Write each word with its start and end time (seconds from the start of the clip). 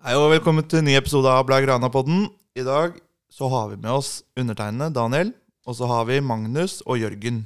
Hei 0.00 0.14
og 0.16 0.30
velkommen 0.32 0.64
til 0.64 0.78
en 0.80 0.86
ny 0.88 0.94
episode 0.96 1.28
av 1.28 1.42
Blaugrana-podden. 1.44 2.22
I 2.56 2.62
dag 2.64 2.94
så 3.28 3.50
har 3.52 3.66
vi 3.68 3.76
med 3.82 3.90
oss 3.92 4.22
undertegnede 4.32 4.94
Daniel, 4.96 5.34
og 5.68 5.76
så 5.76 5.84
har 5.90 6.06
vi 6.08 6.22
Magnus 6.24 6.78
og 6.86 7.02
Jørgen. 7.02 7.42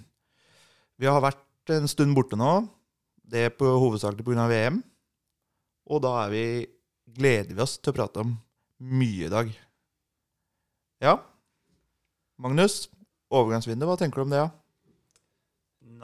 Vi 0.95 1.09
har 1.11 1.19
vært 1.25 1.73
en 1.75 1.91
stund 1.91 2.15
borte 2.15 2.39
nå. 2.39 2.53
Det 3.27 3.49
er 3.49 3.57
på 3.59 3.67
hovedsakelig 3.67 4.23
pga. 4.23 4.47
VM. 4.53 4.79
Og 5.91 6.05
da 6.07 6.13
er 6.21 6.31
vi, 6.31 6.45
gleder 7.19 7.59
vi 7.59 7.65
oss 7.67 7.75
til 7.81 7.91
å 7.91 7.97
prate 7.99 8.23
om 8.23 8.37
mye 9.03 9.27
i 9.27 9.35
dag. 9.35 9.51
Ja, 11.03 11.17
Magnus. 12.39 12.85
Overgangsvindu, 13.35 13.83
hva 13.91 13.99
tenker 13.99 14.23
du 14.23 14.29
om 14.29 14.37
det? 14.37 14.45
Ja? 14.45 14.53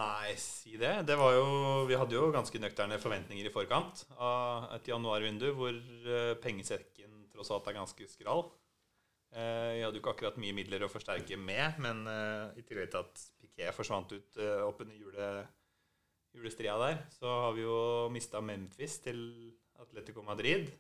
Nei, 0.00 0.32
si 0.40 0.78
det. 0.80 0.94
Det 1.04 1.16
var 1.18 1.34
jo 1.36 1.48
Vi 1.90 1.98
hadde 1.98 2.16
jo 2.16 2.30
ganske 2.32 2.62
nøkterne 2.62 2.96
forventninger 3.02 3.46
i 3.46 3.52
forkant 3.52 4.06
av 4.16 4.70
et 4.78 4.88
januarvindu 4.88 5.50
hvor 5.58 5.76
eh, 5.76 6.32
pengesekken 6.40 7.26
tross 7.34 7.52
alt 7.52 7.68
er 7.68 7.77
ganske 7.77 8.08
skral. 8.08 8.46
Vi 9.30 9.82
hadde 9.84 9.94
jo 9.94 10.02
ikke 10.02 10.14
akkurat 10.16 10.38
mye 10.42 10.55
midler 10.56 10.82
å 10.82 10.91
forsterke 10.91 11.36
med, 11.38 11.77
men 11.84 12.02
eh, 12.10 12.58
i 12.58 12.64
tillegg 12.66 12.91
til 12.91 13.05
at 13.05 13.20
Piquet 13.38 13.77
forsvant 13.77 14.10
ut 14.10 14.38
eh, 14.41 14.62
opp 14.64 14.80
under 14.82 14.96
jule, 14.96 15.28
julestria 16.34 16.74
der, 16.80 17.05
så 17.14 17.30
har 17.44 17.55
vi 17.55 17.62
jo 17.62 18.08
mista 18.10 18.42
Memphis 18.42 18.98
til 19.05 19.20
Atletico 19.80 20.24
Madrid 20.27 20.70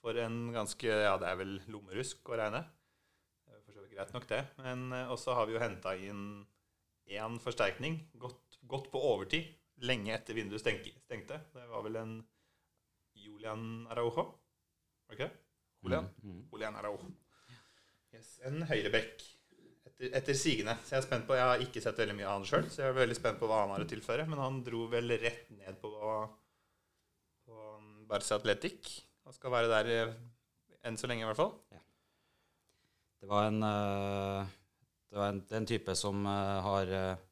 for 0.00 0.18
en 0.18 0.48
ganske 0.54 0.88
Ja, 0.88 1.16
det 1.20 1.28
er 1.28 1.38
vel 1.38 1.58
lommerusk 1.70 2.26
å 2.32 2.40
regne. 2.40 2.64
For 3.46 3.74
så 3.76 3.84
vidt 3.84 3.94
greit 3.94 4.14
nok, 4.16 4.26
det. 4.30 4.40
Men 4.64 4.88
eh, 4.96 5.12
også 5.12 5.36
har 5.38 5.46
vi 5.46 5.54
jo 5.54 5.62
henta 5.62 5.94
inn 5.94 6.24
én 7.10 7.40
forsterkning, 7.42 7.98
Gått, 8.20 8.60
gått, 8.62 8.90
på 8.92 9.00
overtid, 9.12 9.48
lenge 9.86 10.12
etter 10.14 10.36
vinduet 10.36 10.62
stengte. 10.62 11.40
Det 11.54 11.66
var 11.70 11.82
vel 11.86 11.98
en 12.00 12.14
Julian 13.18 13.86
Araujo? 13.90 14.26
Var 15.10 15.16
det? 15.24 15.30
Julian? 15.82 16.08
Mm. 16.22 16.40
Julian 16.52 16.76
Araujo. 16.76 17.10
Yes, 18.14 18.34
en 18.46 18.62
høyrebekk 18.68 19.22
etter, 19.86 20.10
etter 20.18 20.36
sigende. 20.38 20.76
Så 20.84 20.96
jeg 20.96 21.02
er 21.02 21.06
spent 21.06 21.26
på, 21.28 21.36
jeg 21.38 21.48
har 21.48 21.64
ikke 21.64 21.82
sett 21.84 22.00
veldig 22.00 22.16
mye 22.18 22.28
av 22.28 22.38
han 22.38 22.48
sjøl, 22.48 22.68
så 22.70 22.84
jeg 22.84 22.92
er 22.92 22.98
veldig 23.00 23.18
spent 23.18 23.40
på 23.40 23.50
hva 23.50 23.62
han 23.64 23.74
har 23.74 23.84
å 23.84 23.90
tilføre. 23.90 24.26
Men 24.30 24.42
han 24.42 24.62
dro 24.66 24.86
vel 24.92 25.16
rett 25.22 25.50
ned 25.54 25.78
på, 25.82 25.92
på 27.46 27.68
Barca 28.10 28.38
Atletic. 28.38 28.96
Han 29.26 29.36
skal 29.36 29.54
være 29.54 29.70
der 29.70 29.92
eh, 29.94 30.16
enn 30.88 30.98
så 31.00 31.10
lenge, 31.10 31.24
i 31.24 31.30
hvert 31.30 31.40
fall. 31.40 31.54
Ja. 31.72 31.82
Det 33.20 33.28
var 33.28 33.50
en, 33.50 33.62
eh, 33.66 34.56
det 35.10 35.18
er 35.50 35.58
en 35.58 35.66
type 35.66 35.94
som 35.98 36.22
eh, 36.28 36.58
har 36.62 36.92
eh, 36.94 37.22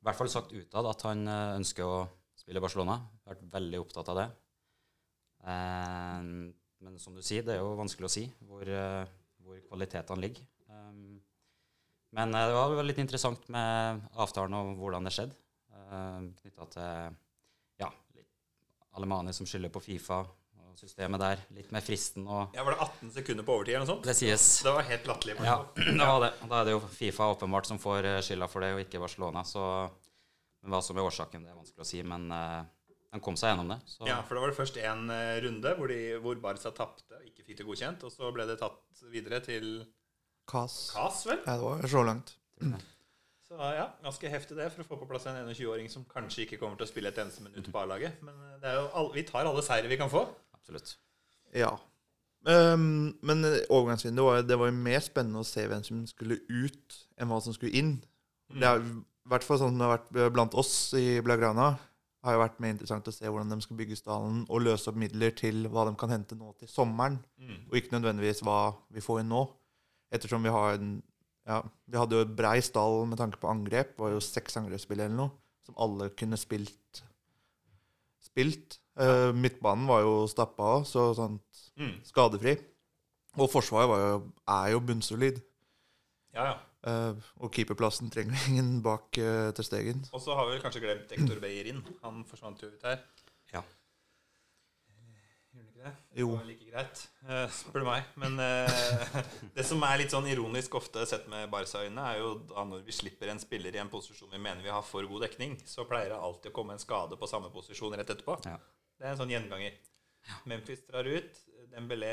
i 0.00 0.06
hvert 0.06 0.16
fall 0.16 0.30
sagt 0.32 0.54
utad 0.54 0.86
at 0.88 1.02
han 1.08 1.26
eh, 1.28 1.56
ønsker 1.58 1.84
å 1.84 2.04
spille 2.38 2.60
i 2.60 2.64
Barcelona. 2.64 2.96
Vært 3.26 3.42
veldig 3.52 3.80
opptatt 3.82 4.12
av 4.12 4.20
det. 4.20 4.28
Eh, 5.44 6.28
men 6.80 7.00
som 7.02 7.16
du 7.16 7.20
sier, 7.24 7.44
det 7.44 7.56
er 7.56 7.60
jo 7.60 7.74
vanskelig 7.76 8.08
å 8.08 8.12
si 8.14 8.24
hvor, 8.48 8.70
hvor 9.44 9.58
kvalitetene 9.66 10.24
ligger. 10.24 10.46
Eh, 10.70 11.02
men 12.16 12.34
det 12.34 12.54
var 12.56 12.80
litt 12.86 13.02
interessant 13.02 13.44
med 13.52 14.06
avtalen 14.18 14.56
og 14.58 14.72
hvordan 14.80 15.06
det 15.06 15.14
skjedde. 15.14 15.36
Knytta 16.40 16.66
til 16.70 17.14
ja, 17.82 17.88
Alemani 18.98 19.32
som 19.34 19.46
skylder 19.46 19.70
på 19.74 19.82
Fifa 19.82 20.20
systemet 20.78 21.22
der. 21.22 21.44
Litt 21.56 21.70
med 21.74 21.84
fristen 21.86 22.26
og 22.28 22.56
Ja, 22.56 22.64
Var 22.66 22.76
det 22.76 22.86
18 22.86 23.12
sekunder 23.16 23.46
på 23.46 23.56
overtid 23.56 23.74
eller 23.74 23.86
noe 23.86 23.92
sånt? 23.94 24.06
Det 24.06 24.16
sies. 24.18 24.46
Det 24.66 24.74
var 24.76 24.86
helt 24.88 25.08
latterlig. 25.10 25.36
Ja, 25.46 25.56
det 26.00 26.10
var 26.12 26.20
det. 26.26 26.32
Og 26.42 26.52
Da 26.52 26.60
er 26.60 26.68
det 26.68 26.76
jo 26.76 26.82
Fifa 26.94 27.30
åpenbart 27.34 27.70
som 27.70 27.80
får 27.82 28.10
eh, 28.10 28.20
skylda 28.26 28.50
for 28.50 28.66
det, 28.66 28.74
og 28.76 28.84
ikke 28.84 29.02
Barcelona. 29.02 29.44
Så 29.48 29.64
men 30.60 30.74
hva 30.74 30.82
som 30.84 30.98
er 30.98 31.06
årsaken, 31.08 31.46
det 31.46 31.54
er 31.54 31.56
vanskelig 31.56 31.86
å 31.86 31.88
si. 31.88 32.02
Men 32.04 32.26
uh, 32.34 32.60
de 33.14 33.20
kom 33.24 33.38
seg 33.40 33.54
gjennom 33.54 33.72
det. 33.72 33.78
Så 33.88 34.04
Ja, 34.08 34.18
for 34.26 34.36
da 34.36 34.44
var 34.44 34.52
det 34.52 34.58
først 34.58 34.76
én 34.76 35.08
runde 35.46 35.72
hvor, 35.78 35.88
de, 35.88 36.18
hvor 36.20 36.36
Barca 36.42 36.72
tapte 36.76 37.16
og 37.16 37.24
ikke 37.30 37.46
fikk 37.46 37.62
det 37.62 37.66
godkjent. 37.70 38.04
Og 38.04 38.12
så 38.12 38.28
ble 38.34 38.44
det 38.50 38.60
tatt 38.60 39.04
videre 39.08 39.40
til 39.44 39.70
Cas. 40.50 40.90
Kas, 40.92 41.24
vel? 41.28 41.40
Ja, 41.46 41.56
det 41.56 41.64
var 41.64 41.92
så 41.96 42.06
langt. 42.06 42.34
Så 43.50 43.56
ja, 43.58 43.88
ganske 43.98 44.30
heftig 44.30 44.54
det 44.60 44.68
for 44.70 44.84
å 44.84 44.86
få 44.86 44.96
på 45.00 45.06
plass 45.10 45.24
en 45.26 45.34
21-åring 45.48 45.88
som 45.90 46.04
kanskje 46.06 46.44
ikke 46.44 46.60
kommer 46.60 46.78
til 46.78 46.86
å 46.86 46.90
spille 46.92 47.10
et 47.10 47.16
eneste 47.18 47.42
minutt 47.42 47.66
på 47.66 47.80
A-laget. 47.80 48.20
Men 48.22 48.36
det 48.62 48.68
er 48.70 48.76
jo 48.78 48.84
all, 48.94 49.08
vi 49.10 49.24
tar 49.26 49.42
alle 49.42 49.64
seire 49.66 49.90
vi 49.90 49.98
kan 49.98 50.12
få. 50.12 50.22
Absolutt. 50.70 50.96
Ja. 51.54 51.72
Um, 52.46 53.18
men 53.26 53.42
overgangsvinduet 53.68 54.24
var, 54.24 54.42
det 54.48 54.56
var 54.56 54.70
jo 54.70 54.76
mer 54.78 55.02
spennende 55.04 55.42
å 55.42 55.46
se 55.46 55.66
hvem 55.68 55.82
som 55.84 56.06
skulle 56.08 56.38
ut, 56.48 56.96
enn 57.20 57.28
hva 57.28 57.40
som 57.44 57.52
skulle 57.52 57.74
inn. 57.76 57.96
Det 58.54 58.64
er 58.66 58.80
i 58.80 59.30
hvert 59.30 59.44
fall 59.46 59.60
sånn 59.60 59.76
det 59.78 59.84
har 59.86 59.98
vært 59.98 60.32
blant 60.34 60.54
oss 60.58 60.72
i 60.98 61.20
Blagrana. 61.22 61.74
Det 62.20 62.28
har 62.28 62.34
jo 62.36 62.42
vært 62.42 62.58
mer 62.60 62.72
interessant 62.74 63.06
å 63.08 63.12
se 63.14 63.28
hvordan 63.28 63.52
de 63.52 63.60
skal 63.64 63.76
bygge 63.78 63.96
stallen 64.00 64.40
og 64.48 64.62
løse 64.64 64.88
opp 64.90 64.96
midler 65.00 65.30
til 65.36 65.68
hva 65.72 65.84
de 65.88 65.94
kan 66.00 66.10
hente 66.12 66.36
nå 66.36 66.54
til 66.58 66.68
sommeren, 66.68 67.20
Mm. 67.40 67.68
og 67.70 67.76
ikke 67.78 67.94
nødvendigvis 67.94 68.42
hva 68.44 68.74
vi 68.92 69.00
får 69.00 69.20
inn 69.20 69.30
nå. 69.32 69.44
Ettersom 70.12 70.42
vi 70.42 70.50
har 70.50 70.74
en 70.78 71.02
ja, 71.46 71.62
Vi 71.88 71.96
hadde 71.96 72.12
jo 72.18 72.20
et 72.26 72.34
brei 72.36 72.60
stall 72.60 73.06
med 73.08 73.18
tanke 73.18 73.38
på 73.40 73.48
angrep. 73.48 73.94
Det 73.96 73.98
var 73.98 74.10
jo 74.12 74.20
seks 74.20 74.56
angrepsspill 74.60 75.00
eller 75.00 75.16
noe, 75.16 75.30
som 75.64 75.74
alle 75.78 76.10
kunne 76.10 76.36
spilt. 76.36 77.02
spilt. 78.20 78.79
Eh, 78.98 79.30
midtbanen 79.36 79.86
var 79.86 80.02
jo 80.02 80.26
stappa 80.28 80.74
av, 80.78 80.84
så 80.88 81.10
sånt, 81.14 81.42
Mm. 81.78 81.94
skadefri. 82.04 82.56
Og 83.38 83.48
forsvaret 83.50 83.88
var 83.88 84.00
jo, 84.02 84.32
er 84.48 84.70
jo 84.72 84.80
bunnsolid. 84.80 85.40
Ja, 86.34 86.44
ja. 86.50 86.56
Uh, 86.80 87.12
og 87.44 87.50
keeperplassen 87.52 88.08
trenger 88.10 88.36
ingen 88.48 88.82
bak 88.82 89.16
uh, 89.20 89.50
til 89.52 89.64
stegen. 89.64 90.04
Og 90.16 90.20
så 90.24 90.34
har 90.34 90.48
vi 90.48 90.60
kanskje 90.62 90.80
glemt 90.80 91.10
Hector 91.12 91.40
Beyerin. 91.42 91.82
Han 92.02 92.22
forsvant 92.24 92.62
jo 92.62 92.70
ut 92.72 92.82
her. 92.88 93.02
Ja. 93.52 93.60
Gjorde 95.52 95.60
han 95.60 95.68
ikke 95.68 95.84
det? 95.84 95.92
Jo. 96.20 96.30
Det 96.30 96.38
var 96.38 96.48
like 96.48 96.70
greit, 96.70 97.02
uh, 97.28 97.44
spør 97.52 97.84
du 97.84 97.88
meg. 97.90 98.08
Men 98.22 98.40
eh, 98.40 99.20
det 99.56 99.66
som 99.68 99.84
er 99.84 100.00
litt 100.00 100.14
sånn 100.14 100.28
ironisk 100.32 100.74
ofte 100.80 101.04
sett 101.10 101.28
med 101.28 101.50
Barca-øyne, 101.52 102.00
er 102.14 102.22
jo 102.22 102.34
da 102.48 102.64
når 102.64 102.84
vi 102.88 102.96
slipper 102.96 103.28
en 103.32 103.42
spiller 103.42 103.76
i 103.76 103.82
en 103.82 103.92
posisjon 103.92 104.32
vi 104.32 104.40
mener 104.40 104.64
vi 104.64 104.72
har 104.72 104.84
for 104.86 105.04
god 105.10 105.26
dekning, 105.28 105.58
så 105.68 105.84
pleier 105.88 106.14
det 106.14 106.20
alltid 106.20 106.52
å 106.52 106.56
komme 106.56 106.76
en 106.76 106.82
skade 106.82 107.20
på 107.20 107.28
samme 107.30 107.52
posisjon 107.52 107.92
rett 108.00 108.08
etterpå. 108.16 108.40
Ja. 108.48 108.56
Det 109.00 109.06
er 109.08 109.14
en 109.14 109.20
sånn 109.22 109.32
gjenganger. 109.32 109.76
Memphis 110.50 110.82
drar 110.84 111.06
ut, 111.08 111.38
Dembélé 111.70 112.10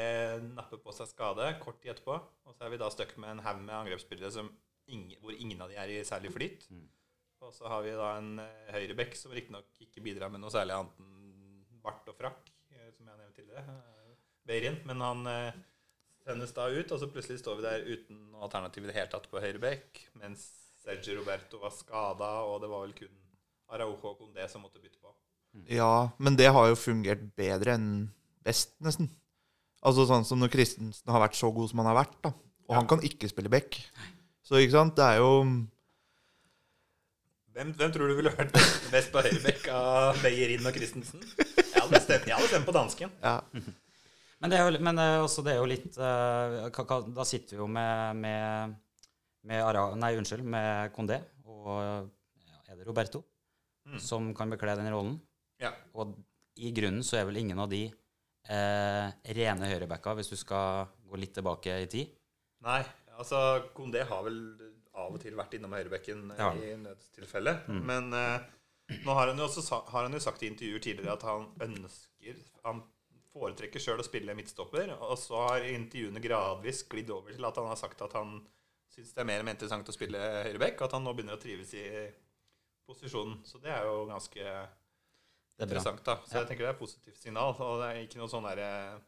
napper 0.53 0.79
på 0.79 0.93
seg 0.95 1.09
skade 1.09 1.49
kort 1.59 1.81
tid 1.81 1.91
etterpå, 1.91 2.15
og 2.15 2.55
så 2.55 2.63
er 2.63 2.71
vi 2.71 2.79
da 2.79 2.87
stuck 2.93 3.11
med 3.19 3.33
en 3.33 3.41
haug 3.43 3.59
med 3.59 3.75
angrepsspillere 3.75 4.31
som 4.31 4.47
ingen, 4.87 5.17
hvor 5.19 5.35
ingen 5.35 5.59
av 5.65 5.73
de 5.73 5.79
er 5.81 5.91
i 5.91 6.05
særlig 6.07 6.31
flyt. 6.31 6.67
Mm. 6.71 6.85
Og 7.43 7.51
så 7.53 7.67
har 7.69 7.83
vi 7.83 7.95
da 7.97 8.13
en 8.21 8.39
uh, 8.39 8.69
høyrebekk 8.71 9.17
som 9.19 9.33
riktignok 9.35 9.81
ikke 9.83 10.03
bidrar 10.05 10.31
med 10.31 10.41
noe 10.41 10.53
særlig 10.53 10.77
annet 10.77 11.01
enn 11.03 11.81
bart 11.83 12.07
og 12.07 12.15
frakk, 12.17 12.47
eh, 12.71 12.87
som 12.95 13.03
jeg 13.03 13.19
nevnte 13.19 13.41
tidligere. 13.41 13.75
Uh, 13.75 14.15
Beirin. 14.47 14.79
Men 14.87 15.03
han 15.03 15.27
eh, 15.31 15.59
sendes 16.23 16.55
da 16.55 16.69
ut, 16.71 16.91
og 16.95 17.01
så 17.01 17.11
plutselig 17.11 17.43
står 17.43 17.59
vi 17.59 17.67
der 17.67 17.85
uten 17.91 18.23
noe 18.31 18.47
alternativ 18.47 18.87
i 18.87 18.89
det 18.89 18.97
hele 18.97 19.11
tatt 19.11 19.27
på 19.31 19.43
høyrebekk, 19.43 20.05
mens 20.23 20.47
Sergio 20.81 21.19
Roberto 21.19 21.59
var 21.61 21.75
skada, 21.75 22.31
og 22.47 22.61
det 22.63 22.71
var 22.71 22.85
vel 22.85 22.95
kun 22.95 23.23
Araujo 23.75 24.13
og 24.13 24.21
Condé 24.21 24.47
som 24.47 24.63
måtte 24.63 24.79
bytte 24.79 25.01
på. 25.03 25.06
Ja, 25.69 26.09
men 26.19 26.35
det 26.39 26.51
har 26.53 26.67
jo 26.69 26.75
fungert 26.79 27.23
bedre 27.35 27.73
enn 27.77 27.87
best, 28.45 28.75
nesten. 28.83 29.09
Altså 29.83 30.05
sånn 30.09 30.25
som 30.25 30.39
når 30.41 30.51
Christensen 30.53 31.11
har 31.13 31.21
vært 31.23 31.35
så 31.39 31.49
god 31.53 31.69
som 31.71 31.79
han 31.83 31.89
har 31.91 31.97
vært, 32.05 32.15
da. 32.23 32.29
Og 32.67 32.73
Ja. 32.75 32.79
han 32.81 32.87
kan 32.87 32.99
ikke 33.01 33.29
spille 33.29 33.49
back. 33.49 33.77
Så 34.43 34.59
ikke 34.61 34.71
sant, 34.77 34.95
det 34.95 35.03
er 35.03 35.17
jo 35.17 35.31
Hvem, 37.57 37.71
hvem 37.73 37.91
tror 37.93 38.11
du 38.11 38.15
ville 38.19 38.29
vært 38.35 38.51
best, 38.53 38.83
best 38.93 39.11
på 39.13 39.21
høyrebekk 39.25 39.67
av 39.73 40.19
Beyerin 40.21 40.65
og 40.69 40.75
Christensen? 40.77 41.23
Jeg 41.41 41.81
hadde 41.81 42.01
stemt, 42.03 42.27
jeg 42.29 42.35
hadde 42.37 42.49
stemt 42.51 42.67
på 42.67 42.75
dansken. 42.75 43.13
Ja. 43.23 43.39
Men 44.41 44.51
det 44.53 44.59
er 44.59 44.67
jo, 44.69 44.79
men 44.85 44.99
eh, 45.01 45.15
også 45.25 45.41
det 45.41 45.55
er 45.55 45.57
jo 45.57 45.65
litt 45.65 45.95
eh, 45.97 47.07
Da 47.15 47.23
sitter 47.25 47.55
vi 47.55 47.61
jo 47.63 47.65
med, 47.73 48.19
med, 48.21 48.75
med 49.49 49.63
Ara, 49.65 49.87
Nei, 49.97 50.11
unnskyld, 50.19 50.43
med 50.45 50.91
Condé 50.93 51.17
og 51.49 51.71
ja, 52.45 52.59
er 52.69 52.75
det 52.77 52.85
Roberto 52.87 53.23
Mm. 53.87 54.01
som 54.03 54.25
kan 54.35 54.49
bekle 54.51 54.73
den 54.75 54.89
rollen. 54.91 55.13
Ja. 55.61 55.71
Og 55.97 56.15
i 56.57 56.71
grunnen 56.75 57.03
så 57.05 57.19
er 57.19 57.27
vel 57.29 57.39
ingen 57.41 57.59
av 57.61 57.69
de 57.71 57.83
eh, 57.87 59.07
rene 59.37 59.69
høyrebacka, 59.69 60.15
hvis 60.17 60.31
du 60.33 60.37
skal 60.39 60.87
gå 61.07 61.19
litt 61.21 61.35
tilbake 61.37 61.79
i 61.83 61.87
tid. 61.91 62.11
Nei, 62.65 62.81
altså 63.17 63.39
Kondé 63.77 64.03
har 64.09 64.23
vel 64.25 64.39
av 64.97 65.13
og 65.13 65.21
til 65.21 65.35
vært 65.37 65.53
innom 65.57 65.75
høyrebekken 65.77 66.31
Ja. 66.37 66.51
i 66.57 66.73
nødstilfelle. 66.81 67.53
Mm. 67.69 67.81
Men 67.85 68.13
eh, 68.17 68.47
nå 69.05 69.13
har 69.13 69.29
han, 69.29 69.37
jo 69.37 69.45
også, 69.45 69.65
har 69.91 70.07
han 70.07 70.13
jo 70.15 70.21
sagt 70.23 70.43
i 70.43 70.49
intervjuer 70.49 70.81
tidligere 70.83 71.17
at 71.17 71.25
han 71.27 71.49
ønsker 71.61 72.39
Han 72.65 72.81
foretrekker 73.33 73.79
sjøl 73.83 74.01
å 74.01 74.05
spille 74.07 74.33
midtstopper. 74.33 74.95
Og 74.97 75.17
så 75.21 75.37
har 75.49 75.65
intervjuene 75.69 76.21
gradvis 76.23 76.81
glidd 76.89 77.11
over 77.13 77.35
til 77.35 77.45
at 77.45 77.59
han 77.61 77.69
har 77.69 77.77
sagt 77.77 78.01
at 78.01 78.15
han 78.17 78.39
syns 78.89 79.13
det 79.13 79.21
er 79.21 79.27
mer 79.29 79.43
interessant 79.45 79.89
å 79.91 79.93
spille 79.93 80.17
høyrebekk, 80.17 80.79
og 80.81 80.87
at 80.87 80.95
han 80.97 81.03
nå 81.05 81.13
begynner 81.13 81.37
å 81.37 81.41
trives 81.41 81.73
i 81.77 81.83
posisjonen. 82.87 83.41
Så 83.45 83.61
det 83.61 83.69
er 83.75 83.85
jo 83.85 84.05
ganske. 84.09 84.45
Interessant, 85.65 86.03
da. 86.05 86.15
Så 86.27 86.33
Ja. 86.35 86.39
jeg 86.43 86.47
tenker 86.49 86.65
det 86.65 86.69
er 86.69 86.75
et 86.75 86.79
positivt 86.79 87.17
signal. 87.17 87.55
Og 87.59 87.79
det 87.81 87.87
er 87.89 88.01
ikke 88.05 88.17
noe 88.21 88.29
sånn 88.29 88.43
derre 88.45 89.01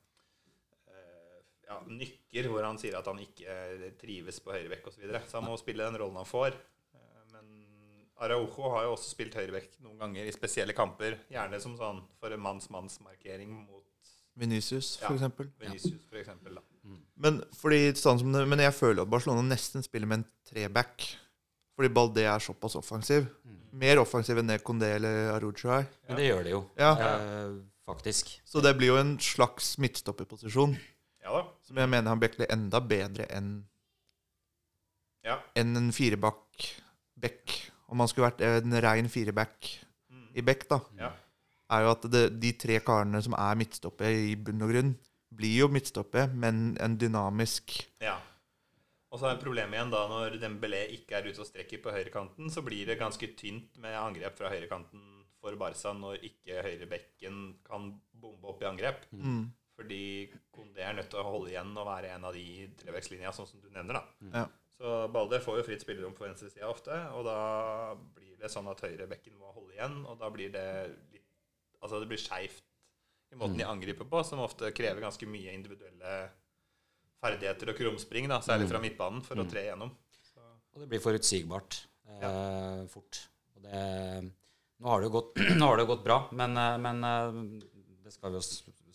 eh, 0.90 1.42
ja, 1.70 1.80
nykker 1.88 2.50
hvor 2.50 2.64
han 2.66 2.80
sier 2.82 2.98
at 3.00 3.06
han 3.10 3.20
ikke 3.22 3.46
eh, 3.46 3.92
trives 4.02 4.40
på 4.44 4.54
høyrevekk 4.56 4.88
osv. 4.90 4.96
Så, 4.98 5.02
videre. 5.06 5.22
så 5.30 5.40
han 5.40 5.50
må 5.50 5.58
spille 5.62 5.86
den 5.86 6.00
rollen 6.02 6.18
han 6.22 6.26
får. 6.30 6.56
Eh, 6.96 7.26
Men 7.34 7.52
Araujo 8.26 8.72
har 8.76 8.88
jo 8.88 8.96
også 8.96 9.14
spilt 9.14 9.38
høyrevekk 9.40 9.78
noen 9.86 10.00
ganger 10.02 10.26
i 10.26 10.34
spesielle 10.36 10.74
kamper. 10.78 11.20
Gjerne 11.32 11.62
som 11.62 11.78
sånn 11.80 12.02
for 12.20 12.34
en 12.36 12.42
manns-manns-markering 12.42 13.54
mot 13.68 13.86
Venicius, 14.40 14.98
Ja. 15.02 15.08
for 15.08 15.16
eksempel. 15.18 15.50
Vinicius, 15.60 16.06
for 16.08 16.16
eksempel. 16.18 16.56
Da. 16.56 16.62
Men, 17.18 17.42
fordi, 17.60 17.92
sånn 18.00 18.20
som 18.22 18.32
det, 18.32 18.48
men 18.48 18.60
jeg 18.60 18.72
føler 18.74 19.02
at 19.04 19.10
Barcelona 19.12 19.42
nesten 19.44 19.84
spiller 19.84 20.08
med 20.08 20.20
en 20.22 20.26
treback. 20.48 21.04
Fordi 21.76 21.90
Balde 21.94 22.24
er 22.24 22.40
såpass 22.40 22.76
offensiv. 22.80 23.28
Mer 23.72 24.00
offensiv 24.02 24.38
enn 24.42 24.48
det 24.48 24.64
Kondé 24.64 24.96
eller 24.96 25.32
Arujo 25.36 25.70
er. 25.72 25.86
Men 26.08 26.18
det 26.18 26.30
gjør 26.32 26.44
det 26.44 26.52
jo, 26.52 26.62
Ja. 26.78 26.92
eh, 26.98 27.60
faktisk. 27.86 28.40
Så 28.46 28.62
det 28.62 28.76
blir 28.78 28.88
jo 28.88 28.98
en 28.98 29.18
slags 29.20 29.78
midtstopperposisjon 29.78 30.78
Ja 31.24 31.32
da. 31.42 31.48
som 31.64 31.78
jeg 31.78 31.90
mener 31.90 32.10
han 32.10 32.20
bekler 32.20 32.48
enda 32.50 32.80
bedre 32.80 33.26
enn 33.30 33.66
Ja. 35.24 35.40
enn 35.56 35.76
en 35.78 35.92
firebakk-back. 35.92 37.72
Om 37.90 38.00
han 38.00 38.08
skulle 38.08 38.30
vært 38.32 38.42
en 38.46 38.72
rein 38.82 39.10
fireback 39.10 39.80
Mm. 40.12 40.28
i 40.36 40.42
back, 40.42 40.68
da, 40.70 40.80
Ja. 40.98 41.12
er 41.70 41.82
jo 41.84 41.92
at 41.92 42.02
det, 42.12 42.40
de 42.40 42.52
tre 42.54 42.80
karene 42.80 43.22
som 43.22 43.34
er 43.34 43.56
midtstopper 43.56 44.06
i 44.10 44.36
bunn 44.36 44.62
og 44.62 44.70
grunn, 44.72 44.96
blir 45.36 45.58
jo 45.60 45.68
midtstopper, 45.68 46.34
men 46.34 46.78
en 46.80 46.98
dynamisk 46.98 47.86
ja. 48.02 48.18
Og 49.10 49.22
så 49.22 49.30
er 49.30 49.40
problemet 49.42 49.74
igjen 49.74 49.94
da 49.94 50.04
når 50.10 50.38
Dembélé 50.42 50.84
ikke 50.94 51.18
er 51.18 51.30
ute 51.30 51.42
og 51.42 51.48
strekker 51.50 51.82
på 51.82 51.94
høyrekanten, 51.94 52.52
så 52.54 52.62
blir 52.66 52.90
det 52.90 53.00
ganske 53.00 53.32
tynt 53.40 53.80
med 53.82 53.98
angrep 53.98 54.38
fra 54.38 54.52
høyrekanten 54.54 55.02
for 55.40 55.56
Barca 55.58 55.94
når 55.96 56.22
ikke 56.28 56.62
høyrebekken 56.66 57.40
kan 57.66 57.90
bombe 58.12 58.52
opp 58.52 58.62
i 58.64 58.70
angrep. 58.70 59.08
mm. 59.12 59.48
Fordi 59.80 60.28
Kondé 60.52 60.84
er 60.84 60.98
nødt 60.98 61.08
til 61.08 61.22
å 61.22 61.30
holde 61.30 61.54
igjen 61.54 61.70
og 61.80 61.86
være 61.88 62.10
en 62.12 62.26
av 62.28 62.34
de 62.36 62.42
i 62.68 63.30
sånn 63.32 63.48
som 63.48 63.62
du 63.64 63.70
nevner. 63.72 63.96
da. 63.96 64.02
Ja. 64.34 64.42
Så 64.76 64.96
Balde 65.12 65.40
får 65.40 65.60
jo 65.60 65.64
fritt 65.70 65.86
spillerom 65.86 66.16
på 66.18 66.26
venstresida 66.26 66.68
ofte, 66.68 66.98
og 67.16 67.24
da 67.28 67.38
blir 68.16 68.36
det 68.40 68.52
sånn 68.52 68.68
at 68.68 68.84
høyrebekken 68.84 69.38
må 69.40 69.54
holde 69.56 69.78
igjen, 69.78 70.02
og 70.04 70.20
da 70.20 70.30
blir 70.34 70.52
det 70.52 70.68
litt 71.14 71.26
Altså 71.80 72.02
det 72.02 72.10
blir 72.12 72.20
skeivt 72.20 72.66
i 73.32 73.38
måten 73.40 73.56
de 73.56 73.64
angriper 73.64 74.04
på, 74.04 74.20
som 74.28 74.42
ofte 74.44 74.68
krever 74.76 75.00
ganske 75.00 75.24
mye 75.32 75.54
individuelle 75.56 76.16
ferdigheter 77.20 77.74
og 77.74 77.80
krumspring, 77.80 78.30
da, 78.32 78.40
særlig 78.44 78.70
fra 78.72 78.82
midtbanen, 78.84 79.24
for 79.26 79.42
å 79.42 79.48
tre 79.50 79.66
igjennom. 79.68 79.92
Så, 80.30 80.44
Og 80.74 80.84
det 80.84 80.90
blir 80.92 81.04
forutsigbart 81.04 81.82
eh, 82.18 82.84
fort. 82.92 83.22
Og 83.56 83.66
det, 83.66 83.84
nå, 84.80 84.88
har 84.88 85.02
det 85.02 85.10
jo 85.10 85.16
gått, 85.18 85.42
nå 85.60 85.72
har 85.72 85.80
det 85.80 85.86
jo 85.88 85.92
gått 85.94 86.06
bra, 86.08 86.20
men, 86.40 86.58
eh, 86.60 86.78
men 86.86 87.10
eh, 87.10 87.42
det 88.06 88.16
skal 88.16 88.34
vi 88.34 88.42
jo 88.42 88.46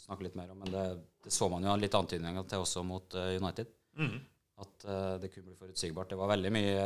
snakke 0.05 0.27
litt 0.27 0.39
mer 0.39 0.53
om. 0.53 0.63
Men 0.65 0.73
det, 0.73 0.85
det 1.25 1.33
så 1.35 1.49
man 1.53 1.65
jo 1.67 1.75
litt 1.81 1.97
antydninger 1.97 2.49
til 2.51 2.65
også 2.65 2.85
mot 2.87 3.19
eh, 3.21 3.37
United. 3.39 3.71
Mm. 4.01 4.17
At 4.65 4.85
uh, 4.87 5.15
det 5.19 5.33
kunne 5.33 5.49
bli 5.49 5.57
forutsigbart. 5.59 6.13
Det 6.13 6.19
var 6.19 6.31
veldig 6.31 6.51
mye, 6.55 6.83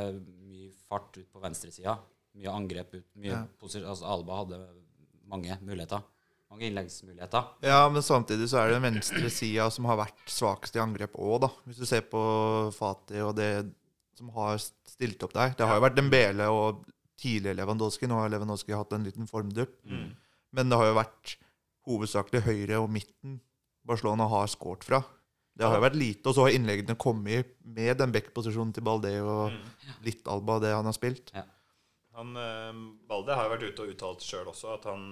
mye 0.48 0.70
fart 0.88 1.18
ut 1.18 1.26
på 1.28 1.42
venstresida. 1.42 1.98
Mye 2.38 2.52
angrep 2.54 2.94
ut. 2.94 3.08
Mye 3.20 3.34
Ja. 3.34 3.42
altså 3.60 4.06
Alba 4.08 4.38
hadde 4.38 4.60
mange 5.28 5.58
muligheter. 5.60 6.00
Mange 6.48 6.68
innleggsmuligheter. 6.70 7.48
Ja, 7.66 7.82
men 7.92 8.02
samtidig 8.02 8.48
så 8.48 8.62
er 8.62 8.70
det 8.70 8.78
den 8.78 8.86
venstre 8.94 9.28
sida 9.32 9.66
som 9.70 9.84
har 9.90 9.98
vært 10.00 10.22
svakest 10.32 10.78
i 10.78 10.80
angrep 10.80 11.18
òg, 11.20 11.42
da. 11.44 11.50
Hvis 11.68 11.82
du 11.82 11.86
ser 11.88 12.06
på 12.08 12.20
Fati 12.76 13.20
og 13.20 13.34
det 13.36 13.50
som 14.16 14.30
har 14.34 14.56
stilt 14.58 15.22
opp 15.22 15.34
der. 15.36 15.52
Det 15.58 15.66
har 15.68 15.76
jo 15.78 15.84
vært 15.84 15.98
Dembele 15.98 16.48
og 16.50 16.80
tidligere 17.20 17.60
Lewandowski. 17.60 18.08
Nå 18.10 18.16
har 18.18 18.32
Lewandowski 18.32 18.74
hatt 18.74 18.92
en 18.96 19.04
liten 19.06 19.28
formdupp. 19.30 19.76
Mm. 19.86 20.08
Men 20.56 20.72
det 20.72 20.78
har 20.80 20.88
jo 20.88 20.96
vært 20.96 21.36
hovedsakelig 21.88 22.42
høyre 22.48 22.80
og 22.82 22.90
midten 22.90 23.38
Barcelona 23.88 24.26
har 24.28 24.48
skåret 24.50 24.84
fra. 24.84 25.02
Det 25.58 25.66
har 25.66 25.78
jo 25.78 25.84
vært 25.84 25.98
lite, 25.98 26.26
og 26.30 26.34
så 26.36 26.44
har 26.46 26.54
innleggene 26.54 26.94
kommet 27.00 27.54
med 27.66 27.96
den 27.98 28.12
back-posisjonen 28.14 28.72
til 28.74 28.84
Balde 28.86 29.10
og 29.22 29.50
Mm. 29.52 29.70
litt 30.06 30.28
Alba, 30.30 30.58
det 30.62 30.70
han 30.74 30.84
har 30.84 30.92
spilt. 30.94 31.32
Han, 32.18 32.32
eh, 32.36 32.78
Balde 33.08 33.34
har 33.38 33.46
jo 33.46 33.52
vært 33.54 33.66
ute 33.68 33.84
og 33.86 33.92
uttalt 33.94 34.24
sjøl 34.26 34.48
også 34.50 34.72
at 34.74 34.88
han, 34.90 35.04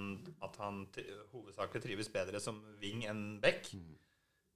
at 0.43 0.57
han 0.59 0.81
tri- 0.91 1.07
hovedsakelig 1.31 1.83
trives 1.85 2.09
bedre 2.11 2.41
som 2.43 2.59
wing 2.81 3.05
enn 3.07 3.39
back. 3.43 3.69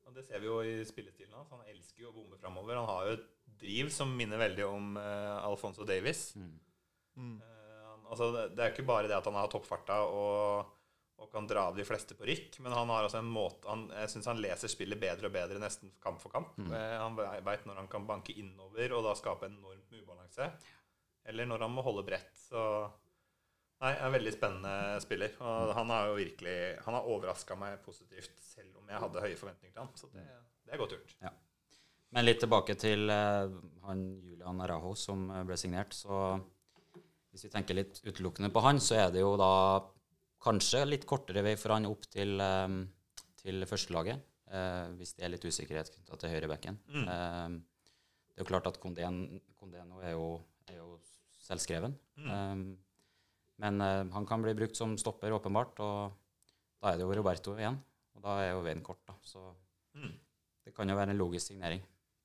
Og 0.08 0.14
det 0.18 0.26
ser 0.28 0.42
vi 0.44 0.50
jo 0.50 0.58
i 0.68 0.82
spillestilen 0.84 1.32
hans. 1.38 1.50
Han 1.56 1.64
elsker 1.72 2.04
jo 2.04 2.10
å 2.12 2.16
bomme 2.18 2.36
framover. 2.42 2.76
Han 2.82 2.90
har 2.90 3.06
jo 3.08 3.14
et 3.20 3.30
driv 3.62 3.92
som 3.96 4.12
minner 4.18 4.42
veldig 4.42 4.66
om 4.68 4.98
eh, 5.00 5.38
Alfonso 5.48 5.86
Davies. 5.88 6.34
Mm. 6.36 7.40
Eh, 7.40 7.80
han- 7.88 8.06
altså, 8.12 8.32
det, 8.36 8.46
det 8.58 8.66
er 8.66 8.74
ikke 8.76 8.88
bare 8.90 9.08
det 9.08 9.16
at 9.16 9.26
han 9.30 9.38
har 9.40 9.48
toppfarta 9.54 10.02
og, 10.12 10.66
og 11.22 11.32
kan 11.32 11.48
dra 11.48 11.68
av 11.70 11.78
de 11.78 11.86
fleste 11.88 12.16
på 12.18 12.26
rykk, 12.28 12.60
men 12.66 12.74
han 12.76 12.90
har 12.90 13.06
altså 13.06 13.20
en 13.22 13.30
måte 13.32 13.70
han, 13.70 13.84
Jeg 13.94 14.10
syns 14.16 14.26
han 14.32 14.42
leser 14.42 14.72
spillet 14.74 15.00
bedre 15.00 15.30
og 15.30 15.36
bedre 15.36 15.60
nesten 15.62 15.92
kamp 16.04 16.20
for 16.24 16.34
kamp. 16.34 16.56
Eh, 16.60 16.98
han 17.00 17.16
veit 17.46 17.64
når 17.70 17.80
han 17.84 17.88
kan 17.92 18.08
banke 18.10 18.36
innover 18.42 18.92
og 18.98 19.06
da 19.08 19.16
skape 19.16 19.48
enormt 19.48 19.88
med 19.94 20.02
ubalanse. 20.04 20.52
Eller 21.30 21.48
når 21.50 21.66
han 21.68 21.74
må 21.76 21.84
holde 21.86 22.06
bredt. 22.08 22.34
Så 22.50 22.62
Nei, 23.82 23.96
en 23.98 24.14
veldig 24.14 24.32
spennende 24.36 24.98
spiller. 25.02 25.38
Og 25.42 25.72
han 25.74 25.90
har 25.90 26.12
jo 26.12 26.18
virkelig 26.20 26.58
Han 26.86 26.98
har 26.98 27.08
overraska 27.10 27.58
meg 27.58 27.80
positivt, 27.86 28.36
selv 28.46 28.78
om 28.82 28.90
jeg 28.92 29.02
hadde 29.06 29.24
høye 29.24 29.40
forventninger 29.40 29.74
til 29.74 29.82
han. 29.82 29.96
Så 29.98 30.10
det, 30.14 30.26
det 30.68 30.76
er 30.76 30.82
godt 30.82 30.94
gjort. 30.98 31.16
Men 32.12 32.28
litt 32.28 32.42
tilbake 32.44 32.76
til 32.76 33.08
uh, 33.10 33.48
han 33.88 34.04
Julian 34.28 34.62
Araho 34.62 34.92
som 35.00 35.30
ble 35.48 35.58
signert. 35.58 35.96
Så 35.96 36.12
hvis 37.32 37.48
vi 37.48 37.54
tenker 37.54 37.78
litt 37.78 38.02
utelukkende 38.04 38.52
på 38.54 38.64
han, 38.66 38.82
så 38.84 39.00
er 39.06 39.14
det 39.16 39.24
jo 39.24 39.34
da 39.40 39.54
kanskje 40.44 40.84
litt 40.88 41.08
kortere 41.10 41.44
vei 41.46 41.56
for 41.60 41.74
han 41.74 41.88
opp 41.90 42.04
til, 42.12 42.36
um, 42.42 42.84
til 43.40 43.66
førstelaget. 43.70 44.28
Uh, 44.52 44.92
hvis 45.00 45.16
det 45.16 45.24
er 45.24 45.32
litt 45.32 45.48
usikkerhet 45.48 45.94
knytta 45.96 46.20
til 46.20 46.34
høyrebekken. 46.36 46.78
Mm. 46.92 47.08
Uh, 47.08 48.02
det 48.32 48.38
er 48.38 48.44
jo 48.44 48.52
klart 48.52 48.68
at 48.68 48.78
Kondé 48.84 49.08
nå 49.08 50.04
er 50.04 50.14
jo, 50.14 50.36
er 50.68 50.82
jo 50.82 50.92
selvskreven. 51.52 51.94
Mm. 52.18 52.32
Eh, 52.32 52.64
men 53.62 53.82
eh, 53.86 54.04
han 54.16 54.26
kan 54.26 54.42
bli 54.42 54.56
brukt 54.58 54.80
som 54.80 54.96
stopper, 54.98 55.36
åpenbart. 55.38 55.78
Og 55.84 56.16
da 56.82 56.94
er 56.94 56.98
det 56.98 57.06
jo 57.06 57.14
Roberto 57.20 57.54
igjen. 57.60 57.78
Og 58.18 58.24
da 58.26 58.40
er 58.46 58.52
jo 58.56 58.64
veien 58.66 58.82
kort, 58.86 59.04
da. 59.08 59.18
Så 59.28 59.44
Mm. 59.92 60.14
det 60.64 60.72
kan 60.74 60.88
jo 60.88 60.96
være 60.96 61.12
en 61.12 61.18
logisk 61.20 61.50
signering. 61.52 61.82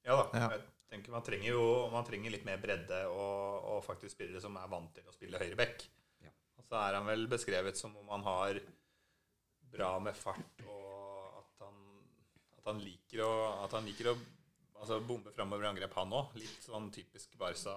Ja 0.06 0.14
da. 0.20 0.38
Ja. 0.38 0.48
Jeg 0.54 1.00
tenker 1.02 1.10
Man 1.10 1.22
trenger 1.26 1.48
jo 1.50 1.62
man 1.90 2.04
trenger 2.06 2.30
litt 2.30 2.44
mer 2.46 2.60
bredde 2.62 3.00
og, 3.10 3.64
og 3.72 3.80
faktisk 3.82 4.14
spillere 4.14 4.38
som 4.40 4.54
er 4.56 4.68
vant 4.70 4.92
til 4.94 5.02
å 5.02 5.14
spille 5.14 5.40
høyreback. 5.40 5.82
Ja. 6.22 6.30
Og 6.60 6.64
så 6.68 6.78
er 6.78 6.94
han 6.94 7.08
vel 7.08 7.26
beskrevet 7.26 7.76
som 7.76 7.96
om 7.98 8.06
han 8.14 8.22
har 8.22 8.60
bra 9.74 9.88
med 9.98 10.14
fart, 10.14 10.62
og 10.62 11.40
at 11.40 11.64
han, 11.66 11.80
at 12.60 12.70
han 12.70 12.78
liker 12.84 13.24
å, 13.26 13.32
at 13.64 13.74
han 13.74 13.84
liker 13.90 14.12
å 14.12 14.14
altså, 14.78 15.00
bombe 15.04 15.34
framover 15.34 15.66
i 15.66 15.70
angrep, 15.72 15.98
han 15.98 16.14
òg. 16.14 16.30
Litt 16.38 16.62
sånn 16.70 16.86
typisk 16.94 17.34
Barca 17.40 17.74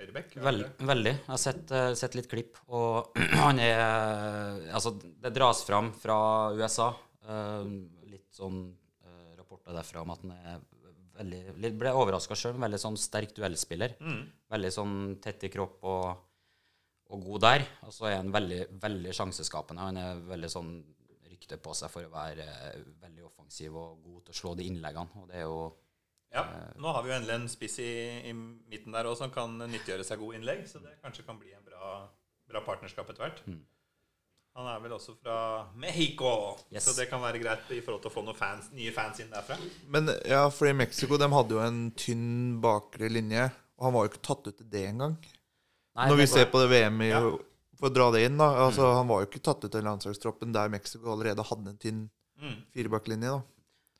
høyreback. 0.00 0.36
er 0.36 0.46
Vel, 0.46 0.62
veldig. 0.92 1.12
Jeg 1.16 1.32
har 1.32 1.40
sett, 1.42 1.72
eh, 1.74 1.92
sett 1.98 2.16
litt 2.18 2.28
klipp, 2.30 2.60
og 2.68 3.16
han 3.44 3.60
er 3.62 4.66
Altså, 4.76 4.94
det 5.00 5.34
dras 5.36 5.64
fram 5.66 5.92
fra 5.96 6.18
USA. 6.56 6.92
eh, 7.26 7.70
litt 8.12 8.30
sånn 8.36 8.60
eh, 9.06 9.34
rapporter 9.38 9.76
derfra 9.76 10.02
om 10.04 10.14
at 10.14 10.24
han 10.24 10.34
er 10.36 10.60
veldig 11.16 11.42
litt, 11.62 11.78
Ble 11.80 11.92
overraska 11.96 12.36
sjøl, 12.36 12.58
veldig 12.60 12.80
sånn 12.80 12.98
sterk 13.00 13.34
duellspiller. 13.36 13.96
Mm. 14.00 14.20
Veldig 14.52 14.72
sånn 14.74 14.96
tett 15.24 15.46
i 15.48 15.52
kropp 15.52 15.84
og, 15.88 16.26
og 17.12 17.24
god 17.30 17.46
der. 17.46 17.66
Og 17.88 17.94
så 17.94 18.10
er 18.10 18.18
han 18.20 18.34
veldig, 18.34 18.60
veldig 18.82 19.16
sjanseskapende. 19.16 19.88
Han 19.88 20.02
er 20.02 20.22
veldig 20.28 20.52
sånn 20.52 20.76
rykte 21.30 21.58
på 21.62 21.74
seg 21.76 21.92
for 21.92 22.06
å 22.06 22.12
være 22.12 22.44
eh, 22.44 22.84
veldig 23.02 23.26
offensiv 23.28 23.74
og 23.76 24.00
god 24.04 24.26
til 24.26 24.34
å 24.36 24.40
slå 24.40 24.54
de 24.58 24.68
innleggene. 24.70 25.22
Og 25.22 25.28
det 25.30 25.40
er 25.40 25.46
jo 25.46 25.60
Ja, 26.34 26.42
nå 26.76 26.92
har 26.92 27.02
vi 27.02 27.10
jo 27.10 27.16
endelig 27.16 27.34
en 27.34 27.48
spiss 27.48 27.78
i, 27.80 27.90
i 28.28 28.32
midten 28.34 28.92
der 28.92 29.06
òg 29.08 29.16
som 29.16 29.30
kan 29.32 29.56
nyttiggjøre 29.58 30.04
seg 30.04 30.18
gode 30.20 30.36
innlegg, 30.36 30.66
så 30.68 30.80
det 30.82 30.96
kanskje 31.04 31.24
kan 31.24 31.38
bli 31.40 31.52
en 31.54 31.64
bra, 31.64 32.08
bra 32.50 32.60
partnerskap 32.66 33.08
etter 33.10 33.24
hvert. 33.24 33.40
Mm. 33.46 33.62
Han 34.56 34.68
er 34.72 34.80
vel 34.80 34.92
også 34.96 35.14
fra 35.20 35.36
Mexico, 35.76 36.56
Yes. 36.72 36.84
så 36.88 36.94
det 36.96 37.08
kan 37.10 37.20
være 37.20 37.38
greit 37.42 37.70
i 37.76 37.80
forhold 37.84 38.02
til 38.02 38.10
å 38.10 38.14
få 38.14 38.22
noen 38.24 38.36
fans, 38.38 38.70
nye 38.72 38.92
fans 38.92 39.20
inn 39.20 39.30
derfra. 39.32 39.56
Men 39.92 40.08
ja, 40.24 40.46
for 40.50 40.68
i 40.68 40.72
Mexico 40.76 41.18
de 41.20 41.28
hadde 41.32 41.56
jo 41.58 41.60
en 41.60 41.90
tynn 41.92 42.60
bakre 42.64 43.10
linje, 43.12 43.50
og 43.76 43.84
han 43.84 43.92
var 43.96 44.06
jo 44.06 44.12
ikke 44.14 44.24
tatt 44.30 44.46
ut 44.48 44.56
til 44.56 44.70
det 44.72 44.86
engang. 44.90 45.16
Nei, 45.96 46.08
Når 46.10 46.16
vi 46.22 46.26
ser 46.26 46.46
på 46.52 46.60
det 46.60 46.70
VM 46.72 47.00
i 47.04 47.08
Ja. 47.10 47.20
For 47.76 47.90
å 47.90 47.92
dra 47.92 48.10
det 48.10 48.22
inn, 48.24 48.38
da. 48.40 48.46
Altså, 48.66 48.86
Han 48.96 49.08
var 49.08 49.20
jo 49.20 49.26
ikke 49.28 49.42
tatt 49.44 49.64
ut 49.64 49.70
til 49.72 49.84
landslagstroppen 49.84 50.52
der 50.52 50.68
Mexico 50.72 51.12
allerede 51.12 51.44
hadde 51.44 51.68
en 51.68 51.76
tynn 51.78 52.10
Mm. 52.40 52.62
firebacklinje. 52.72 53.28
da. 53.28 53.42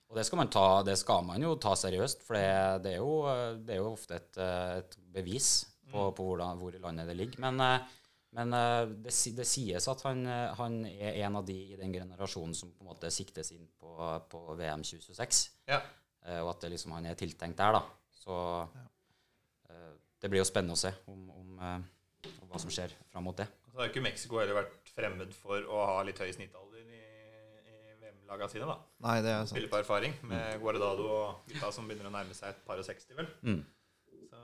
Og 0.07 0.19
det 0.19 0.23
skal, 0.27 0.39
man 0.39 0.51
ta, 0.53 0.67
det 0.87 0.95
skal 1.01 1.25
man 1.27 1.43
jo 1.43 1.57
ta 1.59 1.73
seriøst, 1.79 2.21
for 2.23 2.39
det, 2.39 2.83
det, 2.85 2.93
er, 2.95 3.01
jo, 3.03 3.57
det 3.67 3.75
er 3.75 3.81
jo 3.81 3.89
ofte 3.91 4.21
et, 4.21 4.39
et 4.39 4.95
bevis 5.17 5.65
på, 5.91 6.11
på 6.13 6.27
hvordan, 6.29 6.59
hvor 6.61 6.75
i 6.75 6.83
landet 6.83 7.09
det 7.09 7.17
ligger. 7.17 7.41
Men, 7.47 7.61
eh, 7.61 7.97
men 8.37 8.53
eh, 8.53 8.83
det, 9.07 9.15
det 9.39 9.49
sies 9.49 9.89
at 9.91 10.03
han, 10.07 10.25
eh, 10.27 10.55
han 10.59 10.79
er 10.91 11.21
en 11.27 11.41
av 11.41 11.47
de 11.47 11.57
i 11.73 11.79
den 11.79 11.95
generasjonen 11.95 12.55
som 12.57 12.73
på 12.75 12.85
en 12.85 12.93
måte 12.93 13.11
siktes 13.15 13.53
inn 13.57 13.67
på, 13.81 13.95
på 14.31 14.43
VM 14.59 14.85
2026. 14.87 15.45
Ja. 15.71 15.83
Og 16.43 16.49
at 16.51 16.65
det 16.65 16.73
liksom, 16.73 16.91
han 16.97 17.05
er 17.07 17.15
tiltenkt 17.15 17.61
der, 17.61 17.77
da. 17.77 17.85
Så 18.19 18.35
ja. 18.35 19.77
det 20.19 20.31
blir 20.33 20.41
jo 20.41 20.49
spennende 20.49 20.75
å 20.75 20.81
se 20.81 20.91
om, 21.07 21.21
om, 21.31 21.61
om 21.63 22.49
hva 22.51 22.59
som 22.59 22.73
skjer 22.75 22.91
fram 23.13 23.29
mot 23.29 23.39
det. 23.39 23.47
Så 23.71 23.79
har 23.79 23.87
jo 23.87 23.93
ikke 23.93 24.03
Mexico 24.03 24.41
heller 24.41 24.59
vært 24.59 24.91
fremmed 24.91 25.31
for 25.39 25.63
å 25.71 25.85
ha 25.93 26.01
litt 26.03 26.19
høy 26.19 26.33
snittalder 26.35 26.76
VM-laga 28.27 28.49
sine. 28.51 28.67
da. 28.67 28.77
Nei, 29.07 29.21
det 29.23 29.31
er 29.31 29.45
sant. 29.45 29.55
Spiller 29.55 29.71
på 29.71 29.79
erfaring 29.81 30.15
med 30.27 30.61
Guardado 30.63 31.07
og 31.07 31.51
gutta 31.51 31.71
som 31.73 31.87
begynner 31.87 32.11
å 32.11 32.15
nærme 32.15 32.35
seg 32.35 32.51
et 32.53 32.65
par 32.67 32.79
og 32.79 32.87
60, 32.87 33.15
vel. 33.17 33.29
Mm. 33.47 33.63
Så, 34.31 34.43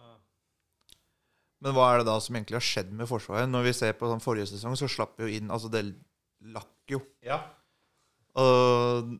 Men 1.63 1.75
hva 1.77 1.89
er 1.93 2.03
det 2.03 2.09
da 2.11 2.19
som 2.23 2.37
egentlig 2.37 2.59
har 2.59 2.67
skjedd 2.67 2.93
med 2.93 3.11
Forsvaret? 3.11 3.51
Når 3.51 3.69
vi 3.69 3.75
ser 3.77 3.99
på 3.99 4.11
sånn 4.11 4.23
forrige 4.23 4.51
sesong, 4.53 4.77
så 4.79 4.89
slapp 4.91 5.19
vi 5.19 5.29
jo 5.29 5.37
inn 5.41 5.51
Altså, 5.53 5.71
det 5.73 5.85
lakk 6.53 6.91
jo. 6.91 7.03
ja. 7.23 7.43
Og 8.39 9.13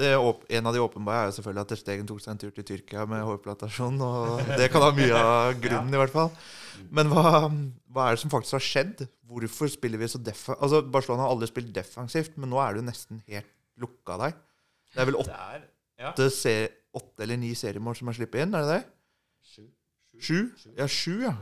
det, 0.00 0.12
en 0.14 0.68
av 0.70 0.72
de 0.72 0.80
åpenbare 0.80 1.24
er 1.24 1.28
jo 1.28 1.34
selvfølgelig 1.40 1.60
at 1.64 1.70
Ter 1.72 1.78
Stegen 1.80 2.06
tok 2.08 2.20
seg 2.22 2.30
en 2.32 2.38
tur 2.40 2.52
til 2.54 2.64
Tyrkia 2.64 3.02
med 3.10 3.24
hårplantasjon. 3.26 3.98
Og 4.00 4.52
det 4.56 4.70
kan 4.72 4.84
ha 4.86 4.92
mye 4.94 5.16
av 5.18 5.56
grunnen, 5.64 5.92
i 5.92 5.98
hvert 6.00 6.14
fall. 6.14 6.30
Men 6.94 7.10
hva, 7.12 7.50
hva 7.90 8.06
er 8.06 8.14
det 8.16 8.22
som 8.22 8.32
faktisk 8.32 8.56
har 8.56 8.64
skjedd? 8.64 9.02
Hvorfor 9.28 9.68
spiller 9.68 10.00
vi 10.00 10.08
så 10.08 10.22
defensivt? 10.22 10.62
Altså, 10.62 10.80
Barcelona 10.86 11.26
har 11.26 11.34
aldri 11.34 11.50
spilt 11.50 11.74
defensivt, 11.74 12.38
men 12.40 12.54
nå 12.54 12.62
er 12.62 12.72
det 12.72 12.80
jo 12.80 12.86
nesten 12.86 13.20
helt 13.26 13.50
lukka 13.80 14.16
der. 14.24 14.36
Det 14.94 15.02
er 15.04 15.08
vel 15.10 15.18
åtte, 15.20 15.36
er 15.54 15.66
ja, 16.00 16.12
se, 16.32 16.54
åtte 16.96 17.22
eller 17.26 17.38
ni 17.40 17.52
seriemål 17.58 17.96
som 17.98 18.08
er 18.10 18.16
sluppet 18.18 18.42
inn, 18.46 18.54
er 18.56 18.66
det 18.66 18.76
det? 18.78 18.82
Sju. 19.50 19.66
Sju? 20.20 20.38
Ja, 20.78 20.86
sju, 20.90 21.14
ja. 21.26 21.34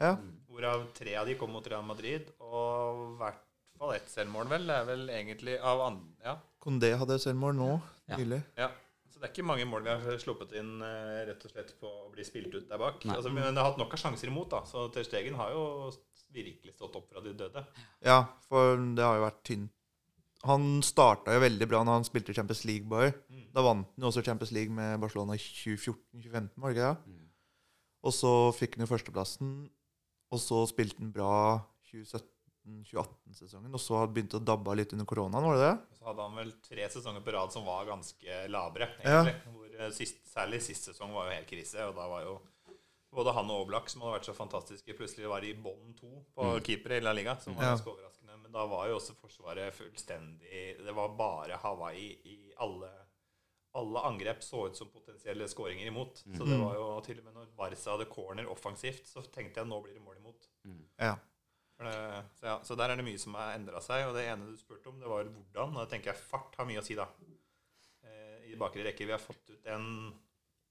ja. 0.00 0.14
Hvorav 0.48 0.88
tre 0.96 1.14
av 1.20 1.28
de 1.28 1.36
kom 1.38 1.52
mot 1.54 1.66
Real 1.70 1.84
Madrid, 1.86 2.26
og 2.42 3.04
i 3.04 3.16
hvert 3.20 3.44
fall 3.78 3.94
ett 3.94 4.10
selvmål, 4.10 4.48
vel. 4.50 4.66
Det 4.66 4.74
er 4.80 4.88
vel 4.88 5.06
egentlig 5.14 5.56
av 5.62 5.84
andre 5.86 6.26
Ja. 6.26 6.36
Condé 6.58 6.90
hadde 6.98 7.20
selvmål 7.22 7.54
nå, 7.54 7.70
Ja. 8.10 8.16
nylig. 8.18 8.42
ja. 8.58 8.70
Så 9.08 9.20
det 9.22 9.28
er 9.28 9.32
ikke 9.32 9.46
mange 9.46 9.64
mål 9.66 9.82
vi 9.86 9.90
har 9.90 10.18
sluppet 10.20 10.52
inn 10.58 10.82
eh, 10.84 11.24
rett 11.26 11.44
og 11.46 11.50
slett 11.50 11.70
på 11.80 11.88
å 11.88 12.10
bli 12.12 12.22
spilt 12.26 12.52
ut 12.54 12.68
der 12.68 12.78
bak. 12.78 13.00
Altså, 13.06 13.30
men 13.32 13.54
det 13.54 13.62
har 13.62 13.70
hatt 13.70 13.78
nok 13.80 13.94
av 13.96 13.98
sjanser 14.02 14.28
imot, 14.30 14.50
da. 14.52 14.60
Så 14.68 14.84
Ter 14.94 15.06
Stegen 15.06 15.34
har 15.38 15.50
jo 15.54 15.62
virkelig 16.34 16.74
stått 16.76 16.94
opp 16.98 17.08
fra 17.10 17.22
de 17.24 17.32
døde. 17.34 17.62
Ja, 18.04 18.18
for 18.46 18.76
det 18.76 19.02
har 19.06 19.16
jo 19.18 19.24
vært 19.24 19.40
tynt. 19.48 19.72
Han 20.46 20.82
starta 20.86 21.34
jo 21.34 21.40
veldig 21.42 21.66
bra 21.66 21.80
når 21.82 21.96
han 21.98 22.06
spilte 22.06 22.34
Champions 22.36 22.62
League, 22.68 22.86
bare. 22.86 23.10
Mm. 23.26 23.46
Da 23.56 23.64
vant 23.66 23.88
han 23.90 24.04
jo 24.04 24.10
også 24.12 24.22
Champions 24.22 24.52
League 24.54 24.74
med 24.74 25.00
Barcelona 25.02 25.34
i 25.34 25.42
2014-2015, 25.42 26.52
var 26.62 26.70
det 26.70 26.76
ikke 26.76 26.90
det? 26.92 27.16
Mm. 27.16 27.24
Og 28.06 28.14
så 28.14 28.32
fikk 28.54 28.76
han 28.76 28.84
jo 28.86 28.90
førsteplassen, 28.92 29.54
og 30.30 30.42
så 30.42 30.60
spilte 30.70 31.02
han 31.02 31.10
bra 31.16 31.32
2017-2018-sesongen, 31.90 33.74
og 33.74 33.82
så 33.82 34.04
begynte 34.06 34.36
det 34.36 34.44
å 34.44 34.48
dabbe 34.52 34.76
litt 34.78 34.92
under 34.94 35.08
koronaen, 35.08 35.48
var 35.48 35.58
det 35.58 35.64
det? 35.64 35.96
Så 35.98 36.06
hadde 36.10 36.26
han 36.28 36.38
vel 36.38 36.52
tre 36.68 36.86
sesonger 36.92 37.24
på 37.26 37.34
rad 37.34 37.54
som 37.54 37.66
var 37.66 37.88
ganske 37.88 38.44
labre, 38.52 38.90
Ja. 39.02 39.24
Hvor 39.48 39.66
eh, 39.74 39.90
sist, 39.96 40.22
særlig 40.30 40.62
sist 40.62 40.90
sesong 40.92 41.10
var 41.16 41.28
jo 41.28 41.34
helt 41.40 41.50
krise, 41.50 41.82
og 41.88 41.96
da 41.98 42.06
var 42.10 42.22
jo 42.28 42.38
både 43.14 43.32
han 43.32 43.50
og 43.50 43.64
Oblak, 43.64 43.88
som 43.90 44.02
hadde 44.04 44.18
vært 44.18 44.28
så 44.28 44.36
fantastiske, 44.36 44.94
plutselig 44.94 45.30
var 45.30 45.42
i 45.42 45.54
bånn 45.56 45.94
to 45.98 46.10
på 46.36 46.52
keepere 46.66 47.00
i 47.00 47.04
La 47.04 47.14
Liga, 47.16 47.38
som 47.40 47.56
var 47.56 47.72
Ja. 47.72 48.07
Men 48.48 48.56
da 48.56 48.64
var 48.70 48.86
jo 48.88 48.96
også 48.96 49.12
Forsvaret 49.18 49.76
fullstendig 49.76 50.78
Det 50.80 50.94
var 50.96 51.12
bare 51.18 51.60
Hawaii 51.60 52.14
i 52.32 52.38
alle 52.64 52.88
alle 53.76 54.00
angrep 54.08 54.40
så 54.42 54.64
ut 54.66 54.76
som 54.76 54.88
potensielle 54.90 55.46
skåringer 55.48 55.86
imot. 55.86 56.22
Så 56.24 56.46
det 56.48 56.56
var 56.58 56.74
jo 56.74 56.86
til 57.04 57.18
og 57.20 57.26
med 57.26 57.34
når 57.36 57.50
Barca 57.54 57.92
hadde 57.92 58.06
corner 58.10 58.48
offensivt, 58.50 59.04
så 59.06 59.22
tenkte 59.28 59.60
jeg 59.60 59.68
nå 59.68 59.76
blir 59.84 59.94
det 59.94 60.02
mål 60.02 60.16
imot. 60.16 60.48
Ja. 60.96 61.12
For 61.76 61.86
det, 61.86 62.22
så, 62.40 62.46
ja, 62.48 62.54
så 62.64 62.78
der 62.80 62.90
er 62.90 62.98
det 62.98 63.04
mye 63.06 63.20
som 63.22 63.36
har 63.38 63.52
endra 63.54 63.82
seg. 63.84 64.08
Og 64.08 64.16
det 64.16 64.24
ene 64.26 64.48
du 64.48 64.56
spurte 64.58 64.90
om, 64.90 64.96
det 64.98 65.10
var 65.10 65.28
hvordan. 65.28 65.76
Og 65.76 65.82
da 65.82 65.86
tenker 65.92 66.10
jeg 66.10 66.24
fart 66.24 66.56
har 66.58 66.66
mye 66.66 66.80
å 66.80 66.86
si, 66.86 66.96
da. 66.98 67.06
Eh, 68.02 68.48
I 68.50 68.56
bakre 68.58 68.88
rekke 68.88 69.06
vi 69.06 69.14
har 69.14 69.22
fått 69.22 69.52
ut 69.52 69.70
en 69.76 69.86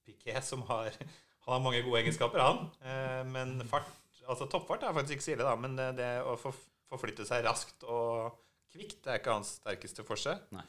Piquet 0.07 0.43
som 0.43 0.65
har 0.72 0.91
Han 1.48 1.53
har 1.53 1.63
mange 1.63 1.79
gode 1.86 2.01
egenskaper, 2.01 2.43
han. 2.43 2.65
Eh, 2.84 3.22
men 3.29 3.62
fart 3.69 3.93
Altså 4.27 4.43
toppfart 4.51 4.81
er 4.84 4.91
faktisk 4.91 5.15
ikke 5.15 5.24
så 5.24 5.31
ille, 5.38 5.46
da. 5.48 5.53
Men 5.55 5.77
det, 5.79 5.91
det 6.01 6.10
å 6.27 6.34
få 6.36 6.51
forflytte 6.89 7.25
seg 7.27 7.44
raskt 7.46 7.84
og 7.84 8.34
kvikt, 8.74 9.00
det 9.03 9.13
er 9.13 9.20
ikke 9.22 9.36
hans 9.38 9.56
sterkeste 9.62 10.03
forse. 10.08 10.34
Nei. 10.56 10.63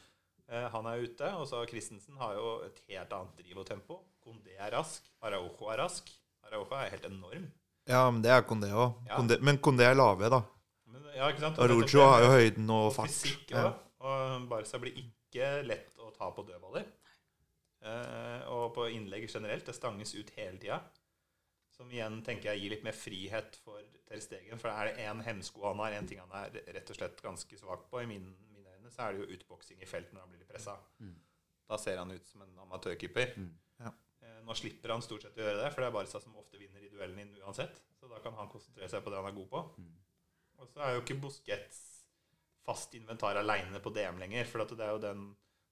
Eh, 0.48 0.68
Han 0.72 0.86
er 0.86 1.02
ute, 1.04 1.28
og 1.36 1.46
så 1.50 1.62
Christensen 1.68 2.16
har 2.20 2.34
jo 2.38 2.52
et 2.66 2.78
helt 2.88 3.12
annet 3.12 3.40
driv 3.42 3.58
og 3.62 3.66
tempo. 3.68 3.98
Kondé 4.24 4.54
er 4.58 4.72
rask. 4.76 5.04
Araujo 5.22 5.68
er 5.72 5.82
rask. 5.82 6.08
Araujo 6.46 6.74
er 6.78 6.90
helt 6.94 7.04
enorm. 7.10 7.50
ja, 7.88 8.10
men 8.10 8.22
det 8.22 8.30
er 8.30 8.42
Kondé 8.48 8.70
òg. 8.72 8.94
Ja. 9.08 9.18
men 9.40 9.58
Kondé 9.58 9.84
er 9.88 9.94
lave, 9.94 10.28
da. 10.30 10.42
Men, 10.86 11.02
ja, 11.14 11.28
ikke 11.28 11.40
sant? 11.40 11.58
Arujo 11.58 12.06
har 12.08 12.22
jo 12.24 12.30
høyden 12.32 12.70
og 12.70 12.86
og 12.86 12.94
fart. 12.94 13.08
fysikk 13.12 13.50
Ja. 13.50 13.72
Og 14.00 14.48
Barca 14.48 14.78
blir 14.78 14.94
ikke 14.96 15.62
lett 15.66 15.98
å 15.98 16.10
ta 16.16 16.30
på 16.30 16.44
dødballer. 16.46 16.84
Eh, 17.82 18.40
og 18.50 18.72
på 18.74 18.88
innlegg 18.90 19.28
generelt. 19.30 19.66
Det 19.66 19.74
stanges 19.76 20.14
ut 20.14 20.30
hele 20.36 20.58
tida. 20.58 20.80
Som 21.78 21.92
igjen 21.94 22.18
tenker 22.26 22.50
jeg 22.50 22.64
gir 22.64 22.72
litt 22.74 22.84
mer 22.86 22.96
frihet 22.96 23.56
for 23.62 23.78
Ter 24.08 24.22
Stegen. 24.24 24.58
For 24.58 24.72
er 24.72 24.90
det 24.90 25.06
én 25.06 25.22
hemsko 25.22 25.62
han 25.68 25.78
har, 25.84 25.94
én 25.94 26.08
ting 26.10 26.18
han 26.18 26.32
er 26.34 26.56
rett 26.74 26.90
og 26.90 26.98
slett 26.98 27.22
ganske 27.22 27.58
svak 27.60 27.86
på, 27.92 28.00
i 28.02 28.08
mine, 28.10 28.32
mine 28.50 28.74
øyne, 28.74 28.90
så 28.90 29.04
er 29.04 29.14
det 29.14 29.22
jo 29.22 29.38
utboksing 29.38 29.78
i 29.84 29.86
felt 29.86 30.10
når 30.10 30.24
han 30.24 30.32
blir 30.32 30.42
litt 30.42 30.50
pressa. 30.50 30.74
Mm. 30.98 31.14
Da 31.70 31.78
ser 31.78 32.00
han 32.00 32.10
ut 32.10 32.26
som 32.26 32.42
en 32.42 32.58
amatørkeeper. 32.64 33.36
Mm. 33.38 33.52
Ja. 33.84 33.92
Eh, 34.24 34.40
nå 34.42 34.56
slipper 34.58 34.90
han 34.96 35.04
stort 35.06 35.28
sett 35.28 35.38
å 35.38 35.44
gjøre 35.44 35.60
det, 35.60 35.70
for 35.74 35.84
det 35.84 35.90
er 35.92 35.94
Barca 36.00 36.22
som 36.24 36.40
ofte 36.40 36.58
vinner 36.58 36.82
i 36.82 36.90
duellen 36.90 37.22
inn 37.22 37.38
uansett. 37.44 37.78
Så 38.00 38.10
da 38.10 38.18
kan 38.24 38.34
han 38.40 38.50
konsentrere 38.50 38.90
seg 38.90 39.04
på 39.04 39.14
det 39.14 39.20
han 39.20 39.30
er 39.30 39.38
god 39.38 39.50
på. 39.52 39.62
Mm. 39.78 39.94
Og 40.58 40.72
så 40.72 40.82
er 40.82 40.96
jo 40.96 41.04
ikke 41.04 41.20
Busquets 41.22 41.84
fast 42.66 42.96
inventar 42.98 43.38
aleine 43.38 43.78
på 43.84 43.92
DM 43.94 44.18
lenger. 44.20 44.50
For 44.50 44.66
det 44.66 44.82
er 44.82 44.96
jo 44.96 45.04
den 45.04 45.28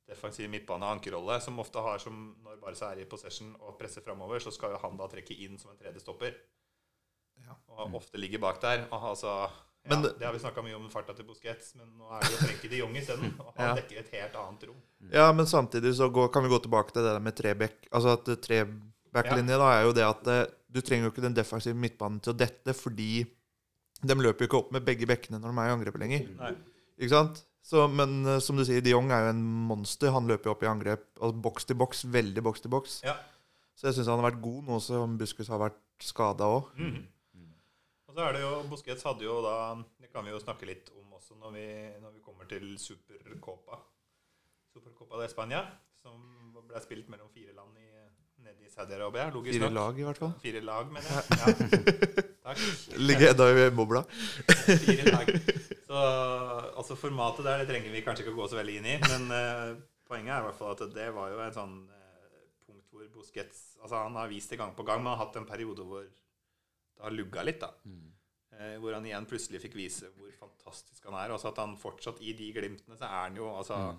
defensive 0.09 0.49
midtbane- 0.53 0.87
og 0.87 0.97
ankerrolle 0.99 1.41
som 1.43 1.59
ofte 1.59 1.83
har 1.83 1.99
som 1.99 2.37
når 2.45 2.61
Barca 2.63 2.93
er 2.93 3.01
i 3.03 3.05
possession 3.11 3.55
og 3.61 3.79
presser 3.79 4.01
framover, 4.05 4.39
så 4.41 4.53
skal 4.55 4.71
jo 4.77 4.79
han 4.83 4.97
da 4.97 5.09
trekke 5.11 5.35
inn 5.45 5.59
som 5.59 5.71
en 5.73 5.79
tredje 5.81 6.01
stopper. 6.05 6.35
Ja. 7.45 7.57
Og 7.77 7.95
ofte 7.99 8.19
ligger 8.19 8.39
bak 8.43 8.61
der. 8.63 8.87
Og 8.91 9.03
altså, 9.11 9.33
ja, 9.85 9.91
Men 9.91 10.03
det, 10.03 10.13
det- 10.19 10.27
har 10.27 10.33
vi 10.33 10.39
snakka 10.43 10.63
mye 10.65 10.77
om 10.79 10.89
farta 10.91 11.15
til 11.15 11.25
Busquets, 11.29 11.75
men 11.77 11.87
nå 11.99 12.09
er 12.17 12.21
det 12.25 12.31
jo 12.33 12.39
Frenkie 12.47 12.71
de 12.71 12.79
Jong 12.81 12.97
isteden. 12.97 13.35
Og 13.41 13.53
han 13.57 13.69
Ja. 13.69 13.75
dekker 13.81 13.99
et 13.99 14.09
helt 14.15 14.35
annet 14.35 14.65
rom. 14.69 14.81
Ja, 15.13 15.33
men 15.33 15.47
samtidig 15.47 15.95
så 15.95 16.09
går, 16.13 16.29
kan 16.33 16.43
vi 16.43 16.49
gå 16.49 16.59
tilbake 16.63 16.93
til 16.93 17.03
det 17.03 17.13
der 17.13 17.21
med 17.21 17.37
trebekk. 17.37 17.89
Altså 17.93 18.15
at 18.17 18.25
trebacklinje 18.47 19.59
da 19.59 19.69
er 19.81 19.85
jo 19.85 19.93
det 19.93 20.05
at 20.07 20.27
eh, 20.29 20.47
du 20.71 20.81
trenger 20.81 21.07
jo 21.07 21.11
ikke 21.13 21.23
den 21.23 21.35
defensive 21.35 21.75
midtbanen 21.75 22.21
til 22.23 22.33
å 22.33 22.37
dette, 22.37 22.73
fordi 22.75 23.25
de 24.03 24.15
løper 24.15 24.45
jo 24.45 24.49
ikke 24.51 24.59
opp 24.59 24.73
med 24.73 24.85
begge 24.85 25.07
bekkene 25.07 25.39
når 25.41 25.53
de 25.53 25.59
er 25.63 25.69
i 25.71 25.75
angrep 25.77 25.99
lenger. 25.99 26.27
Nei. 26.37 26.55
Ikke 26.99 27.11
sant? 27.15 27.45
Så, 27.66 27.87
men 27.90 28.20
eh, 28.28 28.38
som 28.44 28.58
du 28.58 28.62
sier, 28.66 28.82
de 28.85 28.92
Jong 28.92 29.11
er 29.11 29.25
jo 29.25 29.32
en 29.32 29.42
monster. 29.70 30.12
Han 30.14 30.28
løper 30.30 30.50
jo 30.50 30.54
opp 30.54 30.62
i 30.62 30.70
angrep. 30.70 31.08
Altså 31.18 31.40
boks 31.49 31.66
til 31.66 31.78
boks. 31.80 32.04
Veldig 32.14 32.44
boks 32.46 32.62
til 32.62 32.70
boks. 32.70 33.00
Ja. 33.06 33.16
Så 33.76 33.88
jeg 33.88 33.96
syns 33.99 34.08
han 34.12 34.20
har 34.23 34.30
vært 34.30 34.40
god 34.44 34.68
nå 34.70 34.78
som 34.80 35.16
Buskus 35.20 35.50
har 35.52 35.61
vært 35.61 35.80
skada 36.04 36.46
òg. 36.49 36.70
Mm. 36.78 37.02
Og 38.06 38.14
så 38.16 38.23
er 38.25 38.37
det 38.37 38.44
jo 38.44 38.52
Busquets 38.70 39.04
hadde 39.04 39.26
jo 39.26 39.35
da 39.44 39.56
Det 40.00 40.08
kan 40.08 40.25
vi 40.25 40.32
jo 40.32 40.38
snakke 40.40 40.68
litt 40.68 40.88
om 40.94 41.18
også 41.18 41.37
når 41.37 41.52
vi, 41.58 41.66
når 42.00 42.14
vi 42.14 42.23
kommer 42.25 42.49
til 42.49 42.70
Supercopa. 42.80 43.82
Supercopa 44.73 45.20
de 45.20 45.28
Spania, 45.32 45.61
som 46.00 46.23
ble 46.70 46.80
spilt 46.85 47.11
mellom 47.12 47.28
fire 47.35 47.52
land 47.56 47.76
i, 47.82 47.90
nede 48.46 48.64
i 48.64 48.70
Saudi-Arabia. 48.73 49.26
Logisk 49.35 49.58
Fire 49.58 49.68
nok. 49.68 49.76
lag, 49.80 50.00
i 50.00 50.06
hvert 50.06 50.23
fall. 50.23 50.32
Fire 50.44 50.62
lag, 50.70 50.94
mener 50.94 51.11
jeg. 51.11 51.25
Ja. 52.46 52.52
Takk. 52.52 52.61
Ligger 53.02 53.32
Edda 53.35 53.50
i 53.50 53.70
bobla. 53.75 54.04
Fire 54.06 55.11
lag. 55.11 55.35
Så 55.87 55.99
altså 56.81 56.97
formatet 56.99 57.47
der 57.47 57.62
det 57.62 57.69
trenger 57.71 57.93
vi 57.95 58.02
kanskje 58.02 58.25
ikke 58.25 58.35
å 58.35 58.40
gå 58.40 58.49
så 58.50 58.59
veldig 58.59 58.81
inn 58.81 58.88
i, 58.90 58.97
men 59.07 59.28
uh, 59.31 59.76
poenget 60.09 60.35
er 60.35 60.43
i 60.43 60.47
hvert 60.49 60.59
fall 60.59 60.75
at 60.75 60.83
det 60.97 61.07
var 61.14 61.31
jo 61.31 61.43
en 61.45 61.55
sånn 61.55 61.76
uh, 61.87 62.40
punkt 62.66 62.90
hvor 62.90 63.07
Busquets 63.14 63.62
Altså 63.78 64.00
Han 64.02 64.19
har 64.19 64.33
vist 64.33 64.50
det 64.50 64.59
gang 64.59 64.75
på 64.75 64.87
gang, 64.87 64.99
men 64.99 65.12
han 65.12 65.21
har 65.21 65.28
hatt 65.28 65.38
en 65.38 65.47
periode 65.47 65.87
hvor 65.87 66.02
det 66.07 67.05
har 67.05 67.14
lugga 67.14 67.47
litt. 67.47 67.62
da 67.62 67.71
Mm. 67.87 68.12
Eh, 68.57 68.76
hvor 68.81 68.95
han 68.97 69.05
igjen 69.05 69.26
plutselig 69.28 69.61
fikk 69.61 69.75
vise 69.76 70.09
hvor 70.16 70.31
fantastisk 70.38 71.05
han 71.05 71.16
er. 71.21 71.35
Også 71.35 71.50
at 71.50 71.59
han 71.61 71.75
fortsatt 71.76 72.23
i 72.25 72.33
de 72.37 72.49
glimtene 72.57 72.97
så 72.97 73.05
er 73.05 73.26
han 73.26 73.37
jo 73.37 73.50
altså 73.52 73.76
Mm. 73.76 73.99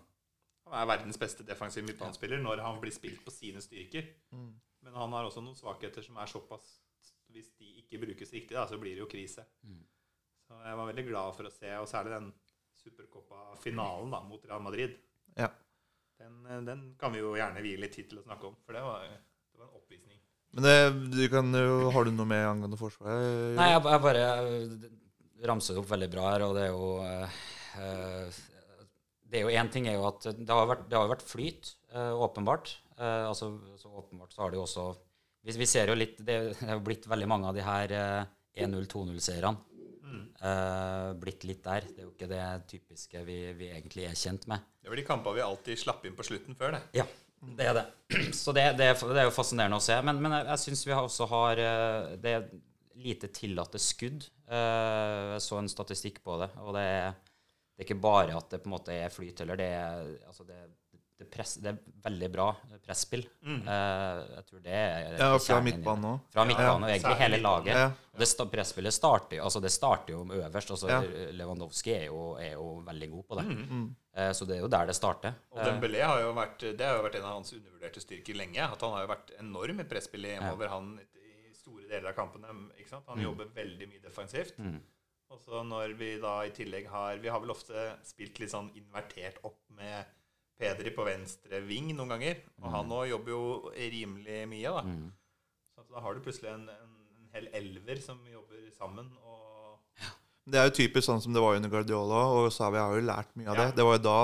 Han 0.67 0.82
er 0.82 0.88
verdens 0.89 1.17
beste 1.17 1.46
defensive 1.48 1.86
midtbanespiller 1.88 2.41
når 2.44 2.60
han 2.60 2.79
blir 2.82 2.91
spilt 2.91 3.22
på 3.24 3.32
sine 3.32 3.62
styrker. 3.63 4.03
Mm. 4.32 4.50
Men 4.84 4.94
han 4.94 5.13
har 5.15 5.24
også 5.24 5.39
noen 5.44 5.56
svakheter 5.56 6.03
som 6.03 6.17
er 6.17 6.25
såpass 6.25 6.82
Hvis 7.27 7.50
de 7.60 7.65
ikke 7.82 8.00
brukes 8.00 8.32
riktig, 8.34 8.56
da, 8.56 8.65
så 8.67 8.77
blir 8.79 8.96
det 8.96 9.01
jo 9.03 9.08
krise. 9.12 9.44
Mm. 9.62 9.84
Så 10.58 10.66
jeg 10.66 10.78
var 10.80 10.90
veldig 10.90 11.06
glad 11.06 11.36
for 11.38 11.48
å 11.48 11.54
se, 11.54 11.70
og 11.78 11.88
særlig 11.90 12.16
den 12.16 12.30
Supercopa-finalen 12.82 14.14
da, 14.14 14.22
mot 14.26 14.46
Real 14.48 14.64
Madrid. 14.66 14.96
Ja. 15.38 15.52
Den, 16.18 16.40
eh, 16.50 16.62
den 16.66 16.82
kan 16.98 17.14
vi 17.14 17.22
jo 17.22 17.36
gjerne 17.38 17.62
vie 17.62 17.78
litt 17.78 17.94
tid 17.94 18.10
til 18.10 18.22
å 18.22 18.26
snakke 18.26 18.50
om, 18.50 18.56
for 18.66 18.74
det 18.74 18.82
var, 18.82 19.06
det 19.06 19.62
var 19.62 19.68
en 19.68 19.78
oppvisning. 19.78 20.18
Men 20.58 20.66
det, 20.66 20.78
du 21.14 21.24
kan 21.30 21.52
jo 21.54 21.92
Har 21.94 22.08
du 22.08 22.14
noe 22.16 22.26
med 22.26 22.46
angående 22.48 22.80
Forsvaret? 22.80 23.58
Nei, 23.60 23.68
jeg, 23.74 23.82
jeg 23.84 24.04
bare 24.06 24.24
eh, 24.26 24.88
ramser 25.46 25.76
det 25.76 25.82
opp 25.84 25.92
veldig 25.92 26.10
bra 26.16 26.30
her, 26.32 26.46
og 26.48 26.56
det 26.58 26.64
er 26.64 26.72
jo 26.72 26.88
eh, 27.06 28.40
Det 29.28 29.42
er 29.42 29.46
jo 29.46 29.54
én 29.62 29.70
ting 29.74 29.90
er 29.92 30.00
jo 30.00 30.08
at 30.10 30.30
det 30.32 30.50
har 30.50 30.70
vært, 30.72 30.88
det 30.90 30.98
har 30.98 31.12
vært 31.12 31.28
flyt, 31.28 31.76
eh, 31.92 32.14
åpenbart. 32.26 32.74
Eh, 32.98 33.28
altså, 33.28 33.52
så 33.78 33.92
åpenbart 34.02 34.34
så 34.34 34.46
har 34.46 34.56
det 34.56 34.58
jo 34.58 34.66
også 34.66 34.88
Vi, 35.46 35.54
vi 35.60 35.68
ser 35.70 35.92
jo 35.92 35.98
litt 36.00 36.18
Det 36.26 36.40
er 36.66 36.74
jo 36.74 36.82
blitt 36.82 37.06
veldig 37.06 37.28
mange 37.30 37.52
av 37.52 37.60
de 37.60 37.68
her 37.68 37.94
eh, 37.94 38.34
1-0-2-0-seerne. 38.66 39.54
Mm. 40.08 40.26
Eh, 40.50 41.10
blitt 41.22 41.46
litt 41.48 41.64
der. 41.66 41.88
Det 41.92 42.02
er 42.02 42.08
jo 42.08 42.14
ikke 42.14 42.30
det 42.32 42.44
typiske 42.72 43.24
vi, 43.28 43.38
vi 43.60 43.72
egentlig 43.74 44.08
er 44.08 44.18
kjent 44.18 44.48
med. 44.50 44.64
Det 44.82 44.92
var 44.92 45.00
de 45.00 45.08
kampene 45.08 45.38
vi 45.38 45.46
alltid 45.46 45.82
slapp 45.82 46.06
inn 46.08 46.16
på 46.18 46.26
slutten 46.28 46.58
før, 46.58 46.78
det. 46.78 46.82
Ja, 47.02 47.06
det 47.60 47.68
er 47.68 47.76
det. 47.78 47.86
Så 48.42 48.56
det, 48.56 48.66
det, 48.80 48.88
er, 48.94 49.04
det 49.12 49.22
er 49.24 49.30
jo 49.30 49.36
fascinerende 49.36 49.80
å 49.82 49.84
se. 49.84 49.98
Men, 50.06 50.22
men 50.24 50.38
jeg, 50.40 50.48
jeg 50.54 50.64
syns 50.64 50.86
vi 50.88 50.96
har 50.96 51.06
også 51.06 51.30
har 51.34 51.64
eh, 51.64 52.16
Det 52.24 52.34
er 52.38 52.50
lite 52.98 53.30
tillatte 53.34 53.82
skudd. 53.82 54.26
Uh, 54.48 55.36
Jeg 55.36 55.44
så 55.44 55.60
en 55.60 55.70
statistikk 55.70 56.22
på 56.26 56.38
det, 56.42 56.48
og 56.64 56.72
det 56.78 56.84
er, 56.88 57.10
det 57.76 57.84
er 57.84 57.86
ikke 57.86 58.00
bare 58.02 58.38
at 58.38 58.48
det 58.54 58.62
på 58.64 58.72
en 58.72 58.74
måte 58.78 58.96
er 58.96 59.12
flyt 59.14 59.44
heller. 59.44 59.60
Det 59.60 59.68
er, 59.76 60.08
altså 60.26 60.48
det, 60.48 60.58
det, 61.17 61.25
press, 61.33 61.55
det 61.62 61.71
er 61.71 61.77
veldig 62.05 62.27
bra 62.31 62.47
presspill. 62.86 63.24
Mm. 63.41 63.62
Eh, 63.67 64.19
jeg 64.36 64.43
tror 64.50 64.59
det 64.63 64.74
er 64.77 65.15
Ja, 65.17 65.29
fra 65.41 65.57
midtbanen 65.65 66.05
òg. 66.12 66.19
Fra 66.33 66.45
midtbanen, 66.45 66.83
og 66.86 66.91
egentlig 66.93 67.15
hele 67.24 67.39
laget. 67.41 67.74
Ja. 67.74 67.88
Det 68.17 68.27
sta- 68.29 68.45
presspillet 68.50 68.93
starter, 68.93 69.41
altså 69.41 69.62
det 69.62 69.71
starter 69.74 70.13
jo 70.13 70.24
øverst. 70.25 70.71
altså 70.75 70.88
Ja. 70.89 71.01
Lewandowski 71.33 71.93
er 71.95 72.05
jo, 72.05 72.36
er 72.38 72.53
jo 72.53 72.83
veldig 72.86 73.09
god 73.12 73.24
på 73.27 73.36
det. 73.39 73.45
Mm. 73.47 73.95
Eh, 74.15 74.31
så 74.33 74.45
det 74.47 74.57
er 74.57 74.62
jo 74.62 74.67
der 74.67 74.86
det 74.86 74.95
starter. 74.95 75.33
Og 75.51 75.59
Dembélé 75.65 76.01
har 76.05 76.19
jo 76.21 76.33
vært, 76.33 76.59
det 76.77 76.81
har 76.86 76.97
jo 76.97 77.03
vært 77.03 77.15
en 77.19 77.24
av 77.25 77.33
hans 77.39 77.53
undervurderte 77.53 78.01
styrker 78.01 78.36
lenge. 78.36 78.59
At 78.71 78.81
han 78.81 78.91
har 78.91 79.01
jo 79.07 79.13
vært 79.13 79.33
enorm 79.39 79.79
i 79.79 79.83
presspillet 79.83 80.38
hjemover 80.39 80.69
han 80.69 81.00
i 81.00 81.53
store 81.53 81.88
deler 81.89 82.09
av 82.09 82.15
kampene. 82.15 82.47
ikke 82.77 82.89
sant? 82.89 83.05
Han 83.07 83.19
jobber 83.21 83.45
veldig 83.55 83.88
mye 83.89 84.01
defensivt. 84.01 84.57
Mm. 84.57 84.79
Og 85.29 85.39
så 85.43 85.59
når 85.65 85.97
vi 85.97 86.17
da 86.24 86.41
i 86.45 86.51
tillegg 86.55 86.88
har 86.88 87.17
Vi 87.17 87.27
har 87.27 87.39
vel 87.41 87.50
ofte 87.51 87.97
spilt 88.07 88.39
litt 88.39 88.50
sånn 88.50 88.69
invertert 88.79 89.36
opp 89.43 89.59
med 89.75 90.05
Pedri 90.58 90.92
på 90.96 91.06
venstre 91.06 91.62
ving 91.66 91.92
noen 91.94 92.16
ganger. 92.16 92.42
Og 92.64 92.70
han 92.74 92.90
nå 92.90 93.04
jobber 93.12 93.34
jo 93.34 93.44
rimelig 93.78 94.42
mye, 94.50 94.74
da. 94.74 94.84
Mm. 94.88 95.08
Så 95.76 95.86
da 95.92 96.02
har 96.04 96.18
du 96.18 96.24
plutselig 96.26 96.50
en, 96.54 96.66
en, 96.74 96.96
en 97.20 97.30
hel 97.36 97.50
elver 97.60 98.02
som 98.02 98.20
jobber 98.32 98.68
sammen. 98.78 99.12
Og 99.22 100.08
Det 100.48 100.60
er 100.60 100.70
jo 100.70 100.78
typisk 100.80 101.06
sånn 101.10 101.22
som 101.24 101.36
det 101.36 101.44
var 101.44 101.60
under 101.60 101.72
Guardiola, 101.72 102.26
og 102.34 102.52
Savi 102.56 102.82
har 102.82 102.96
jo 102.96 103.06
lært 103.06 103.34
mye 103.36 103.52
av 103.52 103.60
det. 103.60 103.70
Ja. 103.70 103.78
Det 103.78 103.88
var 103.88 103.98
jo 104.00 104.04
da 104.08 104.20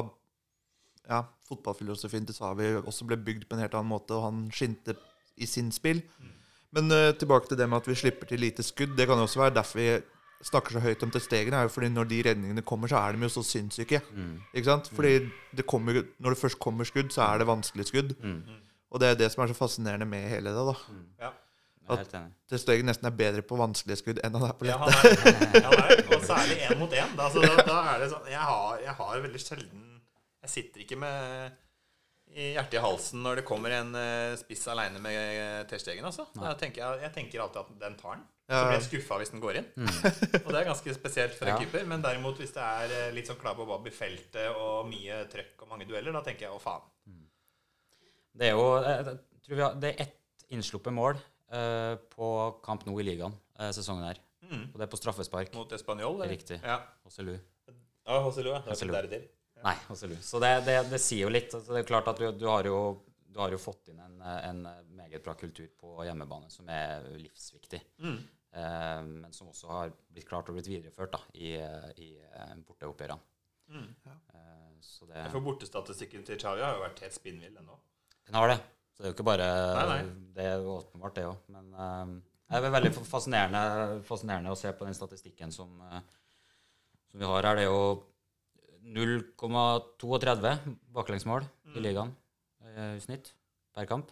ja, 1.04 1.20
fotballfilosofien 1.50 2.26
til 2.30 2.38
Savi 2.38 2.70
også 2.80 3.08
ble 3.10 3.20
bygd 3.20 3.50
på 3.50 3.58
en 3.58 3.66
helt 3.66 3.76
annen 3.76 3.92
måte, 3.92 4.16
og 4.16 4.30
han 4.30 4.46
skinte 4.56 4.96
i 5.36 5.50
sin 5.50 5.72
spill. 5.76 6.02
Men 6.74 6.90
uh, 6.90 7.12
tilbake 7.14 7.52
til 7.52 7.60
det 7.60 7.68
med 7.70 7.84
at 7.84 7.90
vi 7.90 7.98
slipper 7.98 8.30
til 8.30 8.42
lite 8.42 8.66
skudd. 8.66 8.96
Det 8.98 9.06
kan 9.10 9.20
jo 9.20 9.28
også 9.28 9.44
være 9.44 9.58
derfor 9.60 9.80
vi 9.80 9.90
snakker 10.44 10.76
så 10.76 10.82
høyt 10.84 11.04
om 11.06 11.12
testegene, 11.14 11.60
er 11.60 11.68
jo 11.68 11.72
fordi 11.72 11.90
når 11.94 12.10
de 12.10 12.20
redningene 12.28 12.64
kommer, 12.68 12.92
så 12.92 13.00
er 13.00 13.16
de 13.16 13.24
jo 13.26 13.32
så 13.32 13.44
sinnssyke. 13.48 14.02
Mm. 14.12 14.34
Ikke 14.54 14.68
sant? 14.68 14.90
Fordi 14.96 15.14
det 15.56 15.66
kommer, 15.70 16.02
når 16.20 16.36
det 16.36 16.42
først 16.42 16.60
kommer 16.64 16.88
skudd, 16.90 17.14
så 17.16 17.24
er 17.30 17.42
det 17.42 17.48
vanskelig 17.48 17.88
skudd. 17.90 18.12
Mm. 18.24 18.60
Og 18.94 19.02
det 19.02 19.10
er 19.10 19.16
det 19.24 19.32
som 19.34 19.44
er 19.44 19.54
så 19.54 19.58
fascinerende 19.58 20.06
med 20.10 20.28
hele 20.30 20.54
det. 20.54 20.68
da. 20.70 20.76
ja. 21.26 21.32
At 21.84 22.00
er 22.00 22.04
helt 22.04 22.14
enig. 22.16 22.36
Ter 22.48 22.62
Stegen 22.62 22.88
nesten 22.88 23.08
er 23.10 23.16
bedre 23.20 23.42
på 23.44 23.58
vanskelige 23.60 24.00
skudd 24.00 24.22
enn 24.24 24.38
han 24.38 24.46
er 24.48 24.54
på 24.56 24.68
Ja, 24.70 24.78
lette. 24.80 25.02
han 25.02 25.34
er, 25.34 25.58
ja, 25.66 25.72
han 25.74 25.82
er, 25.84 26.04
og 26.16 26.22
særlig 26.24 26.56
én 26.64 26.80
mot 26.80 26.94
én. 26.96 27.16
Da, 27.20 27.28
da, 27.34 27.66
da 27.68 27.80
er 27.92 28.06
det 28.06 28.08
sånn 28.14 28.30
jeg 28.32 28.40
har, 28.40 28.78
jeg 28.86 28.96
har 29.02 29.24
veldig 29.26 29.42
sjelden 29.44 29.82
Jeg 30.46 30.54
sitter 30.54 30.86
ikke 30.86 31.00
med 31.02 31.60
hjertet 32.34 32.80
i 32.80 32.82
halsen 32.82 33.22
når 33.22 33.42
det 33.42 33.46
kommer 33.46 33.76
en 33.76 33.92
eh, 34.00 34.36
spiss 34.40 34.64
aleine 34.72 35.02
med 35.04 35.18
uh, 35.20 35.60
Terstegen. 35.70 36.06
Altså. 36.08 36.26
Tenker 36.60 36.82
jeg, 36.82 37.04
jeg 37.04 37.14
tenker 37.18 37.44
alltid 37.44 37.62
at 37.62 37.76
den 37.84 38.00
tar 38.00 38.16
den. 38.16 38.24
Så 38.44 38.64
blir 38.68 38.76
jeg 38.76 38.86
skuffa 38.90 39.18
hvis 39.22 39.32
den 39.32 39.42
går 39.44 39.60
inn. 39.62 39.68
og 40.44 40.50
det 40.52 40.58
er 40.60 40.68
ganske 40.68 40.94
spesielt 40.98 41.38
for 41.38 41.48
en 41.48 41.54
Ja. 41.54 41.60
keeper. 41.62 41.86
Men 41.90 42.04
derimot 42.04 42.42
hvis 42.42 42.52
det 42.56 42.64
er 42.64 42.96
eh, 42.98 43.14
litt 43.16 43.30
sånn 43.30 43.40
klabb 43.40 43.62
og 43.64 43.70
babb 43.72 43.88
i 43.88 43.94
feltet 43.96 44.52
og 44.52 44.90
mye 44.90 45.22
trøkk 45.32 45.64
og 45.64 45.72
mange 45.72 45.88
dueller, 45.88 46.12
da 46.16 46.22
tenker 46.26 46.50
jeg 46.50 46.58
å 46.58 46.60
faen. 46.62 46.84
Det 48.34 48.50
er 48.50 48.58
jo 48.58 48.66
jeg, 48.82 49.06
jeg 49.06 49.46
tror 49.46 49.56
vi 49.60 49.62
har, 49.62 49.76
Det 49.78 49.90
er 49.94 50.06
ett 50.08 50.46
innsluppet 50.54 50.94
mål 50.94 51.18
eh, 51.54 51.94
på 52.14 52.30
kamp 52.66 52.86
nå 52.88 52.96
i 53.00 53.06
ligaen 53.08 53.36
eh, 53.60 53.72
sesongen 53.76 54.10
her. 54.10 54.20
Mm. 54.50 54.66
Og 54.74 54.76
det 54.76 54.86
er 54.88 54.92
på 54.92 55.00
straffespark. 55.00 55.54
Mot 55.56 55.72
Español, 55.78 56.18
eller? 56.18 56.34
Riktig. 56.34 56.60
Ja. 56.64 56.82
Hosselu. 57.06 57.38
Ja, 58.04 58.20
ja. 58.20 58.30
Det 58.36 58.92
der 58.92 59.08
det 59.08 59.20
er. 59.22 59.30
Nei, 59.64 59.76
Hosselu. 59.88 60.18
Så 60.20 60.42
det, 60.44 60.52
det, 60.68 60.76
det 60.92 61.00
sier 61.00 61.24
jo 61.24 61.32
litt. 61.32 61.54
Altså, 61.56 61.72
det 61.72 61.84
er 61.84 61.88
klart 61.88 62.10
at 62.12 62.20
du, 62.20 62.26
du, 62.36 62.48
har 62.52 62.68
jo, 62.68 62.80
du 63.34 63.40
har 63.42 63.52
jo 63.54 63.58
fått 63.62 63.90
inn 63.92 64.00
en, 64.04 64.20
en 64.22 64.62
meget 64.96 65.24
bra 65.26 65.34
kultur 65.40 65.68
på 65.80 65.96
hjemmebane 66.06 66.50
som 66.54 66.68
er 66.70 67.06
livsviktig. 67.18 67.80
Mm. 68.04 68.18
Eh, 68.54 69.00
men 69.10 69.34
som 69.34 69.50
også 69.50 69.72
har 69.72 69.94
blitt 70.14 70.28
klart 70.30 70.50
og 70.52 70.58
blitt 70.60 70.70
videreført 70.70 71.16
da, 71.16 71.20
i, 71.34 71.56
i 72.06 72.10
eh, 72.22 72.54
borteoppgjørene. 72.68 73.18
Mm. 73.74 73.88
Eh, 74.06 74.70
så 74.86 75.08
det, 75.10 75.26
For 75.34 75.42
bortestatistikken 75.42 76.26
til 76.28 76.38
Xavi 76.42 76.62
har 76.62 76.76
jo 76.78 76.84
vært 76.86 77.02
helt 77.06 77.16
spinnvill 77.18 77.58
ennå. 77.58 77.80
den 78.28 78.36
har 78.38 78.52
det. 78.54 78.60
Så 78.94 79.02
det 79.02 79.08
er 79.08 79.14
jo 79.14 79.16
ikke 79.18 79.26
bare 79.32 79.46
Nei, 79.74 79.86
nei. 79.90 80.02
Det 80.36 80.44
er 80.52 80.58
jo 80.62 80.76
åpenbart, 80.78 81.16
det 81.18 81.24
òg. 81.26 81.38
Men 81.56 81.74
eh, 81.74 82.12
det 82.54 82.60
er 82.70 82.76
veldig 82.78 82.92
fascinerende, 83.10 83.62
fascinerende 84.06 84.52
å 84.54 84.60
se 84.60 84.70
på 84.78 84.86
den 84.86 84.94
statistikken 84.94 85.52
som, 85.56 85.72
eh, 85.90 86.04
som 87.10 87.24
vi 87.24 87.26
har 87.32 87.48
her. 87.50 87.58
Det 87.58 87.66
er 87.66 87.72
jo 87.72 88.04
0,32 88.94 90.58
baklengsmål 90.94 91.46
Mm. 91.66 91.78
i 91.78 91.80
ligaen 91.88 92.10
eh, 92.12 92.23
i 92.74 93.00
snitt 93.04 93.34
per 93.76 93.86
kamp. 93.90 94.12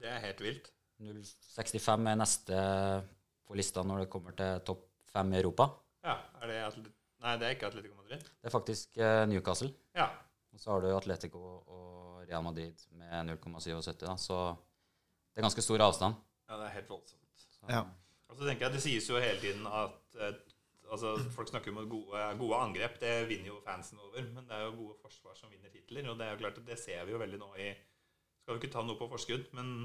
Det 0.00 0.08
er 0.10 0.20
helt 0.24 0.40
vilt. 0.44 0.72
0,65 1.02 2.08
er 2.10 2.18
neste 2.20 2.58
på 3.46 3.56
lista 3.58 3.82
når 3.86 4.04
det 4.04 4.10
kommer 4.12 4.34
til 4.38 4.60
topp 4.66 4.84
fem 5.12 5.32
i 5.34 5.38
Europa. 5.40 5.68
Ja, 6.06 6.16
er 6.42 6.50
det 6.50 6.58
Atlet 6.66 6.90
Nei, 7.22 7.36
det 7.38 7.46
er 7.46 7.52
ikke 7.54 7.68
Atletico 7.68 7.94
Madrid. 7.94 8.22
Det 8.42 8.48
er 8.48 8.50
faktisk 8.50 8.96
eh, 8.98 9.20
Newcastle. 9.30 9.68
Ja. 9.94 10.08
Og 10.50 10.58
så 10.58 10.72
har 10.72 10.80
du 10.82 10.88
Atletico 10.90 11.38
og 11.70 12.24
Real 12.26 12.42
Madrid 12.42 12.80
med 12.98 13.28
0,77, 13.30 14.08
så 14.18 14.38
det 15.30 15.38
er 15.38 15.46
ganske 15.46 15.62
stor 15.62 15.84
avstand. 15.86 16.16
ja, 16.48 16.56
det 16.58 16.66
er 16.66 16.74
helt 16.80 16.90
voldsomt. 16.90 17.22
Så, 17.38 17.60
Ja. 17.70 17.84
Og 18.32 18.36
så 18.40 18.48
tenker 18.48 18.66
jeg, 18.66 18.72
Det 18.74 18.82
sies 18.82 19.06
jo 19.10 19.20
hele 19.22 19.38
tiden 19.38 19.66
at 19.70 20.18
eh, 20.18 20.34
altså, 20.90 21.14
folk 21.36 21.48
snakker 21.52 21.70
om 21.70 21.88
gode, 21.88 22.24
gode 22.40 22.58
angrep. 22.58 22.98
Det 23.00 23.28
vinner 23.28 23.52
jo 23.52 23.60
fansen 23.64 23.98
over. 24.02 24.22
Men 24.34 24.48
det 24.48 24.56
er 24.58 24.64
jo 24.66 24.74
gode 24.80 24.98
forsvar 25.02 25.38
som 25.38 25.50
vinner 25.52 25.70
titler. 25.70 26.10
Og 26.10 26.18
det 26.18 26.26
er 26.26 26.34
jo 26.34 26.40
klart 26.42 26.58
at 26.58 26.66
det 26.66 26.78
ser 26.80 27.04
vi 27.06 27.12
jo 27.14 27.22
veldig 27.22 27.38
nå 27.38 27.52
i 27.60 27.70
Skal 28.42 28.56
jo 28.56 28.60
ikke 28.60 28.72
ta 28.74 28.82
noe 28.82 28.98
på 28.98 29.06
forskudd, 29.10 29.44
men 29.56 29.84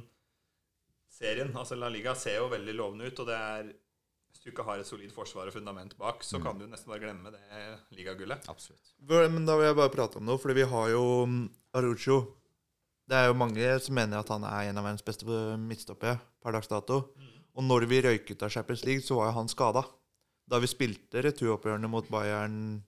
serien, 1.14 1.54
altså 1.54 1.78
La 1.78 1.92
Liga, 1.94 2.16
ser 2.18 2.40
jo 2.40 2.48
veldig 2.50 2.74
lovende 2.74 3.10
ut. 3.10 3.22
Og 3.22 3.30
det 3.30 3.36
er 3.38 3.76
Hvis 4.28 4.42
du 4.44 4.50
ikke 4.52 4.66
har 4.68 4.82
et 4.82 4.86
solid 4.86 5.12
forsvar 5.14 5.48
og 5.50 5.56
fundament 5.56 5.96
bak, 5.98 6.20
så 6.22 6.38
kan 6.44 6.60
du 6.60 6.66
nesten 6.68 6.92
bare 6.92 7.02
glemme 7.02 7.32
det 7.34 7.62
ligagullet. 7.96 8.44
Absolutt. 8.52 8.92
Men 9.08 9.48
da 9.48 9.56
vil 9.58 9.70
jeg 9.70 9.78
bare 9.80 9.94
prate 9.94 10.20
om 10.20 10.28
noe, 10.28 10.38
fordi 10.38 10.60
vi 10.60 10.68
har 10.68 10.90
jo 10.92 11.06
mm, 11.26 11.46
Arucho. 11.80 12.18
Det 13.08 13.16
er 13.16 13.30
jo 13.32 13.38
mange 13.40 13.72
som 13.82 13.96
mener 13.96 14.20
at 14.20 14.30
han 14.30 14.44
er 14.46 14.68
en 14.68 14.78
av 14.78 14.86
verdens 14.86 15.06
beste 15.08 15.26
midtstoppere 15.64 16.20
per 16.44 16.54
dags 16.58 16.70
dato. 16.70 17.00
Og 17.58 17.66
når 17.66 17.88
vi 17.90 18.04
røyket 18.06 18.44
av 18.46 18.52
Champions 18.54 18.84
League, 18.86 19.02
så 19.02 19.18
var 19.18 19.32
jo 19.32 19.38
han 19.40 19.50
skada. 19.50 19.82
Da 20.48 20.60
vi 20.62 20.70
spilte 20.70 21.24
returoppgjørene 21.26 21.90
mot 21.90 22.06
Bayern, 22.12 22.84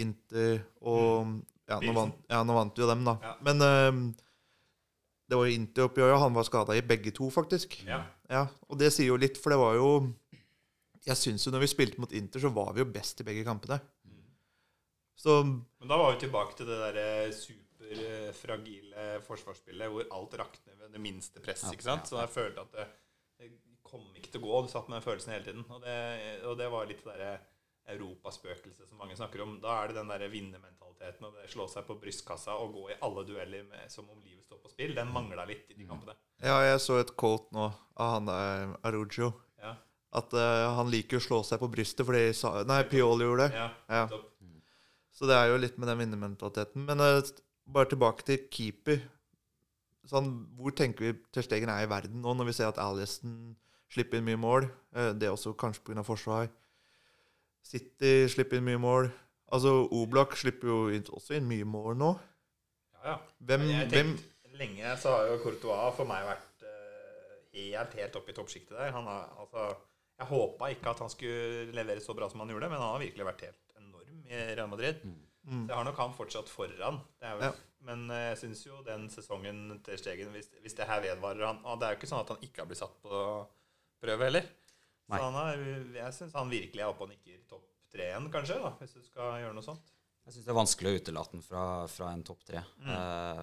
Inter 0.00 0.62
og 0.80 1.42
ja 1.68 1.78
nå, 1.82 1.92
vant, 1.94 2.16
ja, 2.30 2.40
nå 2.46 2.56
vant 2.56 2.78
vi 2.78 2.82
jo 2.82 2.88
dem, 2.88 3.02
da. 3.06 3.14
Ja. 3.22 3.32
Men 3.46 3.62
øhm, 3.66 4.04
det 5.30 5.38
var 5.38 5.46
jo 5.46 5.54
Inter-oppgjøret 5.60 6.20
han 6.24 6.34
var 6.34 6.46
skada 6.48 6.74
i, 6.74 6.82
begge 6.82 7.12
to, 7.14 7.28
faktisk. 7.30 7.78
Ja. 7.86 8.00
Ja, 8.30 8.44
Og 8.68 8.78
det 8.78 8.90
sier 8.94 9.12
jo 9.12 9.18
litt, 9.18 9.38
for 9.38 9.54
det 9.54 9.58
var 9.60 9.74
jo 9.78 9.88
Jeg 11.06 11.16
syns 11.18 11.46
jo 11.46 11.52
når 11.54 11.64
vi 11.64 11.70
spilte 11.72 12.02
mot 12.02 12.12
Inter, 12.14 12.42
så 12.42 12.50
var 12.54 12.74
vi 12.76 12.82
jo 12.82 12.90
best 12.92 13.22
i 13.22 13.26
begge 13.26 13.46
kampene. 13.46 13.78
Så 15.20 15.38
Men 15.44 15.88
da 15.88 15.96
var 16.00 16.14
vi 16.14 16.20
tilbake 16.24 16.56
til 16.58 16.68
det 16.68 16.78
derre 16.80 17.06
superfragile 17.36 19.06
forsvarsspillet 19.26 19.92
hvor 19.92 20.06
alt 20.16 20.36
rakner 20.40 20.76
ved 20.80 20.94
det 20.96 21.02
minste 21.02 21.42
press. 21.44 21.64
Ja, 21.66 21.72
ikke 21.76 21.86
sant? 21.86 22.06
ja, 22.06 22.10
Så 22.12 22.20
jeg 22.22 22.32
følte 22.34 22.64
at 22.66 22.76
det, 22.76 22.86
det 23.40 23.50
kom 23.86 24.04
ikke 24.16 24.30
til 24.32 24.42
å 24.42 24.46
gå. 24.46 24.62
Du 24.66 24.70
satt 24.72 24.88
med 24.88 24.98
den 25.00 25.06
følelsen 25.06 25.34
hele 25.34 25.46
tiden. 25.46 25.64
Og 25.68 25.82
det, 25.84 25.96
og 26.48 26.56
det 26.60 26.68
var 26.72 26.88
litt 26.88 27.02
det 27.04 27.12
derre 27.14 27.32
europaspøkelset 27.94 28.88
som 28.88 29.00
mange 29.00 29.16
snakker 29.18 29.42
om. 29.44 29.58
Da 29.62 29.76
er 29.80 29.90
det 29.90 30.00
den 30.00 30.10
der 30.12 30.26
vinnermentaliteten 30.32 31.28
og 31.28 31.36
det 31.36 31.50
slå 31.52 31.66
seg 31.70 31.86
på 31.88 31.98
brystkassa 32.00 32.56
og 32.60 32.74
gå 32.76 32.88
i 32.92 32.98
alle 33.06 33.24
dueller 33.28 33.66
med, 33.68 33.86
som 33.92 34.08
om 34.10 34.18
livet 34.24 34.44
står 34.46 34.62
på 34.64 34.72
spill. 34.72 34.96
Den 34.96 35.12
mangla 35.14 35.46
litt 35.48 35.70
i 35.72 35.78
de 35.78 35.86
kampene. 35.88 36.16
Ja, 36.40 36.58
jeg 36.64 36.80
så 36.82 37.00
et 37.00 37.14
quote 37.20 37.52
nå 37.56 37.68
av 38.00 38.16
han 38.16 38.28
der 38.30 38.74
Arujo. 38.88 39.32
Ja. 39.60 39.76
At 40.16 40.34
uh, 40.34 40.72
han 40.78 40.90
liker 40.90 41.20
å 41.20 41.24
slå 41.24 41.44
seg 41.46 41.60
på 41.62 41.70
brystet 41.70 42.06
fordi 42.08 42.30
sa, 42.34 42.60
Nei, 42.66 42.82
Pioli 42.90 43.28
gjorde 43.28 43.48
det. 43.48 43.64
Ja, 43.64 43.70
Ja. 44.00 44.26
Så 45.20 45.28
det 45.28 45.34
er 45.36 45.50
jo 45.50 45.58
litt 45.60 45.76
med 45.76 45.90
den 45.90 45.98
vinnermentaliteten. 46.00 46.86
Men 46.88 47.02
uh, 47.04 47.18
bare 47.68 47.90
tilbake 47.90 48.24
til 48.24 48.46
keeper. 48.48 49.02
Sånn, 50.08 50.30
hvor 50.56 50.72
tenker 50.72 51.04
vi 51.04 51.18
Ter 51.34 51.44
Stegen 51.44 51.68
er 51.68 51.84
i 51.84 51.90
verden 51.90 52.22
nå, 52.24 52.32
når 52.34 52.48
vi 52.48 52.54
ser 52.56 52.70
at 52.70 52.80
Aliston 52.80 53.52
slipper 53.92 54.18
inn 54.18 54.26
mye 54.30 54.40
mål? 54.40 54.70
Uh, 54.96 55.10
det 55.12 55.28
er 55.28 55.34
også 55.34 55.52
kanskje 55.60 55.84
pga. 55.90 56.06
forsvar. 56.06 56.48
City 57.66 58.28
slipper 58.30 58.58
inn 58.58 58.66
mye 58.66 58.80
mål. 58.80 59.10
Altså, 59.50 59.72
Oblak 59.96 60.36
slipper 60.38 60.70
jo 60.70 60.80
inn, 60.94 61.06
også 61.10 61.36
inn 61.38 61.48
mye 61.50 61.66
mål 61.68 61.96
nå. 61.98 62.10
Ja, 62.94 63.12
ja. 63.12 63.16
Hvem, 63.48 63.66
jeg 63.70 63.88
hvem 63.90 64.12
tenkte, 64.16 64.56
Lenge 64.60 64.96
så 65.00 65.14
har 65.14 65.30
jo 65.30 65.38
Courtois 65.40 65.94
for 65.96 66.08
meg 66.08 66.26
vært 66.26 66.66
eh, 66.68 67.38
helt, 67.56 67.96
helt 67.96 68.18
oppe 68.20 68.32
i 68.32 68.36
toppsjiktet 68.36 68.76
der. 68.76 68.92
Han 68.92 69.08
har, 69.08 69.30
altså, 69.40 69.70
jeg 70.20 70.28
håpa 70.28 70.68
ikke 70.74 70.92
at 70.92 71.00
han 71.00 71.12
skulle 71.12 71.72
levere 71.76 72.04
så 72.04 72.14
bra 72.16 72.28
som 72.28 72.42
han 72.44 72.52
gjorde, 72.52 72.68
men 72.68 72.82
han 72.82 72.92
har 72.92 73.02
virkelig 73.02 73.28
vært 73.30 73.44
helt 73.48 73.80
enorm 73.80 74.22
i 74.28 74.44
Real 74.52 74.70
Madrid. 74.70 75.00
Mm. 75.06 75.18
Så 75.50 75.72
jeg 75.72 75.78
har 75.78 75.86
nok 75.88 76.00
han 76.04 76.16
fortsatt 76.18 76.52
foran. 76.52 77.00
Det 77.18 77.28
er 77.28 77.36
jo, 77.36 77.50
Ja. 77.50 77.52
Men 77.88 78.10
eh, 78.12 78.26
jeg 78.28 78.40
syns 78.42 78.66
jo 78.66 78.82
den 78.84 79.06
sesongen 79.08 79.80
til 79.86 79.96
Stegen, 79.96 80.28
hvis, 80.34 80.50
hvis 80.60 80.76
det 80.76 80.84
her 80.90 81.00
vedvarer 81.00 81.46
han, 81.46 81.62
og 81.64 81.80
Det 81.80 81.86
er 81.86 81.94
jo 81.94 82.00
ikke 82.02 82.10
sånn 82.10 82.20
at 82.26 82.32
han 82.34 82.42
ikke 82.44 82.60
har 82.60 82.68
blitt 82.68 82.82
satt 82.82 82.98
på 83.00 83.22
prøve 84.04 84.28
heller. 84.28 84.50
Så 85.10 85.16
Nei. 85.16 85.22
han 85.26 85.38
er, 85.42 85.62
jeg 85.98 86.14
syns 86.14 86.34
han 86.38 86.50
virkelig 86.52 86.82
er 86.84 86.90
oppe 86.92 87.02
og 87.06 87.10
nikker 87.10 87.40
topp 87.50 87.64
tre 87.90 88.04
igjen, 88.06 88.28
kanskje, 88.30 88.58
da, 88.62 88.70
hvis 88.78 88.92
du 88.94 89.00
skal 89.02 89.40
gjøre 89.42 89.56
noe 89.56 89.66
sånt. 89.66 89.88
Jeg 90.28 90.36
syns 90.36 90.44
det 90.46 90.52
er 90.52 90.58
vanskelig 90.60 90.90
å 90.92 90.98
utelate 91.00 91.34
den 91.34 91.42
fra, 91.42 91.62
fra 91.90 92.10
en 92.14 92.22
topp 92.28 92.44
tre. 92.46 92.60
Eh, 92.86 93.40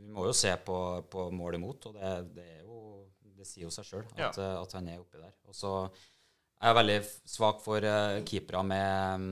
vi 0.00 0.08
må 0.14 0.24
jo 0.30 0.32
se 0.36 0.54
på, 0.64 0.76
på 1.12 1.26
mål 1.36 1.58
imot, 1.58 1.90
og 1.90 1.98
det, 1.98 2.12
det, 2.38 2.46
jo, 2.64 2.78
det 3.36 3.44
sier 3.48 3.66
jo 3.66 3.74
seg 3.74 3.84
sjøl 3.90 4.06
at, 4.06 4.16
Ja. 4.22 4.30
eh, 4.32 4.54
at 4.62 4.76
han 4.78 4.88
er 4.88 5.02
oppi 5.02 5.20
der. 5.20 5.34
Og 5.50 5.58
så 5.58 5.74
er 5.84 6.70
jeg 6.72 6.78
veldig 6.80 6.96
svak 7.34 7.60
for 7.64 7.84
uh, 7.84 8.22
keepere 8.28 8.64
med 8.68 9.20
um, 9.20 9.28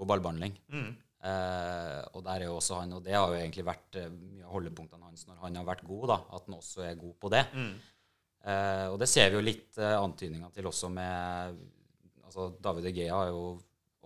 god 0.00 0.10
ballbehandling. 0.14 0.56
Mm. 0.72 0.88
Eh, 1.28 2.00
og 2.14 2.22
der 2.24 2.44
er 2.44 2.46
jo 2.46 2.56
også 2.60 2.76
han, 2.80 2.92
og 2.94 3.02
det 3.04 3.14
har 3.16 3.28
jo 3.32 3.38
egentlig 3.40 3.64
vært 3.66 3.96
eh, 3.98 4.08
mye 4.14 4.44
av 4.46 4.52
holdepunktene 4.54 5.08
hans 5.08 5.24
når 5.26 5.40
han 5.42 5.56
har 5.58 5.64
vært 5.66 5.82
god, 5.88 6.04
da, 6.12 6.18
at 6.38 6.44
han 6.46 6.54
også 6.60 6.84
er 6.86 7.00
god 7.00 7.16
på 7.24 7.30
det. 7.34 7.40
Eh, 7.58 7.72
og 8.92 8.98
det 9.00 9.08
ser 9.10 9.30
vi 9.30 9.38
jo 9.38 9.44
litt 9.44 9.78
eh, 9.78 9.96
antydninger 9.98 10.52
til 10.54 10.68
også 10.70 10.90
med 10.92 11.58
altså 12.24 12.50
David 12.62 12.84
De 12.88 12.92
Gea 13.00 13.16
har 13.16 13.32
jo 13.32 13.58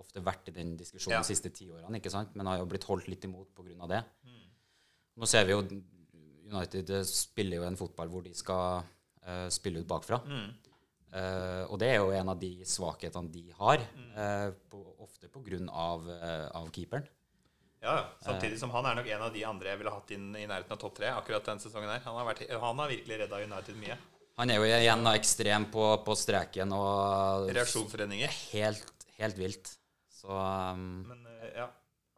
ofte 0.02 0.22
vært 0.24 0.48
i 0.50 0.54
den 0.56 0.76
diskusjonen 0.78 1.18
Ja. 1.18 1.22
de 1.22 1.30
siste 1.30 1.50
ti 1.54 1.68
årene, 1.70 1.98
ikke 2.00 2.10
sant? 2.10 2.34
men 2.34 2.46
har 2.46 2.58
jo 2.58 2.66
blitt 2.66 2.86
holdt 2.88 3.08
litt 3.08 3.24
imot 3.28 3.52
pga. 3.54 3.86
det. 3.90 4.02
Nå 5.16 5.28
ser 5.28 5.44
vi 5.44 5.52
jo 5.52 5.62
United 6.52 6.90
eh, 6.90 7.04
spiller 7.06 7.60
jo 7.60 7.68
en 7.68 7.76
fotball 7.76 8.08
hvor 8.08 8.24
de 8.24 8.34
skal 8.34 8.82
eh, 9.24 9.48
spille 9.52 9.80
ut 9.80 9.88
bakfra. 9.88 10.20
Eh, 11.12 11.64
og 11.68 11.76
det 11.80 11.90
er 11.92 11.98
jo 12.00 12.12
en 12.16 12.32
av 12.32 12.38
de 12.40 12.64
svakhetene 12.64 13.30
de 13.32 13.50
har, 13.58 13.82
eh, 14.16 14.48
på, 14.72 14.80
ofte 15.04 15.28
pga. 15.28 15.58
Av, 15.68 16.06
uh, 16.08 16.48
av 16.56 16.70
keeperen. 16.72 17.04
Ja, 17.82 17.94
ja. 17.98 18.02
Samtidig 18.22 18.58
som 18.60 18.70
han 18.70 18.86
er 18.86 18.94
nok 18.94 19.08
en 19.10 19.22
av 19.26 19.32
de 19.34 19.42
andre 19.44 19.72
jeg 19.72 19.78
ville 19.80 19.90
hatt 19.92 20.10
inn 20.14 20.28
i 20.38 20.46
nærheten 20.46 20.72
av 20.72 20.78
topp 20.78 20.94
tre 21.00 21.10
akkurat 21.10 21.44
denne 21.44 21.60
sesongen 21.60 21.90
her. 21.90 22.00
Han 22.06 22.16
har, 22.16 22.28
vært, 22.30 22.44
han 22.48 22.78
har 22.78 22.88
virkelig 22.92 23.18
redda 23.24 23.40
United 23.42 23.76
mye. 23.80 23.96
Han 24.42 24.50
er 24.50 24.58
jo 24.58 24.66
igjen 24.66 25.04
da 25.06 25.12
ekstrem 25.14 25.68
på, 25.70 25.84
på 26.02 26.14
streken 26.18 26.72
og 26.74 27.52
Reaksjonsredninger. 27.54 28.32
helt, 28.50 29.04
helt 29.20 29.36
vilt. 29.38 29.68
Så 30.10 30.34
um, 30.34 31.04
Men 31.06 31.28
eh, 31.30 31.52
ja. 31.60 31.68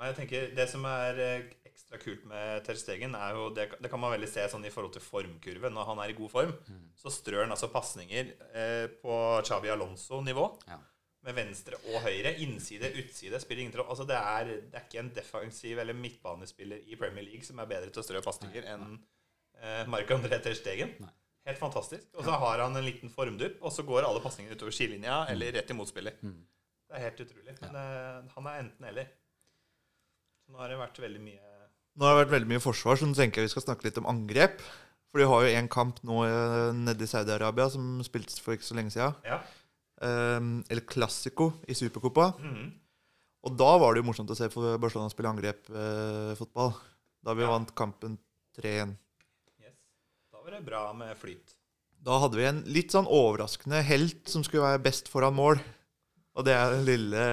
Jeg 0.04 0.16
tenker 0.16 0.46
Det 0.56 0.64
som 0.68 0.84
er 0.88 1.18
eh, 1.22 1.44
ekstra 1.68 2.00
kult 2.00 2.24
med 2.28 2.64
Ter 2.64 2.78
Stegen, 2.80 3.12
er 3.16 3.36
jo 3.36 3.50
det, 3.54 3.68
det 3.76 3.90
kan 3.92 4.00
man 4.00 4.14
veldig 4.14 4.28
se 4.28 4.46
sånn 4.50 4.64
i 4.64 4.72
forhold 4.72 4.96
til 4.96 5.04
formkurven. 5.04 5.76
Når 5.76 5.90
han 5.90 6.00
er 6.00 6.14
i 6.14 6.16
god 6.16 6.32
form, 6.32 6.54
så 6.96 7.12
strør 7.12 7.44
han 7.44 7.52
altså 7.52 7.68
pasninger 7.72 8.32
eh, 8.56 8.86
på 9.04 9.18
Chavi 9.44 9.72
Alonso-nivå. 9.74 10.48
ja. 10.72 10.80
Med 11.24 11.38
venstre 11.38 11.78
og 11.88 12.02
høyre. 12.04 12.34
Innside, 12.44 12.90
utside. 13.00 13.38
Spiller 13.40 13.62
ingen 13.62 13.78
rolle. 13.78 13.94
Altså 13.94 14.04
det, 14.04 14.16
er, 14.16 14.50
det 14.68 14.76
er 14.76 14.82
ikke 14.84 15.00
en 15.00 15.12
defensiv 15.16 15.78
eller 15.80 15.96
midtbanespiller 15.96 16.82
i 16.84 16.98
Premier 17.00 17.24
League 17.24 17.48
som 17.48 17.62
er 17.64 17.70
bedre 17.70 17.88
til 17.88 18.02
å 18.02 18.04
strø 18.04 18.20
pasninger 18.26 18.68
enn 18.74 18.98
eh, 19.56 19.86
Marc-André 19.88 20.36
Ter 20.44 20.56
Stegen. 20.58 20.92
Nei. 21.00 21.12
Helt 21.44 21.60
fantastisk. 21.60 22.06
Og 22.16 22.24
så 22.24 22.36
har 22.40 22.62
han 22.64 22.76
en 22.78 22.86
liten 22.86 23.10
formdupp, 23.12 23.58
og 23.60 23.72
så 23.72 23.84
går 23.84 24.06
alle 24.06 24.22
pasningene 24.24 24.56
utover 24.56 24.72
skilinja 24.72 25.26
eller 25.32 25.52
rett 25.58 25.70
i 25.70 25.76
motspiller. 25.76 26.16
Det 26.22 26.96
er 26.96 27.04
helt 27.04 27.20
utrolig. 27.20 27.56
Men 27.60 27.76
uh, 27.76 28.30
han 28.36 28.48
er 28.48 28.62
enten-eller. 28.62 29.10
Så 30.44 30.54
nå 30.54 30.60
har 30.60 30.72
det 30.72 30.78
vært 30.80 31.00
veldig 31.00 31.20
mye 31.24 31.50
Nå 31.94 32.06
har 32.06 32.16
det 32.16 32.24
vært 32.24 32.32
veldig 32.32 32.48
mye 32.50 32.62
forsvar, 32.64 32.96
så 32.98 33.06
nå 33.06 33.14
tenker 33.14 33.38
jeg 33.38 33.46
vi 33.46 33.52
skal 33.52 33.62
snakke 33.68 33.86
litt 33.86 34.00
om 34.00 34.08
angrep. 34.10 34.64
For 35.12 35.22
de 35.22 35.28
har 35.30 35.44
jo 35.44 35.50
en 35.60 35.68
kamp 35.70 36.00
nå 36.02 36.24
eh, 36.26 36.72
nede 36.74 37.06
i 37.06 37.10
Saudi-Arabia 37.10 37.68
som 37.70 38.00
spiltes 38.02 38.40
for 38.42 38.56
ikke 38.56 38.66
så 38.66 38.74
lenge 38.74 38.90
siden. 38.90 39.14
Ja. 39.22 39.36
Um, 40.02 40.56
El 40.74 40.82
Clásico 40.90 41.52
i 41.70 41.76
Supercopa. 41.78 42.32
Mm. 42.42 42.72
Og 43.46 43.54
da 43.60 43.68
var 43.78 43.94
det 43.94 44.02
jo 44.02 44.08
morsomt 44.08 44.32
å 44.34 44.36
se 44.38 44.48
for 44.50 44.74
Barcelona 44.82 45.12
spille 45.12 45.30
angrep-fotball. 45.30 46.74
da 47.24 47.32
vi 47.38 47.46
Ja. 47.46 47.52
vant 47.54 47.70
kampen 47.78 48.18
3-1. 48.58 48.96
Var 50.54 50.60
det 50.60 50.70
bra 50.70 50.92
med 50.94 51.16
flyt. 51.18 51.56
Da 52.06 52.14
hadde 52.22 52.38
vi 52.38 52.44
en 52.46 52.60
litt 52.70 52.92
sånn 52.94 53.08
overraskende 53.10 53.80
helt 53.82 54.28
som 54.30 54.44
skulle 54.46 54.62
være 54.62 54.84
best 54.84 55.08
foran 55.10 55.34
mål. 55.34 55.58
Og 56.38 56.46
det 56.46 56.52
er 56.54 56.76
den 56.76 56.84
lille 56.86 57.24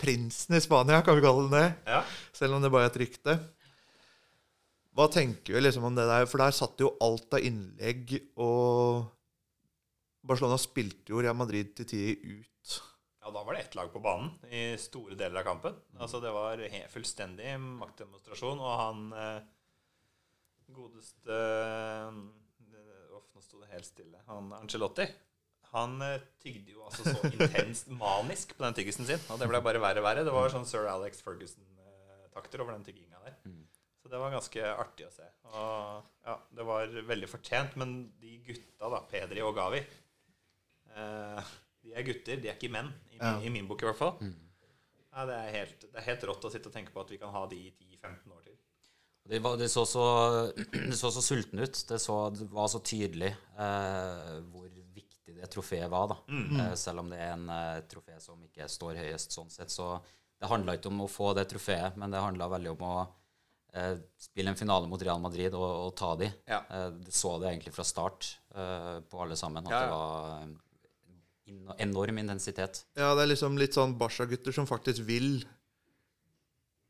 prinsen 0.00 0.56
i 0.56 0.60
Spania, 0.64 1.02
kan 1.04 1.18
vi 1.18 1.24
kalle 1.26 1.42
den 1.44 1.52
det. 1.52 1.90
Ja. 1.92 1.98
Selv 2.32 2.56
om 2.56 2.64
det 2.64 2.70
bare 2.72 2.86
er 2.86 2.92
et 2.94 2.96
rykte. 3.02 3.34
Hva 4.96 5.10
tenker 5.12 5.58
vi 5.58 5.60
liksom 5.60 5.84
om 5.90 5.98
det 5.98 6.06
der? 6.08 6.24
For 6.30 6.40
der 6.40 6.56
satt 6.56 6.80
jo 6.80 6.94
alt 7.04 7.36
av 7.36 7.44
innlegg, 7.44 8.16
og 8.40 9.04
Barcelona 10.24 10.56
spilte 10.64 11.12
jo 11.12 11.20
Real 11.20 11.36
Madrid 11.36 11.76
til 11.76 11.90
tider 11.92 12.40
ut. 12.40 12.80
Ja, 13.20 13.28
da 13.28 13.44
var 13.44 13.52
det 13.58 13.66
ett 13.66 13.76
lag 13.76 13.92
på 13.92 14.00
banen 14.00 14.32
i 14.48 14.70
store 14.80 15.20
deler 15.20 15.42
av 15.42 15.50
kampen. 15.50 15.76
Altså 16.00 16.24
Det 16.24 16.32
var 16.32 16.64
fullstendig 16.96 17.58
maktdemonstrasjon, 17.60 18.56
og 18.56 18.82
han 18.86 19.06
eh, 19.12 19.54
godeste 20.76 21.38
eh, 21.38 22.18
Uff, 23.18 23.30
nå 23.34 23.42
sto 23.42 23.60
det 23.62 23.70
helt 23.72 23.86
stille. 23.88 24.20
Han 24.28 24.52
Angelotti. 24.58 25.06
Han 25.72 25.96
eh, 26.04 26.20
tygde 26.42 26.72
jo 26.76 26.84
altså 26.86 27.04
så 27.12 27.30
intenst 27.32 27.88
manisk 27.92 28.54
på 28.56 28.64
den 28.64 28.76
tyggisen 28.78 29.08
sin. 29.08 29.20
Og 29.32 29.40
det 29.40 29.48
ble 29.50 29.60
bare 29.64 29.80
verre 29.82 30.00
og 30.02 30.06
verre. 30.06 30.24
Det 30.26 30.32
var 30.34 30.52
sånn 30.52 30.66
sir 30.68 30.86
Alex 30.88 31.20
Ferguson-takter 31.24 32.62
over 32.64 32.76
den 32.76 32.86
tygginga 32.86 33.20
der. 33.24 33.36
Så 33.98 34.08
det 34.12 34.20
var 34.22 34.30
ganske 34.32 34.62
artig 34.78 35.08
å 35.08 35.12
se. 35.12 35.26
Og 35.50 36.04
ja, 36.24 36.36
det 36.56 36.64
var 36.68 36.92
veldig 37.10 37.28
fortjent. 37.28 37.74
Men 37.80 37.96
de 38.22 38.36
gutta, 38.46 38.88
da, 38.94 39.02
Pedri 39.10 39.42
og 39.44 39.56
Gavi 39.58 39.80
eh, 40.94 41.42
De 41.84 41.92
er 41.96 42.06
gutter, 42.06 42.40
de 42.42 42.48
er 42.52 42.56
ikke 42.56 42.70
menn. 42.72 42.92
I, 43.12 43.18
Ja. 43.18 43.32
min- 43.36 43.44
i 43.48 43.50
min 43.58 43.68
bok, 43.68 43.82
i 43.82 43.88
hvert 43.90 43.98
fall. 43.98 44.16
Ja, 45.12 45.24
det, 45.26 45.34
er 45.34 45.50
helt, 45.58 45.80
det 45.90 45.98
er 45.98 46.04
helt 46.12 46.24
rått 46.30 46.44
å 46.46 46.50
sitte 46.52 46.68
og 46.70 46.74
tenke 46.76 46.92
på 46.94 47.00
at 47.02 47.10
vi 47.10 47.18
kan 47.18 47.32
ha 47.34 47.40
de 47.50 47.56
i 47.56 47.70
10-15 47.74 48.30
år 48.36 48.37
Det, 49.28 49.38
var, 49.44 49.56
de, 49.60 49.68
så 49.68 49.84
så, 49.86 50.04
de, 50.72 50.92
så 50.96 51.10
så 51.12 51.22
sulten 51.24 51.60
ut. 51.60 51.80
Det, 51.88 51.98
så, 52.00 52.18
det 52.34 52.48
var 52.52 52.68
så 52.72 52.80
tydelig 52.80 53.30
eh, 53.34 54.38
hvor 54.48 54.68
viktig 54.96 55.36
det 55.36 55.50
trofeet 55.52 55.90
var. 55.92 56.14
da. 56.14 56.18
Eh, 56.64 56.74
selv 56.80 57.04
om 57.04 57.10
det 57.12 57.20
er 57.20 57.34
en 57.34 57.48
eh, 57.52 57.82
trofé 57.90 58.16
som 58.24 58.40
ikke 58.46 58.68
står 58.72 59.02
høyest 59.02 59.36
sånn 59.36 59.50
sett. 59.52 59.70
Så 59.74 59.90
det 60.38 60.48
handla 60.50 60.78
ikke 60.78 60.90
om 60.92 61.04
å 61.04 61.10
få 61.10 61.32
det 61.36 61.48
trofeet, 61.50 61.96
men 62.00 62.14
det 62.14 62.22
handla 62.24 62.48
veldig 62.54 62.72
om 62.76 62.84
å 62.88 62.94
eh, 63.74 63.96
spille 64.22 64.54
en 64.54 64.58
finale 64.58 64.88
mot 64.88 65.02
Real 65.02 65.20
Madrid 65.20 65.52
og, 65.58 65.66
og 65.88 65.92
ta 65.98 66.14
de. 66.20 66.30
Ja. 66.48 66.62
Eh, 66.70 66.88
du 67.04 67.10
så 67.12 67.34
det 67.42 67.50
egentlig 67.52 67.74
fra 67.76 67.84
start 67.86 68.32
eh, 68.54 68.96
på 69.10 69.20
alle 69.26 69.36
sammen, 69.36 69.66
at 69.68 69.74
Ja, 69.76 69.82
ja. 69.82 69.84
det 69.84 69.92
var 69.92 70.48
eh, 70.48 71.84
enorm 71.84 72.18
intensitet. 72.24 72.82
Ja, 72.96 73.12
det 73.16 73.24
er 73.26 73.32
liksom 73.34 73.58
litt 73.60 73.76
sånn 73.76 73.94
Barca-gutter 74.00 74.54
som 74.56 74.66
faktisk 74.68 75.04
vil 75.08 75.42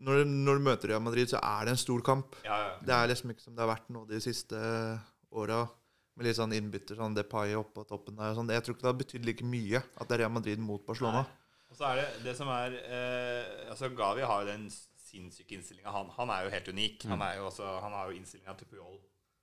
når, 0.00 0.24
når 0.28 0.58
du 0.60 0.64
møter 0.68 0.88
Real 0.92 1.02
Madrid, 1.02 1.28
så 1.32 1.40
er 1.42 1.64
det 1.66 1.72
en 1.74 1.80
stor 1.80 2.00
kamp. 2.06 2.36
Ja, 2.44 2.56
ja. 2.68 2.74
Det 2.86 2.94
er 2.94 3.08
liksom 3.10 3.32
ikke 3.34 3.42
som 3.42 3.54
det 3.56 3.64
har 3.64 3.72
vært 3.74 3.88
nå 3.90 4.04
de 4.08 4.20
siste 4.22 4.60
åra. 5.34 5.64
Med 6.18 6.26
litt 6.26 6.38
sånn 6.38 6.54
innbytter, 6.56 6.96
sånn 6.98 7.14
Depay 7.14 7.52
oppå 7.54 7.84
toppen 7.86 8.16
der. 8.18 8.32
og 8.32 8.38
Sånn. 8.40 8.48
Jeg 8.50 8.64
tror 8.66 8.74
ikke 8.74 8.86
det 8.86 8.90
har 8.90 9.00
betydd 9.02 9.26
like 9.28 9.44
mye 9.46 9.78
at 9.82 10.08
det 10.08 10.16
er 10.16 10.24
Real 10.24 10.32
Madrid 10.34 10.58
mot 10.58 10.82
Barcelona. 10.86 11.20
Og 11.70 11.76
så 11.78 11.84
er 11.92 12.00
det 12.00 12.06
det 12.24 12.32
som 12.38 12.48
er 12.48 12.74
eh, 12.80 13.68
Altså 13.70 13.90
Gavi 13.94 14.24
har 14.26 14.40
jo 14.42 14.48
den 14.48 14.64
sinnssyke 14.72 15.54
innstillinga. 15.54 15.92
Han, 15.94 16.08
han 16.16 16.30
er 16.34 16.46
jo 16.46 16.50
helt 16.56 16.70
unik. 16.74 17.04
Han, 17.12 17.22
er 17.22 17.36
jo 17.38 17.46
også, 17.50 17.68
han 17.84 17.94
har 17.94 18.10
jo 18.10 18.16
innstillinga 18.18 18.54
til 18.58 18.66
Puyol 18.72 18.98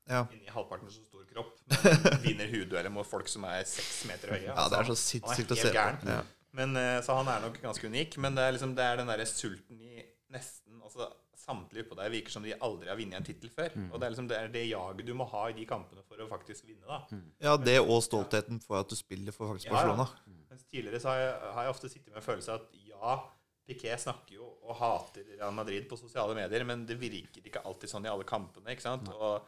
Ja. 0.10 0.26
inni 0.36 0.52
halvparten 0.52 0.92
så 0.92 1.02
stor 1.08 1.24
kropp. 1.32 1.56
Men 1.70 2.20
vinner 2.26 2.52
huddueller 2.52 2.92
mot 2.94 3.08
folk 3.08 3.30
som 3.32 3.46
er 3.50 3.64
seks 3.70 4.04
meter 4.10 4.36
høye. 4.36 4.50
ja, 4.52 4.68
det 4.70 4.78
er 4.82 4.90
så 4.92 4.94
han- 4.98 5.04
sinnssykt 5.06 5.54
å 5.56 5.58
se 5.62 5.72
på. 5.72 6.10
Ja. 6.12 6.20
Men, 6.56 6.76
eh, 6.78 7.00
så 7.06 7.16
han 7.18 7.28
er 7.32 7.40
nok 7.48 7.58
ganske 7.64 7.88
unik. 7.88 8.18
Men 8.22 8.36
det 8.36 8.44
er 8.50 8.52
liksom 8.58 8.76
det 8.76 8.84
er 8.86 9.00
den 9.02 9.08
derre 9.14 9.26
sulten 9.32 9.80
i 9.82 10.04
nesten 10.36 10.82
altså 10.82 11.12
Samtlige 11.46 11.84
på 11.90 11.98
deg 12.00 12.14
virker 12.14 12.34
som 12.34 12.46
de 12.46 12.54
aldri 12.64 12.88
har 12.90 12.98
vunnet 12.98 13.20
en 13.20 13.26
tittel 13.28 13.52
før. 13.54 13.74
Og 13.92 14.00
det 14.00 14.06
er 14.08 14.14
liksom 14.14 14.30
det, 14.32 14.38
er 14.40 14.48
det 14.54 14.62
jaget 14.66 15.06
du 15.06 15.12
må 15.20 15.28
ha 15.30 15.42
i 15.52 15.54
de 15.54 15.66
kampene 15.68 16.02
for 16.08 16.24
å 16.24 16.26
faktisk 16.32 16.66
vinne. 16.66 16.88
da 16.88 17.20
ja, 17.44 17.54
det 17.60 17.76
og 17.84 18.00
stoltheten 18.02 18.62
for 18.64 18.80
at 18.80 18.90
du 18.90 18.96
spiller 18.98 19.36
for 19.36 19.52
faktisk 19.52 19.68
Ja, 19.70 19.84
ja. 19.92 20.08
Mens 20.50 20.64
tidligere 20.72 21.02
så 21.04 21.12
har 21.12 21.20
jeg, 21.20 21.34
har 21.58 21.68
jeg 21.68 21.74
ofte 21.76 21.92
sittet 21.92 22.14
med 22.14 22.22
en 22.22 22.26
følelse 22.26 22.56
av 22.56 22.64
at 22.64 22.80
ja, 22.88 23.18
Piquet 23.68 24.02
snakker 24.02 24.38
jo 24.40 24.48
og 24.64 24.78
hater 24.80 25.28
Real 25.36 25.54
Madrid 25.54 25.88
på 25.90 25.98
sosiale 25.98 26.36
medier, 26.38 26.66
men 26.66 26.86
det 26.86 26.98
virker 27.02 27.46
ikke 27.46 27.64
alltid 27.66 27.92
sånn 27.92 28.06
i 28.08 28.12
alle 28.12 28.26
kampene. 28.28 28.72
ikke 28.74 28.86
sant? 28.86 29.10
Og 29.14 29.46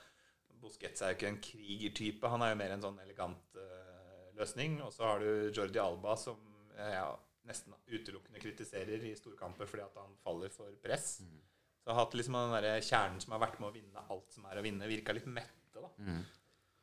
Busquets 0.62 1.02
er 1.02 1.14
jo 1.14 1.18
ikke 1.20 1.30
en 1.32 1.42
krigertype. 1.44 2.32
Han 2.34 2.44
er 2.44 2.54
jo 2.54 2.60
mer 2.62 2.74
en 2.74 2.84
sånn 2.84 2.98
elegant 3.04 3.58
uh, 3.62 4.30
løsning. 4.38 4.80
Og 4.86 4.94
så 4.94 5.06
har 5.06 5.22
du 5.22 5.50
Jordi 5.54 5.82
Alba, 5.82 6.18
som 6.18 6.42
jeg 6.78 6.96
ja, 6.96 7.12
nesten 7.48 7.74
utelukkende 7.88 8.40
kritiserer 8.44 9.04
i 9.10 9.16
storkamper 9.18 9.66
fordi 9.70 9.84
at 9.86 9.96
han 10.02 10.16
faller 10.24 10.50
for 10.54 10.72
press. 10.84 11.18
Så 11.22 11.88
jeg 11.90 11.96
har 11.96 12.02
hatt 12.04 12.16
liksom 12.20 12.36
den 12.36 12.56
der 12.58 12.82
kjernen 12.84 13.22
som 13.24 13.32
har 13.36 13.40
vært 13.46 13.60
med 13.62 13.70
å 13.70 13.76
vinne 13.76 14.04
alt 14.12 14.34
som 14.36 14.46
er 14.52 14.60
å 14.60 14.64
vinne, 14.66 14.88
virka 14.92 15.14
litt 15.16 15.28
mette. 15.32 15.54
da. 15.80 15.88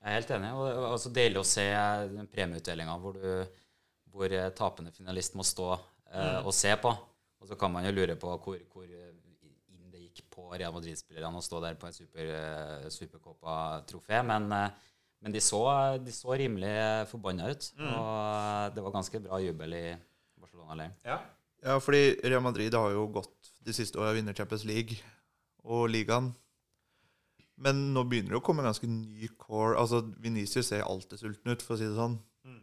Jeg 0.04 0.10
er 0.12 0.14
helt 0.18 0.30
enig. 0.36 0.52
Og 0.56 0.64
det 0.66 0.76
er 0.76 0.94
også 0.98 1.12
deilig 1.16 1.40
å 1.40 1.48
se 1.48 1.64
den 2.14 2.26
premieutdelinga 2.32 2.94
hvor, 3.00 3.14
du- 3.20 3.46
hvor 4.14 4.32
eh, 4.32 4.50
tapende 4.56 4.92
finalist 4.92 5.34
må 5.36 5.44
stå 5.44 5.68
eh, 6.12 6.40
og 6.46 6.52
se 6.54 6.72
på. 6.80 6.92
Og 7.40 7.48
så 7.48 7.56
kan 7.60 7.72
man 7.72 7.84
jo 7.84 7.92
lure 7.92 8.16
på 8.16 8.32
hvor, 8.44 8.58
hvor 8.72 8.84
eh, 8.88 9.12
inn 9.72 9.90
det 9.92 10.00
gikk 10.06 10.24
på 10.32 10.48
Real 10.56 10.72
Madrid-spillerne 10.72 11.36
å 11.40 11.44
stå 11.44 11.60
der 11.64 11.74
på 11.80 11.88
en 11.88 11.96
super, 11.96 12.24
eh, 12.40 12.88
Supercopa-trofé. 12.92 14.22
Men, 14.24 14.50
eh, 14.52 14.70
men 15.20 15.32
de, 15.32 15.40
så, 15.40 15.60
de 16.04 16.12
så 16.12 16.36
rimelig 16.36 16.74
forbanna 17.10 17.50
ut. 17.52 17.70
Og 17.80 18.10
eh, 18.16 18.74
det 18.76 18.84
var 18.84 18.96
ganske 18.96 19.20
bra 19.24 19.40
jubel 19.44 19.74
i 19.76 19.86
Barcelona-leiren. 20.64 20.94
Ja. 21.04 21.20
Ja, 21.64 21.80
fordi 21.80 22.20
Real 22.22 22.42
Madrid 22.42 22.74
har 22.74 22.90
jo 22.92 23.06
gått 23.08 23.52
de 23.64 23.72
siste 23.72 23.98
åra 23.98 24.12
vinner 24.12 24.34
Champions 24.34 24.64
League 24.64 24.96
og 25.64 25.88
ligaen. 25.88 26.34
Men 27.56 27.94
nå 27.94 28.02
begynner 28.04 28.34
det 28.34 28.40
å 28.40 28.44
komme 28.44 28.64
ganske 28.66 28.86
ny 28.90 29.28
core. 29.38 29.78
Altså, 29.78 30.02
Venezia 30.20 30.62
ser 30.62 30.84
alltid 30.84 31.20
sulten 31.20 31.52
ut, 31.54 31.62
for 31.62 31.76
å 31.76 31.78
si 31.78 31.86
det 31.86 31.96
sånn. 31.96 32.18
Mm. 32.44 32.60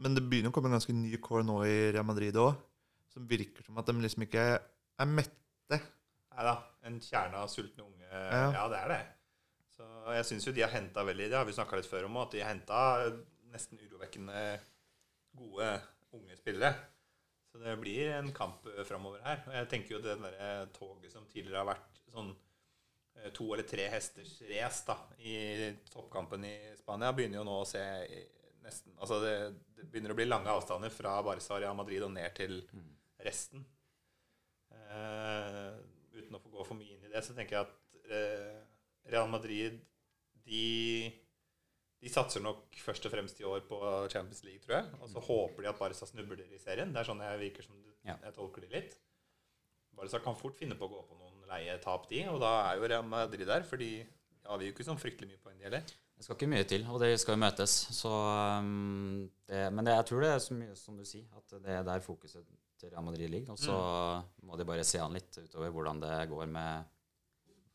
Men 0.00 0.16
det 0.16 0.24
begynner 0.26 0.50
å 0.50 0.56
komme 0.56 0.70
en 0.70 0.78
ganske 0.78 0.96
ny 0.96 1.12
core 1.22 1.44
nå 1.46 1.60
i 1.68 1.76
Real 1.92 2.06
Madrid 2.08 2.38
òg, 2.40 2.56
som 3.12 3.28
virker 3.28 3.66
som 3.66 3.78
at 3.78 3.86
de 3.86 4.00
liksom 4.00 4.24
ikke 4.26 4.46
er 4.56 5.10
mette. 5.10 5.36
Nei 5.70 6.46
da. 6.46 6.56
En 6.88 6.96
kjerne 7.04 7.42
av 7.42 7.50
sultne 7.52 7.84
unge. 7.84 8.06
Ja. 8.08 8.46
Ja, 8.56 8.62
det 8.72 8.78
er 8.80 8.94
det. 8.94 9.02
Så 9.76 9.86
jeg 10.16 10.26
syns 10.26 10.46
jo 10.48 10.52
de 10.56 10.62
har 10.64 10.72
henta 10.72 11.04
veldig 11.06 11.28
Det 11.30 11.36
har 11.38 11.46
vi 11.48 11.54
snakka 11.56 11.78
litt 11.78 11.88
før 11.88 12.08
om, 12.08 12.16
at 12.20 12.32
de 12.32 12.40
har 12.42 12.50
henta 12.50 12.80
nesten 13.52 13.78
urovekkende 13.80 14.40
gode 15.36 15.68
unge 16.16 16.38
spillere. 16.40 16.72
Så 17.50 17.58
det 17.58 17.76
blir 17.82 18.12
en 18.14 18.30
kamp 18.32 18.66
eh, 18.70 18.84
framover 18.86 19.22
her. 19.26 19.42
Og 19.48 19.56
jeg 19.58 19.70
tenker 19.72 19.96
jo 19.96 20.04
det 20.04 20.16
der 20.22 20.70
toget 20.76 21.12
som 21.12 21.26
tidligere 21.30 21.64
har 21.64 21.70
vært 21.72 22.02
sånn 22.10 22.30
eh, 23.18 23.30
to 23.36 23.48
eller 23.50 23.66
tre 23.68 23.88
hesters 23.92 24.36
race 24.50 24.84
da, 24.86 24.98
i 25.18 25.72
toppkampen 25.90 26.46
i 26.46 26.54
Spania, 26.78 27.12
begynner 27.16 27.42
jo 27.42 27.48
nå 27.48 27.58
å 27.62 27.68
se 27.68 27.82
nesten 28.60 28.96
Altså 29.00 29.20
det, 29.22 29.34
det 29.76 29.86
begynner 29.90 30.12
å 30.12 30.18
bli 30.18 30.28
lange 30.28 30.52
avstander 30.52 30.92
fra 30.92 31.16
Barca 31.24 31.58
Real 31.58 31.76
Madrid 31.78 32.04
og 32.06 32.12
ned 32.14 32.34
til 32.36 32.60
resten. 33.24 33.64
Uh, 34.90 35.78
uten 36.16 36.36
å 36.36 36.40
få 36.42 36.52
gå 36.52 36.64
for 36.66 36.78
mye 36.78 36.96
inn 36.96 37.06
i 37.06 37.12
det, 37.12 37.22
så 37.24 37.34
tenker 37.36 37.56
jeg 37.56 37.66
at 37.66 37.74
uh, 38.10 38.60
Real 39.10 39.30
Madrid 39.30 39.78
de, 40.46 41.10
de 42.00 42.08
satser 42.08 42.40
nok 42.42 42.76
først 42.80 43.04
og 43.06 43.12
fremst 43.12 43.40
i 43.40 43.44
år 43.44 43.60
på 43.68 43.76
Champions 44.12 44.42
League, 44.44 44.60
tror 44.64 44.78
jeg. 44.78 44.92
Og 45.02 45.08
så 45.12 45.20
håper 45.26 45.62
de 45.62 45.68
at 45.68 45.78
Barca 45.78 46.06
snubler 46.08 46.40
i 46.46 46.58
serien. 46.58 46.92
Det 46.94 47.00
er 47.02 47.08
sånn 47.10 47.20
jeg 47.20 47.40
virker 47.42 47.62
som 47.66 47.76
Ja. 48.06 48.14
jeg 48.24 48.32
tolker 48.34 48.60
de 48.64 48.68
litt. 48.72 48.94
Barca 49.96 50.18
kan 50.24 50.36
fort 50.38 50.56
finne 50.56 50.74
på 50.78 50.86
å 50.88 50.92
gå 50.94 51.02
på 51.10 51.18
noen 51.18 51.42
leie 51.50 51.74
tap, 51.82 52.06
de. 52.08 52.22
Og 52.32 52.40
da 52.40 52.70
er 52.70 52.78
jo 52.80 52.88
Real 52.88 53.04
Madrid 53.04 53.46
der, 53.46 53.62
for 53.68 53.76
de 53.76 54.06
avgir 54.46 54.70
jo 54.70 54.72
ikke 54.72 54.86
sånn 54.86 54.98
fryktelig 55.02 55.28
mye 55.28 55.42
poeng, 55.44 55.58
de 55.58 55.64
heller. 55.68 55.84
Det 56.16 56.24
skal 56.24 56.36
ikke 56.36 56.48
mye 56.52 56.64
til, 56.68 56.82
og 56.88 57.00
de 57.00 57.10
skal 57.18 57.34
jo 57.36 57.40
møtes. 57.40 57.74
Så, 57.96 58.08
um, 58.60 59.28
det, 59.48 59.60
men 59.72 59.84
det, 59.84 59.94
jeg 59.96 60.06
tror 60.10 60.20
det 60.24 60.30
er 60.34 60.38
så 60.44 60.56
mye 60.56 60.74
som 60.76 60.96
du 60.96 61.04
sier, 61.04 61.26
at 61.36 61.54
det 61.64 61.76
er 61.78 61.84
der 61.84 62.00
fokuset 62.04 62.44
til 62.80 62.90
Real 62.92 63.04
Madrid 63.04 63.28
ligger. 63.32 63.52
Og 63.52 63.58
så 63.60 63.76
må 64.44 64.56
de 64.56 64.64
bare 64.68 64.84
se 64.84 64.98
an 65.00 65.12
litt 65.16 65.36
utover 65.36 65.70
hvordan 65.72 66.00
det 66.00 66.16
går 66.32 66.46
med 66.48 66.84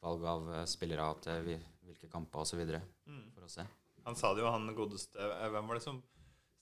valg 0.02 0.26
av 0.30 0.50
eh, 0.60 0.66
spillere 0.70 1.08
til 1.22 1.42
vi- 1.46 1.62
hvilke 1.86 2.10
kamper 2.10 2.40
osv. 2.42 2.62
Mm. 3.06 3.32
For 3.34 3.46
å 3.46 3.50
se. 3.50 3.66
Han 4.06 4.16
sa 4.20 4.34
det 4.38 4.44
jo, 4.44 4.50
han 4.54 4.68
godeste 4.78 5.18
eh, 5.22 5.48
Hvem 5.54 5.68
var 5.70 5.80
det 5.80 5.84
som 5.86 6.02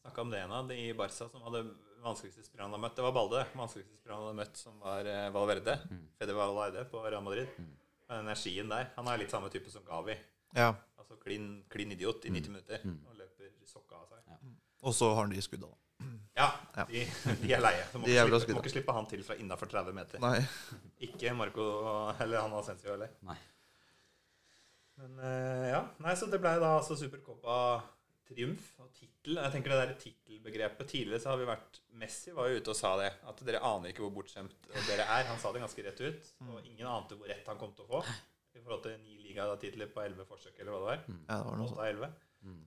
snakka 0.04 0.24
om 0.26 0.32
det 0.34 0.42
ene 0.44 0.62
de 0.70 0.78
i 0.88 0.94
Barca 0.98 1.28
som 1.30 1.44
hadde 1.46 1.64
vanskeligste 2.04 2.44
spilleren 2.44 2.68
han 2.72 2.76
hadde 2.76 2.84
møtt? 2.88 2.96
Det 2.98 3.06
var 3.06 3.14
Balde. 3.16 3.44
Vanskeligste 3.56 3.96
spilleren 4.00 4.20
han 4.20 4.28
hadde 4.30 4.40
møtt, 4.42 4.60
som 4.60 4.80
var 4.84 5.08
Valverde. 5.08 5.78
Valverde. 5.84 6.08
Fede 6.20 6.36
Valverde 6.40 6.86
på 6.92 7.04
Real 7.06 7.24
Madrid. 7.24 7.54
Den 7.60 8.26
energien 8.26 8.72
der. 8.72 8.90
Han 8.98 9.08
er 9.08 9.22
litt 9.22 9.32
samme 9.32 9.52
type 9.54 9.72
som 9.72 9.86
Gavi. 9.88 10.18
Ja. 10.58 10.74
Altså 11.00 11.16
klin, 11.22 11.64
klin 11.72 11.92
idiot 11.96 12.26
i 12.28 12.34
90 12.36 12.52
minutter 12.52 12.84
og 13.08 13.16
løper 13.20 13.54
sokka 13.70 14.02
av 14.02 14.12
seg. 14.12 14.28
Og 14.84 14.94
så 14.96 15.14
har 15.14 15.24
han 15.24 15.32
de 15.32 15.42
skudda, 15.42 15.70
da. 15.72 15.80
Ja, 16.36 16.50
Ja. 16.76 16.84
De, 16.90 17.04
de 17.44 17.52
er 17.54 17.62
leie. 17.62 17.84
Så 17.92 18.00
må, 18.02 18.06
De 18.10 18.18
slippe, 18.20 18.54
må 18.58 18.62
ikke 18.64 18.74
slippe 18.74 18.96
han 18.98 19.08
til 19.08 19.24
fra 19.24 19.36
innafor 19.40 19.70
30 19.72 19.96
meter. 19.96 20.20
Nei. 20.24 20.42
Ikke 21.08 21.32
Marco 21.38 21.66
eller 22.20 22.42
han 22.42 22.56
Asensio 22.60 22.92
heller. 22.92 23.14
Men 25.02 25.20
eh, 25.26 25.68
ja, 25.74 25.82
nei, 26.06 26.14
så 26.20 26.28
det 26.30 26.40
ble 26.42 26.54
da 26.62 26.76
altså 26.78 26.98
Supercopa 27.00 27.56
triumf 28.28 28.68
og 28.80 28.92
tittel. 28.96 29.40
Jeg 29.40 29.54
tenker 29.56 29.74
det 29.74 29.80
der 29.82 29.96
tittelbegrepet 30.00 30.90
Tidligere 30.90 31.20
så 31.24 31.32
har 31.34 31.40
vi 31.42 31.48
vært 31.50 31.80
Messi 32.00 32.32
var 32.36 32.50
jo 32.50 32.60
ute 32.62 32.72
og 32.74 32.78
sa 32.78 32.94
det. 33.02 33.10
At 33.30 33.42
dere 33.48 33.64
aner 33.68 33.92
ikke 33.92 34.06
hvor 34.06 34.14
bortskjemt 34.20 34.70
dere 34.88 35.08
er. 35.08 35.26
Han 35.30 35.42
sa 35.42 35.52
det 35.56 35.64
ganske 35.64 35.86
rett 35.88 36.04
ut. 36.04 36.30
Og 36.48 36.62
ingen 36.70 36.88
ante 36.90 37.18
hvor 37.20 37.30
rett 37.32 37.50
han 37.50 37.60
kom 37.60 37.74
til 37.76 37.88
å 37.88 37.90
få. 37.98 38.04
I 38.54 38.62
forhold 38.62 38.84
til 38.86 39.00
ni 39.02 39.18
ligatitler 39.26 39.90
på 39.90 40.04
elleve 40.04 40.28
forsøk, 40.30 40.54
eller 40.62 40.76
hva 40.76 40.80
det 40.84 40.90
var. 40.92 41.04
Ja, 41.10 41.38
det 41.40 41.48
var 41.50 41.58
noe 41.58 41.72
sånt. 41.72 41.84
11. 41.90 42.14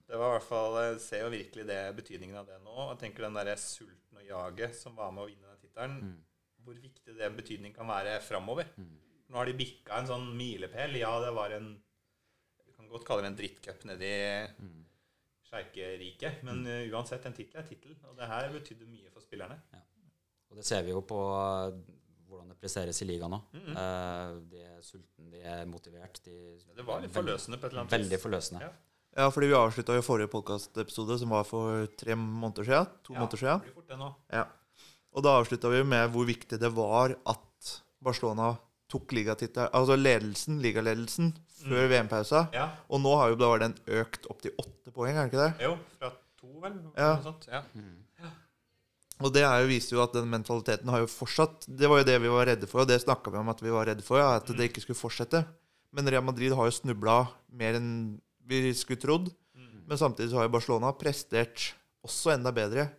Det 0.09 0.17
var 0.17 0.31
i 0.31 0.33
hvert 0.33 0.47
fall 0.47 0.75
Jeg 0.81 1.01
ser 1.05 1.19
jo 1.21 1.27
virkelig 1.29 1.65
det 1.69 1.81
betydningen 1.99 2.39
av 2.41 2.47
det 2.49 2.57
nå. 2.65 2.75
Jeg 2.91 3.01
tenker 3.05 3.27
den 3.27 3.37
der 3.37 3.51
sulten 3.61 4.19
og 4.19 4.25
jaget 4.25 4.75
som 4.75 4.95
var 4.97 5.13
med 5.15 5.23
å 5.23 5.27
vinne 5.29 5.51
den 5.53 5.61
tittelen, 5.63 6.15
hvor 6.65 6.79
viktig 6.81 7.13
den 7.15 7.37
betydningen 7.37 7.75
kan 7.77 7.87
være 7.87 8.17
framover. 8.25 8.71
Nå 9.27 9.37
har 9.37 9.47
de 9.47 9.57
bikka 9.59 9.99
en 10.01 10.09
sånn 10.09 10.25
milepæl. 10.39 10.97
Ja, 10.99 11.13
det 11.23 11.29
var 11.35 11.53
en 11.55 11.75
kan 12.87 12.95
godt 12.97 13.07
kalle 13.07 13.25
det 13.25 13.31
en 13.33 13.37
drittcup 13.41 13.83
nedi 13.89 14.11
sjeikeriket, 15.47 16.41
men 16.47 16.65
uh, 16.67 16.81
uansett, 16.91 17.23
en 17.27 17.35
tittel 17.35 17.61
er 17.61 17.67
tittel. 17.67 17.93
Og 18.09 18.17
det 18.17 18.27
her 18.29 18.49
betydde 18.53 18.87
mye 18.89 19.11
for 19.13 19.23
spillerne. 19.23 19.59
Og 20.51 20.59
det 20.59 20.65
ser 20.67 20.83
vi 20.87 20.93
jo 20.93 21.01
på 21.03 21.17
eh, 21.35 21.73
hvordan 22.27 22.53
det 22.53 22.55
presteres 22.61 23.01
i 23.03 23.07
ligaen 23.09 23.33
nå. 23.35 23.39
Mhm. 23.51 23.73
Eh, 23.81 24.29
de 24.51 24.61
er 24.63 24.77
sultne, 24.85 25.25
de 25.33 25.41
er 25.43 25.65
motivert. 25.67 26.21
De, 26.23 26.35
Det 26.77 26.85
var 26.87 27.01
litt 27.03 27.11
forløsende 27.15 27.59
på 27.59 27.67
et 27.67 27.73
eller 27.73 27.83
annet 27.83 27.95
Veldig 27.97 28.19
forløsende. 28.23 28.61
Ja. 28.63 28.71
Ja, 29.17 29.25
fordi 29.33 29.49
vi 29.49 29.57
avslutta 29.57 29.95
jo 29.97 30.03
forrige 30.05 30.29
podkastepisode, 30.31 31.17
som 31.19 31.31
var 31.33 31.43
for 31.49 31.87
tre 31.99 32.15
måneder 32.15 32.67
siden. 32.67 32.89
To 33.07 33.13
Ja, 33.15 33.19
måneder 33.19 33.41
siden. 33.41 33.59
det 33.59 33.67
blir 33.67 33.77
fort 33.81 33.91
det 33.91 33.97
nå. 33.99 34.09
Ja. 34.31 34.45
Og 35.17 35.23
da 35.25 35.35
avslutta 35.41 35.71
vi 35.73 35.83
med 35.83 36.11
hvor 36.13 36.27
viktig 36.27 36.59
det 36.61 36.71
var 36.75 37.15
at 37.25 37.71
Barcelona 38.03 38.51
tok 38.87 39.11
ligatittelen 39.11 39.73
altså 39.73 39.97
ledelsen, 39.99 40.61
ligaledelsen 40.63 41.33
før 41.63 41.87
VM-pausa. 41.91 42.45
Ja. 42.53 42.67
Og 42.89 43.01
nå 43.03 43.13
har 43.19 43.31
jo 43.33 43.39
da 43.41 43.49
den 43.65 43.75
økt 44.01 44.27
opp 44.29 44.41
til 44.43 44.53
åtte 44.61 44.93
poeng, 44.95 45.15
er 45.17 45.25
det 45.27 45.31
ikke 45.33 45.43
det? 45.45 45.65
Jo, 45.67 45.73
fra 45.99 46.11
to, 46.39 46.51
vel? 46.63 46.75
Ja. 46.97 47.13
Noe 47.17 47.23
sånt. 47.25 47.47
Ja. 47.51 47.63
Og 49.25 49.31
det 49.33 49.41
er 49.41 49.63
jo, 49.63 49.69
viser 49.71 49.95
jo 49.97 50.03
at 50.03 50.13
den 50.13 50.27
mentaliteten 50.29 50.89
har 50.93 51.01
jo 51.01 51.07
fortsatt. 51.09 51.65
Det 51.65 51.87
var 51.89 52.03
jo 52.03 52.05
det 52.05 52.19
vi 52.21 52.29
var 52.29 52.45
redde 52.51 52.67
for, 52.69 52.83
og 52.83 52.89
det 52.91 52.99
snakka 53.01 53.31
vi 53.33 53.39
om 53.39 53.49
at 53.49 53.63
vi 53.65 53.71
var 53.73 53.87
redde 53.89 54.05
for, 54.05 54.19
ja, 54.21 54.35
at 54.37 54.45
det 54.53 54.67
ikke 54.69 54.83
skulle 54.83 54.99
fortsette. 54.99 55.41
Men 55.95 56.05
Real 56.13 56.21
Madrid 56.27 56.53
har 56.53 56.67
jo 56.69 56.75
snubla 56.75 57.23
mer 57.57 57.79
enn 57.79 57.89
vi 58.45 58.59
skulle 58.77 59.01
trodd. 59.01 59.31
Men 59.87 59.97
samtidig 59.97 60.29
så 60.33 60.41
har 60.41 60.45
jo 60.49 60.53
Barcelona 60.53 60.91
prestert 60.99 61.71
også 62.05 62.35
enda 62.35 62.51
bedre. 62.53 62.89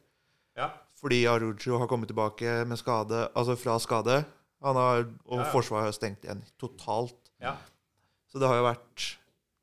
ja. 0.59 0.71
Fordi 0.99 1.21
Arujo 1.31 1.77
har 1.79 1.87
kommet 1.87 2.09
tilbake 2.11 2.65
med 2.67 2.75
skade, 2.81 3.29
altså 3.39 3.55
fra 3.55 3.77
skade. 3.79 4.17
Han 4.67 4.75
har, 4.75 5.05
og 5.31 5.37
Ja, 5.39 5.45
ja. 5.45 5.51
Forsvaret 5.53 5.85
har 5.87 5.93
stengt 5.95 6.25
igjen 6.27 6.41
totalt. 6.59 7.15
ja. 7.41 7.53
Så 8.29 8.41
det 8.41 8.49
har 8.51 8.61
jo 8.61 8.69
vært 8.69 9.07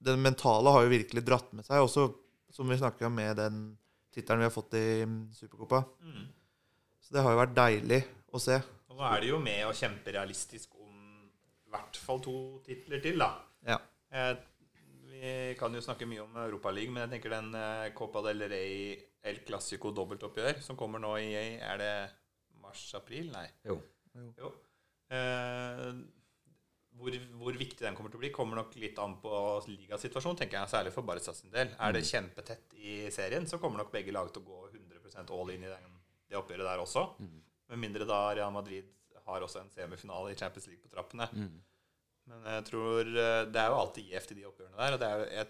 Den 0.06 0.22
mentale 0.22 0.70
har 0.74 0.84
jo 0.86 0.92
virkelig 0.92 1.24
dratt 1.26 1.54
med 1.58 1.66
seg, 1.66 1.82
også 1.82 2.10
som 2.54 2.70
vi 2.70 2.78
snakka 2.78 3.08
om 3.08 3.16
med 3.18 3.40
den 3.40 3.56
tittelen 4.14 4.44
vi 4.44 4.48
har 4.48 4.54
fått 4.54 4.76
i 4.78 4.88
Supercopa. 5.34 5.82
Mm. 6.04 6.28
Så 7.02 7.16
det 7.16 7.24
har 7.26 7.34
jo 7.34 7.40
vært 7.42 7.56
deilig 7.58 8.02
å 8.32 8.42
se. 8.42 8.60
Og 8.92 9.00
nå 9.00 9.08
er 9.10 9.24
de 9.24 9.32
jo 9.32 9.40
med 9.44 9.64
å 9.68 9.74
kjempe 9.76 10.14
realistisk 10.16 10.76
om 10.78 11.26
i 11.26 11.74
hvert 11.74 11.98
fall 12.00 12.22
to 12.24 12.36
titler 12.68 13.02
til, 13.04 13.20
da. 13.20 13.32
Ja. 13.68 13.80
Eh, 14.14 14.36
vi 15.10 15.34
kan 15.60 15.74
jo 15.76 15.84
snakke 15.84 16.08
mye 16.08 16.24
om 16.24 16.38
Europaligaen, 16.46 16.94
men 16.96 17.06
jeg 17.06 17.16
tenker 17.16 17.34
den 17.36 17.52
eh, 17.60 17.90
Copa 17.98 18.24
del 18.28 18.46
Rey 18.52 18.94
El 19.26 19.42
Clásico 19.48 19.92
dobbeltoppgjør 19.96 20.62
som 20.64 20.78
kommer 20.80 21.02
nå 21.02 21.16
i 21.18 21.32
Er 21.34 21.82
det 21.82 21.94
mars-april? 22.62 23.32
Nei. 23.34 23.48
Jo. 23.68 23.80
Jo. 24.40 24.52
Eh, 25.12 25.90
hvor, 27.00 27.16
hvor 27.42 27.58
viktig 27.60 27.84
den 27.84 27.96
kommer 27.98 28.14
til 28.14 28.20
å 28.20 28.24
bli, 28.24 28.32
kommer 28.36 28.60
nok 28.62 28.76
litt 28.80 29.00
an 29.04 29.18
på 29.22 29.32
ligasituasjonen, 29.68 30.40
tenker 30.40 30.62
jeg, 30.62 30.72
særlig 30.72 30.94
for 30.96 31.08
Barca 31.08 31.34
sin 31.36 31.54
del. 31.54 31.74
Er 31.76 31.96
det 31.96 32.06
kjempetett 32.08 32.76
i 32.80 32.98
serien, 33.14 33.48
så 33.50 33.60
kommer 33.62 33.84
nok 33.84 33.94
begge 33.94 34.16
lag 34.16 34.32
til 34.34 34.46
å 34.46 34.50
gå 34.50 34.62
100% 34.72 35.34
all 35.36 35.54
in 35.54 35.66
i 35.68 35.72
den, 35.72 35.98
det 36.30 36.40
oppgjøret 36.40 36.70
der 36.70 36.84
også. 36.84 37.08
Med 37.72 37.82
mindre 37.82 38.08
da 38.10 38.22
Real 38.38 38.54
Madrid 38.54 38.92
har 39.26 39.42
også 39.46 39.64
en 39.64 39.72
semifinale 39.74 40.34
i 40.34 40.38
Champions 40.38 40.68
League 40.70 40.84
på 40.84 40.92
trappene. 40.92 41.28
Men 42.30 42.48
jeg 42.56 42.66
tror 42.72 43.06
eh, 43.06 43.44
det 43.50 43.62
er 43.62 43.70
jo 43.70 43.80
alltid 43.82 44.12
gjevt 44.14 44.32
i 44.34 44.38
de 44.40 44.48
oppgjørene 44.50 44.78
der. 44.82 44.96
Og 44.96 45.02
det, 45.02 45.10
jo, 45.12 45.26
jeg, 45.38 45.48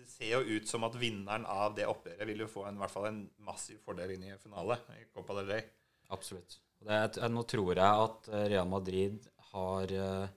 det 0.00 0.08
ser 0.08 0.32
jo 0.34 0.56
ut 0.56 0.68
som 0.68 0.84
at 0.88 0.98
vinneren 1.00 1.46
av 1.48 1.76
det 1.76 1.86
oppgjøret 1.88 2.28
vil 2.28 2.44
jo 2.44 2.50
få 2.50 2.66
en, 2.68 2.76
i 2.76 2.82
hvert 2.82 2.94
fall 2.94 3.08
en 3.08 3.22
massiv 3.46 3.80
fordel 3.84 4.16
inn 4.16 4.26
i 4.28 4.34
finale 4.40 4.80
i 4.98 5.06
Copa 5.14 5.36
del 5.40 5.54
Rey. 5.54 5.64
Absolutt. 6.12 6.58
Det, 6.80 7.00
nå 7.28 7.44
tror 7.48 7.72
jeg 7.76 8.04
at 8.06 8.30
eh, 8.32 8.46
Real 8.54 8.68
Madrid 8.68 9.28
har 9.52 9.92
eh, 9.92 10.36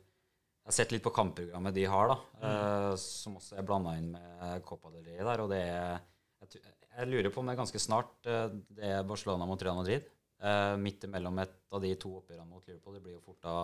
Jeg 0.64 0.72
har 0.72 0.76
sett 0.78 0.94
litt 0.96 1.04
på 1.04 1.12
kampprogrammet 1.12 1.76
de 1.76 1.84
har, 1.92 2.14
da, 2.14 2.16
eh, 2.48 2.94
som 3.02 3.36
også 3.36 3.58
er 3.60 3.66
blanda 3.68 3.98
inn 4.00 4.14
med 4.14 4.64
Copa 4.64 4.94
del 4.94 5.04
Rey 5.10 5.20
der. 5.20 5.44
Og 5.44 5.52
det 5.52 5.60
er 5.60 5.98
jeg, 6.54 6.76
jeg 6.88 7.10
lurer 7.10 7.32
på 7.34 7.42
om 7.42 7.50
det 7.50 7.56
er 7.56 7.60
ganske 7.60 7.82
snart 7.84 8.30
eh, 8.32 8.46
det 8.78 8.92
er 8.96 9.08
Barcelona 9.08 9.48
mot 9.50 9.62
Real 9.64 9.80
Madrid. 9.80 10.08
Eh, 10.44 10.74
midt 10.80 11.04
imellom 11.08 11.38
et 11.40 11.56
av 11.72 11.84
de 11.84 11.94
to 12.00 12.18
oppgjørene 12.20 12.50
mot 12.50 12.66
Liverpool. 12.68 12.98
Det 12.98 13.04
blir 13.04 13.16
jo 13.16 13.24
fort 13.24 13.44
da 13.46 13.56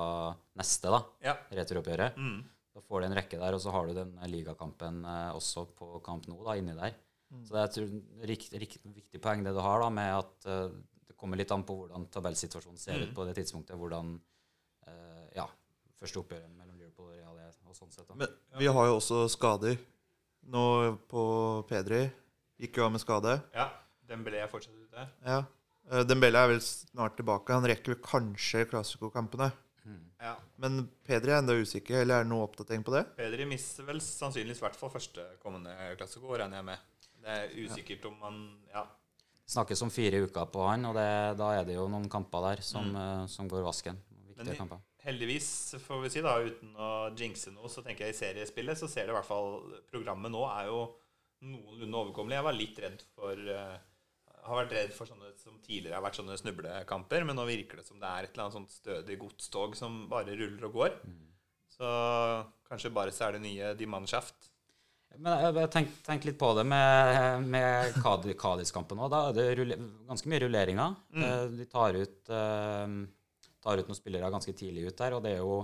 neste, 0.59 0.91
da. 0.91 1.01
Ja. 1.23 1.35
Returoppgjøret. 1.55 2.19
Mm. 2.19 2.39
Da 2.75 2.83
får 2.85 3.01
du 3.01 3.07
en 3.09 3.15
rekke 3.17 3.39
der, 3.41 3.55
og 3.57 3.63
så 3.63 3.73
har 3.75 3.89
du 3.89 3.97
den 3.97 4.13
ligakampen 4.31 5.01
eh, 5.03 5.31
også 5.35 5.65
på 5.75 5.99
kamp 6.05 6.29
nå, 6.31 6.37
da, 6.47 6.55
inni 6.59 6.75
der. 6.77 6.95
Så 7.45 7.53
det 7.53 7.61
er 7.61 7.67
et 7.67 8.29
rikt, 8.31 8.53
rikt, 8.57 8.85
viktig 8.89 9.19
poeng 9.21 9.43
det 9.45 9.51
du 9.53 9.59
har 9.61 9.83
da, 9.83 9.89
med 9.93 10.13
at 10.15 10.47
eh, 10.49 10.77
det 11.09 11.17
kommer 11.19 11.37
litt 11.37 11.51
an 11.53 11.65
på 11.67 11.75
hvordan 11.81 12.07
tabellsituasjonen 12.13 12.79
ser 12.81 13.03
ut 13.03 13.11
på 13.15 13.27
det 13.27 13.35
tidspunktet. 13.41 13.77
Hvordan 13.77 14.15
eh, 14.87 15.25
ja, 15.35 15.45
første 15.99 16.23
oppgjøret 16.23 16.55
mellom 16.55 16.79
Liverpool 16.79 17.11
og 17.11 17.17
Real 17.17 17.43
er, 17.43 17.51
og 17.51 17.58
sånn 17.77 17.91
sett. 17.91 18.07
da. 18.07 18.15
Men 18.15 18.59
vi 18.59 18.67
har 18.67 18.89
jo 18.89 18.97
også 18.97 19.27
skader. 19.31 19.77
Nå 20.49 20.65
på 21.11 21.23
Pedri 21.69 22.07
gikk 22.59 22.79
jo 22.79 22.87
av 22.87 22.91
med 22.95 23.03
skade. 23.03 23.39
ja. 23.53 23.69
Dembélé 24.09 24.39
er 24.41 24.47
fortsatt 24.49 24.73
ute. 24.73 25.03
Ja. 25.21 25.43
Dembélé 25.85 26.07
Dembele 26.09 26.39
er 26.41 26.47
vel 26.49 26.61
snart 26.65 27.13
tilbake. 27.19 27.53
Han 27.53 27.67
rekker 27.69 27.93
vel 27.93 27.99
kanskje 28.01 28.63
klassikokampene. 28.65 29.51
Ja. 30.19 30.35
Men 30.59 30.83
Pedri 31.07 31.31
er 31.31 31.39
enda 31.39 31.55
usikker, 31.55 32.01
eller 32.01 32.19
er 32.19 32.25
det 32.25 32.31
noe 32.31 32.45
oppdatering 32.47 32.83
på 32.85 32.93
det? 32.93 33.05
Pedri 33.17 33.45
mister 33.47 33.87
vel 33.87 34.01
sannsynligvis 34.03 34.59
i 34.59 34.65
hvert 34.65 34.79
fall 34.79 34.91
første 34.91 35.25
kommende 35.43 35.73
klassiko, 35.99 36.33
regner 36.33 36.59
jeg 36.59 36.67
med. 36.67 36.87
Det 37.19 37.35
er 37.35 37.53
usikkert 37.63 38.09
om 38.11 38.17
han 38.25 38.41
Ja. 38.73 38.87
Snakkes 39.49 39.81
om 39.81 39.89
fire 39.89 40.19
uker 40.27 40.45
på 40.53 40.61
han, 40.67 40.83
og 40.85 40.93
det, 40.93 41.09
da 41.39 41.47
er 41.57 41.63
det 41.65 41.73
jo 41.73 41.87
noen 41.89 42.05
kamper 42.11 42.43
der 42.51 42.59
som, 42.61 42.85
mm. 42.93 43.25
som 43.33 43.47
går 43.49 43.63
vasken. 43.65 43.97
Viktige 44.27 44.45
Men 44.51 44.59
kamper. 44.59 44.83
Heldigvis, 45.09 45.49
får 45.83 46.01
vi 46.05 46.09
si, 46.13 46.21
da, 46.25 46.35
uten 46.45 46.73
å 46.77 46.89
jinxe 47.17 47.51
noe, 47.55 47.69
så 47.71 47.81
tenker 47.85 48.05
jeg 48.07 48.15
i 48.15 48.19
seriespillet 48.19 48.77
så 48.79 48.87
ser 48.91 49.07
det 49.09 49.13
i 49.15 49.17
hvert 49.17 49.27
fall 49.29 49.55
Programmet 49.89 50.31
nå 50.33 50.43
er 50.53 50.69
jo 50.69 50.83
noenlunde 51.49 52.01
overkommelig. 52.03 52.35
Jeg 52.37 52.45
var 52.49 52.57
litt 52.57 52.79
redd 52.83 53.03
for 53.15 53.39
eh, 53.55 53.77
har 54.49 54.59
vært 54.61 54.73
redd 54.75 54.93
for 54.95 55.07
sånne 55.09 55.31
som 55.39 55.57
tidligere 55.63 55.97
har 55.97 56.03
vært 56.05 56.19
sånne 56.19 56.37
snublekamper, 56.39 57.25
men 57.27 57.37
nå 57.39 57.45
virker 57.47 57.79
det 57.81 57.87
som 57.87 57.99
det 58.01 58.07
er 58.09 58.27
et 58.27 58.33
eller 58.33 58.45
annet 58.47 58.57
sånt 58.59 58.73
stødig 58.75 59.17
godstog 59.21 59.75
som 59.79 60.01
bare 60.11 60.35
ruller 60.39 60.67
og 60.69 60.77
går. 60.79 60.95
Så 61.73 61.89
kanskje 62.69 62.91
bare 62.95 63.13
så 63.15 63.27
er 63.29 63.37
det 63.37 63.43
nye 63.45 63.73
Dimanshaft. 63.79 64.49
Men 65.17 65.31
jeg 65.41 65.55
jeg 65.57 65.69
tenk, 65.73 65.93
tenk 66.05 66.25
litt 66.27 66.37
på 66.37 66.51
det 66.57 66.65
med, 66.69 67.47
med 67.49 67.95
Kadi- 68.03 68.35
Kadis-kampen 68.37 68.99
òg. 69.01 69.09
Da 69.09 69.21
er 69.29 69.37
det 69.39 69.45
rulle, 69.57 69.77
ganske 70.09 70.29
mye 70.29 70.41
rulleringer. 70.43 70.97
Mm. 71.15 71.55
De 71.57 71.65
tar 71.71 71.97
ut, 71.97 72.29
eh, 72.29 72.97
tar 73.63 73.81
ut 73.81 73.89
noen 73.89 73.97
spillere 73.97 74.31
ganske 74.33 74.53
tidlig 74.55 74.89
ut 74.89 74.97
der, 74.99 75.15
og 75.17 75.23
det 75.25 75.35
er 75.37 75.43
jo 75.43 75.59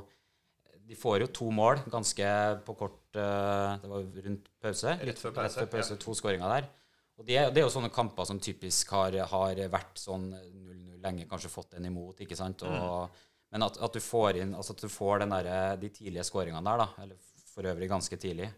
De 0.85 0.95
får 0.95 1.21
jo 1.23 1.27
to 1.33 1.49
mål 1.49 1.79
ganske 1.89 2.25
på 2.65 2.73
kort 2.77 3.17
eh, 3.17 3.77
Det 3.81 3.89
var 3.89 4.09
rundt 4.25 4.49
pause. 4.61 4.97
Rett 5.01 5.21
før 5.21 5.33
pause, 5.33 5.47
Rett 5.47 5.61
før 5.63 5.71
pause 5.77 5.97
To 6.03 6.13
skåringer 6.13 6.51
der. 6.55 6.67
Og 7.15 7.25
det, 7.25 7.37
det 7.55 7.61
er 7.61 7.65
jo 7.65 7.71
sånne 7.71 7.93
kamper 7.95 8.27
som 8.27 8.41
typisk 8.43 8.91
har, 8.91 9.15
har 9.31 9.61
vært 9.71 10.01
sånn 10.01 10.27
0-0 10.35 10.99
lenge, 11.05 11.27
kanskje 11.29 11.53
fått 11.53 11.77
en 11.77 11.87
imot, 11.87 12.19
ikke 12.25 12.37
sant. 12.37 12.65
Og, 12.67 13.23
Men 13.53 13.65
at, 13.65 13.79
at 13.87 13.95
du 13.95 14.01
får 14.03 14.41
inn 14.41 14.55
Altså 14.57 14.75
at 14.75 14.83
du 14.83 14.91
får 14.91 15.23
den 15.23 15.33
der, 15.35 15.49
de 15.79 15.89
tidlige 15.95 16.25
skåringene 16.27 16.65
der, 16.65 16.83
da, 16.83 17.05
eller 17.05 17.33
for 17.55 17.71
øvrig 17.71 17.87
ganske 17.87 18.19
tidlig, 18.19 18.49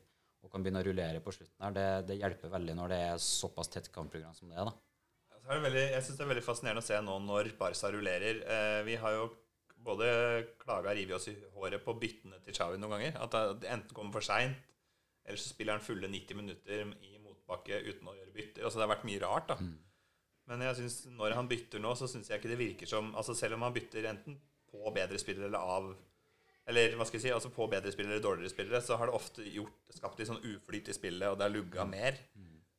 og 0.42 0.50
kan 0.50 0.64
begynne 0.66 0.82
å 0.82 0.88
rullere 0.88 1.22
på 1.22 1.34
slutten 1.36 1.68
her, 1.68 1.74
det, 1.76 1.88
det 2.10 2.18
hjelper 2.18 2.50
veldig 2.50 2.76
når 2.80 2.94
det 2.94 3.00
er 3.12 3.22
såpass 3.22 3.70
tett 3.70 3.92
kampprogram 3.94 4.34
som 4.34 4.50
det 4.50 4.58
er. 4.58 4.72
da. 4.72 4.87
Det 5.48 5.58
veldig, 5.64 5.84
jeg 5.94 6.04
syns 6.04 6.18
det 6.20 6.24
er 6.26 6.32
veldig 6.34 6.44
fascinerende 6.44 6.82
å 6.84 6.86
se 6.86 6.98
nå 7.00 7.14
når 7.24 7.54
Barca 7.60 7.92
rullerer. 7.94 8.42
Eh, 8.44 8.80
vi 8.84 8.98
har 9.00 9.14
jo 9.16 9.28
både 9.88 10.08
klaga 10.60 10.92
og 10.92 10.98
revet 10.98 11.16
oss 11.16 11.30
i 11.32 11.36
håret 11.56 11.84
på 11.86 11.94
byttene 12.02 12.42
til 12.44 12.56
Xavi 12.58 12.80
noen 12.82 12.98
ganger. 12.98 13.20
At 13.24 13.38
det 13.62 13.70
enten 13.72 13.96
kommer 13.96 14.18
for 14.18 14.28
seint, 14.28 14.58
eller 15.24 15.40
så 15.40 15.54
spiller 15.54 15.78
han 15.78 15.86
fulle 15.86 16.10
90 16.12 16.40
minutter 16.42 16.84
i 16.84 17.14
motbakke 17.24 17.80
uten 17.86 18.10
å 18.12 18.16
gjøre 18.18 18.36
bytter. 18.36 18.66
Altså 18.66 18.82
det 18.82 18.86
har 18.88 18.92
vært 18.92 19.08
mye 19.08 19.22
rart, 19.24 19.48
da. 19.54 19.58
Men 20.52 20.66
jeg 20.68 20.80
synes, 20.82 20.98
når 21.16 21.38
han 21.40 21.48
bytter 21.48 21.84
nå, 21.84 21.94
så 22.00 22.08
syns 22.12 22.28
jeg 22.32 22.40
ikke 22.40 22.52
det 22.52 22.60
virker 22.60 22.88
som 22.88 23.10
altså 23.20 23.34
Selv 23.36 23.58
om 23.58 23.66
han 23.68 23.74
bytter 23.76 24.06
enten 24.08 24.38
på 24.72 24.94
bedre 24.96 25.20
spillere 25.20 25.50
eller 25.50 25.60
av 25.60 25.90
Eller 26.72 26.96
hva 26.96 27.08
skal 27.08 27.20
jeg 27.20 27.26
si, 27.26 27.34
altså 27.36 27.52
på 27.56 27.68
bedre 27.72 27.92
spillere 27.92 28.16
eller 28.16 28.24
dårligere 28.24 28.52
spillere, 28.52 28.82
så 28.84 28.96
har 29.00 29.08
det 29.08 29.16
ofte 29.16 29.44
gjort, 29.48 29.76
skapt 29.96 30.20
litt 30.20 30.28
sånn 30.28 30.44
uflyt 30.44 30.92
i 30.92 30.96
spillet, 30.96 31.28
og 31.32 31.40
det 31.40 31.48
har 31.48 31.56
lugga 31.56 31.86
mer. 31.88 32.20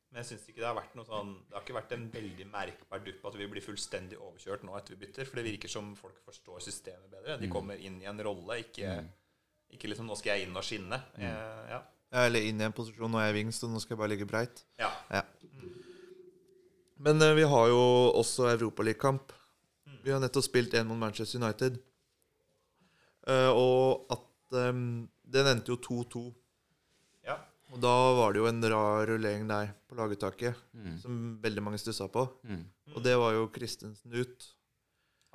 Men 0.09 0.23
jeg 0.23 0.25
synes 0.31 0.47
ikke 0.49 0.61
det 0.63 0.65
har 0.65 0.73
vært 0.77 0.95
noe 0.97 1.05
sånn 1.05 1.35
Det 1.45 1.53
har 1.53 1.61
ikke 1.61 1.75
vært 1.75 1.91
en 1.93 2.05
veldig 2.09 2.45
merkbar 2.49 3.01
dupp 3.05 3.25
at 3.29 3.35
vi 3.37 3.47
blir 3.51 3.61
fullstendig 3.61 4.17
overkjørt 4.17 4.63
nå 4.65 4.73
etter 4.79 4.95
vi 4.95 5.03
bytter. 5.05 5.27
For 5.29 5.37
det 5.37 5.45
virker 5.45 5.69
som 5.69 5.91
folk 5.99 6.17
forstår 6.25 6.63
systemet 6.65 7.11
bedre. 7.13 7.37
De 7.41 7.49
kommer 7.51 7.77
inn 7.77 8.01
i 8.01 8.09
en 8.09 8.21
rolle, 8.25 8.57
ikke, 8.63 8.95
ikke 9.77 9.91
liksom 9.91 10.09
'nå 10.09 10.17
skal 10.17 10.37
jeg 10.39 10.47
inn 10.47 10.57
og 10.57 10.65
skinne'. 10.65 11.01
Eh, 11.21 11.69
ja. 11.75 11.81
Eller 12.25 12.41
inn 12.41 12.61
i 12.61 12.65
en 12.65 12.73
posisjon, 12.73 13.11
nå 13.11 13.19
er 13.21 13.29
jeg 13.29 13.35
wings, 13.37 13.59
så 13.61 13.69
nå 13.69 13.79
skal 13.79 13.93
jeg 13.93 13.99
bare 14.01 14.09
ligge 14.15 14.25
breit. 14.25 14.65
ja. 14.79 14.89
Ja. 15.13 15.21
Men 16.99 17.21
eh, 17.21 17.35
vi 17.37 17.45
har 17.47 17.67
jo 17.71 18.11
også 18.19 18.49
Europaligakamp. 18.51 19.31
Vi 20.03 20.11
har 20.11 20.19
nettopp 20.19 20.43
spilt 20.43 20.73
en 20.73 20.87
mot 20.87 20.97
Manchester 20.99 21.39
United. 21.39 21.77
Eh, 23.27 23.49
og 23.53 24.05
at 24.11 24.57
eh, 24.57 24.73
Den 25.29 25.45
endte 25.47 25.69
jo 25.69 25.77
2-2. 25.77 26.33
Og 27.69 27.81
da 27.83 27.93
var 28.17 28.33
det 28.33 28.41
jo 28.41 28.47
en 28.49 28.63
rar 28.73 29.03
rullering 29.09 29.45
der 29.49 29.73
på 29.89 29.97
laguttaket, 29.99 30.57
som 31.03 31.37
veldig 31.43 31.63
mange 31.65 31.81
stussa 31.81 32.07
på. 32.09 32.23
Mm. 32.49 32.63
Og 32.95 33.03
det 33.05 33.13
var 33.21 33.35
jo 33.35 33.49
Christensen 33.53 34.15
ut. 34.15 34.47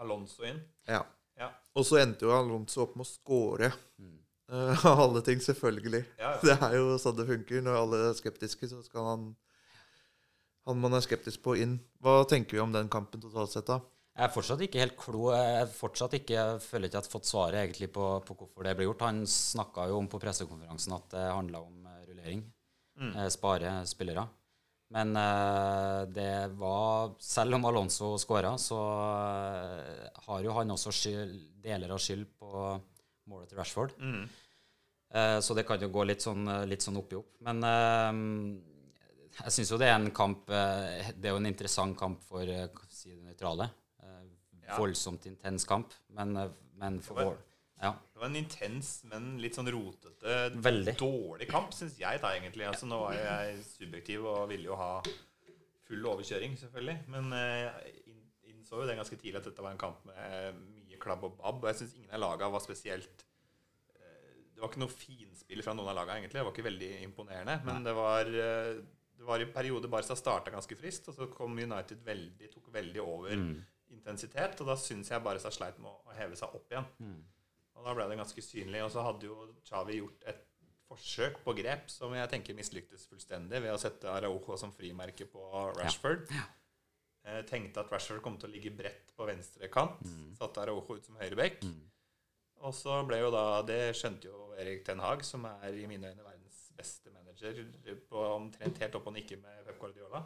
Alonso 0.03 0.43
inn. 0.47 0.59
Ja. 0.91 1.05
Ja. 1.39 1.53
Og 1.79 1.87
så 1.87 2.01
endte 2.03 2.27
jo 2.27 2.35
Alonso 2.35 2.83
opp 2.83 2.97
med 2.99 3.07
å 3.07 3.11
score. 3.13 3.71
Mm. 4.03 4.19
Av 4.51 5.01
alle 5.07 5.23
ting, 5.27 5.39
selvfølgelig. 5.43 6.03
Ja, 6.19 6.35
ja. 6.35 6.43
Det 6.49 6.59
er 6.59 6.77
jo 6.81 6.99
sånn 7.01 7.17
det 7.19 7.29
funker. 7.31 7.63
Når 7.65 7.79
alle 7.79 8.03
er 8.11 8.19
skeptiske, 8.19 8.69
så 8.71 8.83
skal 8.87 9.11
han 9.13 9.33
han 10.65 10.81
man 10.81 10.97
er 10.97 11.03
skeptisk 11.05 11.43
på, 11.45 11.59
inn. 11.61 11.77
Hva 12.01 12.23
tenker 12.29 12.57
vi 12.57 12.63
om 12.63 12.73
den 12.73 12.89
kampen 12.93 13.21
totalt 13.21 13.53
sett, 13.53 13.69
da? 13.69 13.83
Jeg 14.15 14.29
er 14.29 14.33
fortsatt 14.33 14.61
ikke 14.65 14.81
helt 14.81 14.95
klo. 14.97 15.25
Jeg 15.35 15.67
fortsatt 15.75 16.13
ikke, 16.21 16.37
jeg 16.39 16.61
føler 16.63 16.89
ikke 16.89 17.01
jeg 17.01 17.05
har 17.05 17.15
fått 17.17 17.29
svaret 17.29 17.59
egentlig 17.61 17.89
på, 17.93 18.05
på 18.25 18.37
hvorfor 18.39 18.65
det 18.65 18.77
ble 18.79 18.87
gjort. 18.87 19.03
Han 19.09 19.25
snakka 19.29 19.89
jo 19.91 19.99
om 19.99 20.09
på 20.09 20.21
pressekonferansen 20.23 20.95
at 20.97 21.09
det 21.17 21.25
handla 21.27 21.65
om 21.67 21.89
eh, 22.25 22.31
rullering. 22.31 23.17
Eh, 23.17 23.29
spare 23.29 23.87
spillere. 23.87 24.27
Men 24.95 25.17
eh, 25.17 26.07
det 26.15 26.49
var 26.55 27.15
Selv 27.19 27.55
om 27.55 27.65
Alonso 27.65 28.15
skåra, 28.19 28.55
så 28.59 28.79
eh, 28.79 30.09
har 30.27 30.45
jo 30.45 30.55
han 30.59 30.71
også 30.75 30.93
skyld, 30.95 31.35
deler 31.65 31.95
av 31.95 32.03
skyld 32.03 32.27
på 32.39 32.51
målet 33.31 33.49
til 33.51 33.59
Rashford. 33.59 33.95
Eh, 35.15 35.39
så 35.41 35.57
det 35.57 35.65
kan 35.67 35.81
jo 35.83 35.91
gå 35.95 36.05
litt 36.07 36.23
sånn, 36.23 36.47
litt 36.69 36.85
sånn 36.85 37.01
opp 37.01 37.13
i 37.15 37.19
opp. 37.19 37.33
Men 37.47 37.65
jeg 39.35 39.55
syns 39.57 39.73
jo 39.73 39.79
det 39.81 39.89
er 39.91 39.97
en 39.99 40.13
kamp 40.15 40.47
Det 40.47 41.27
er 41.27 41.33
jo 41.33 41.41
en 41.41 41.49
interessant 41.49 41.97
kamp 41.99 42.21
for 42.23 42.47
si 42.91 43.15
det 43.15 43.23
nøytrale. 43.25 43.67
Ja. 44.65 44.79
Voldsomt 44.79 45.27
intens 45.29 45.67
kamp, 45.69 45.93
men, 46.17 46.39
men 46.81 47.01
for 47.05 47.19
vår 47.21 47.35
Ja. 47.83 47.91
Det 48.15 48.21
var 48.23 48.31
en 48.31 48.39
intens, 48.39 48.91
men 49.11 49.35
litt 49.43 49.57
sånn 49.59 49.69
rotete, 49.75 50.35
Veldig. 50.65 50.95
dårlig 51.01 51.49
kamp, 51.51 51.75
syns 51.75 51.97
jeg 51.99 52.21
da 52.23 52.31
egentlig. 52.37 52.67
Altså, 52.71 52.87
nå 52.89 53.01
var 53.03 53.17
jeg 53.19 53.59
subjektiv 53.67 54.25
og 54.31 54.47
ville 54.53 54.71
jo 54.71 54.79
ha 54.79 54.93
full 55.85 56.07
overkjøring, 56.15 56.55
selvfølgelig. 56.61 56.97
Men 57.13 57.33
eh, 57.37 57.67
jeg 57.67 58.55
innså 58.55 58.81
jo 58.81 58.87
det 58.89 58.97
ganske 58.97 59.19
tidlig 59.21 59.43
at 59.43 59.51
dette 59.51 59.65
var 59.67 59.75
en 59.75 59.83
kamp 59.83 60.07
med 60.09 60.23
eh, 60.39 60.57
mye 60.87 61.01
klabb 61.03 61.27
og 61.29 61.37
babb. 61.43 61.61
Og 61.65 61.71
jeg 61.73 61.83
syns 61.83 61.97
ingen 61.99 62.15
av 62.17 62.23
laga 62.25 62.49
var 62.55 62.63
spesielt 62.65 63.27
eh, 63.99 64.33
Det 64.55 64.63
var 64.63 64.71
ikke 64.73 64.85
noe 64.87 64.95
finspill 64.95 65.65
fra 65.67 65.75
noen 65.77 65.91
av 65.93 65.99
laga, 65.99 66.17
egentlig. 66.17 66.39
Det 66.41 66.47
var 66.47 66.55
ikke 66.57 66.69
veldig 66.71 66.93
imponerende. 67.11 67.59
Men 67.69 67.85
det 67.85 67.97
var, 67.99 68.31
eh, 68.47 68.73
det 69.19 69.29
var 69.29 69.45
i 69.45 69.51
perioder 69.53 69.93
Barca 69.93 70.17
starta 70.17 70.55
ganske 70.55 70.79
friskt, 70.79 71.11
og 71.13 71.19
så 71.19 71.29
kom 71.35 71.59
United 71.61 72.01
veldig, 72.07 72.49
tok 72.55 72.73
veldig 72.73 73.03
over 73.05 73.35
intensitet. 73.93 74.57
Og 74.63 74.73
da 74.73 74.79
syns 74.81 75.13
jeg 75.13 75.23
Barca 75.27 75.53
sleit 75.53 75.77
med 75.83 75.91
å 75.93 76.17
heve 76.17 76.39
seg 76.41 76.55
opp 76.57 76.73
igjen. 76.73 76.89
Og 77.85 77.91
da 77.91 77.95
ble 77.99 78.09
det 78.09 78.17
ganske 78.17 78.43
synlig. 78.43 78.81
Og 78.81 78.91
så 78.95 79.03
hadde 79.05 79.29
jo 79.29 79.35
Xavi 79.69 79.99
gjort 80.01 80.23
et 80.33 80.43
forsøk 80.89 81.39
på 81.45 81.53
grep 81.59 81.91
som 81.93 82.13
jeg 82.17 82.31
tenker 82.33 82.57
mislyktes 82.57 83.05
fullstendig, 83.11 83.61
ved 83.61 83.73
å 83.75 83.81
sette 83.81 84.09
Araujo 84.09 84.57
som 84.61 84.73
frimerke 84.73 85.27
på 85.29 85.45
Rashford. 85.77 86.25
Eh, 87.25 87.43
tenkte 87.49 87.81
at 87.81 87.93
Rashford 87.93 88.21
kom 88.25 88.35
til 88.41 88.49
å 88.51 88.53
ligge 88.53 88.73
bredt 88.77 89.13
på 89.17 89.25
venstre 89.29 89.69
kant. 89.73 90.01
Satte 90.37 90.61
Araujo 90.65 90.97
ut 90.99 91.05
som 91.05 91.17
høyreback. 91.21 91.61
Og 92.65 92.73
så 92.73 93.03
ble 93.05 93.19
jo 93.21 93.31
da 93.33 93.61
Det 93.69 93.93
skjønte 93.97 94.31
jo 94.31 94.55
Erik 94.57 94.85
Ten 94.87 95.01
Hag, 95.05 95.25
som 95.25 95.45
er 95.45 95.77
i 95.77 95.87
mine 95.91 96.09
øyne 96.09 96.25
verdens 96.25 96.71
beste 96.77 97.11
manager, 97.13 97.61
på 98.09 98.25
omtrent 98.39 98.79
helt 98.81 98.95
opp 98.97 99.07
og 99.11 99.17
nikke 99.19 99.37
med 99.37 99.65
Pep 99.67 99.79
Guardiola. 99.83 100.23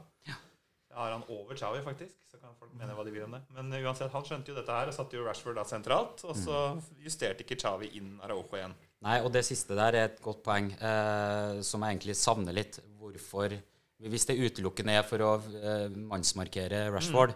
Da 0.88 1.03
har 1.03 1.12
han 1.12 1.24
over 1.29 1.57
Xavi, 1.57 1.81
faktisk. 1.85 2.14
Så 2.31 2.38
kan 2.40 2.55
folk 2.59 2.72
mene 2.79 2.94
hva 2.96 3.05
de 3.05 3.12
vil 3.12 3.27
om 3.27 3.35
det. 3.37 3.42
Men 3.55 3.72
uansett, 3.83 4.12
han 4.12 4.24
skjønte 4.24 4.53
jo 4.53 4.57
dette 4.57 4.74
her 4.74 4.90
og 4.90 4.96
satte 4.96 5.18
jo 5.18 5.24
Rashford 5.27 5.59
da 5.61 5.64
sentralt. 5.68 6.24
Og 6.24 6.37
så 6.38 6.61
justerte 7.05 7.44
ikke 7.44 7.59
Xavi 7.61 7.90
inn 8.01 8.14
Araujo 8.24 8.57
igjen. 8.57 8.77
Nei, 9.05 9.18
og 9.22 9.31
det 9.35 9.44
siste 9.46 9.77
der 9.79 9.94
er 9.94 10.09
et 10.09 10.22
godt 10.24 10.40
poeng, 10.46 10.72
eh, 10.74 11.61
som 11.66 11.85
jeg 11.85 11.98
egentlig 11.98 12.16
savner 12.18 12.57
litt. 12.57 12.81
Hvorfor 12.98 13.55
Hvis 13.98 14.29
det 14.29 14.38
utelukkende 14.38 14.94
er 14.94 15.07
for 15.07 15.22
å 15.27 15.31
eh, 15.59 15.87
mannsmarkere 15.90 16.85
Rashford, 16.94 17.33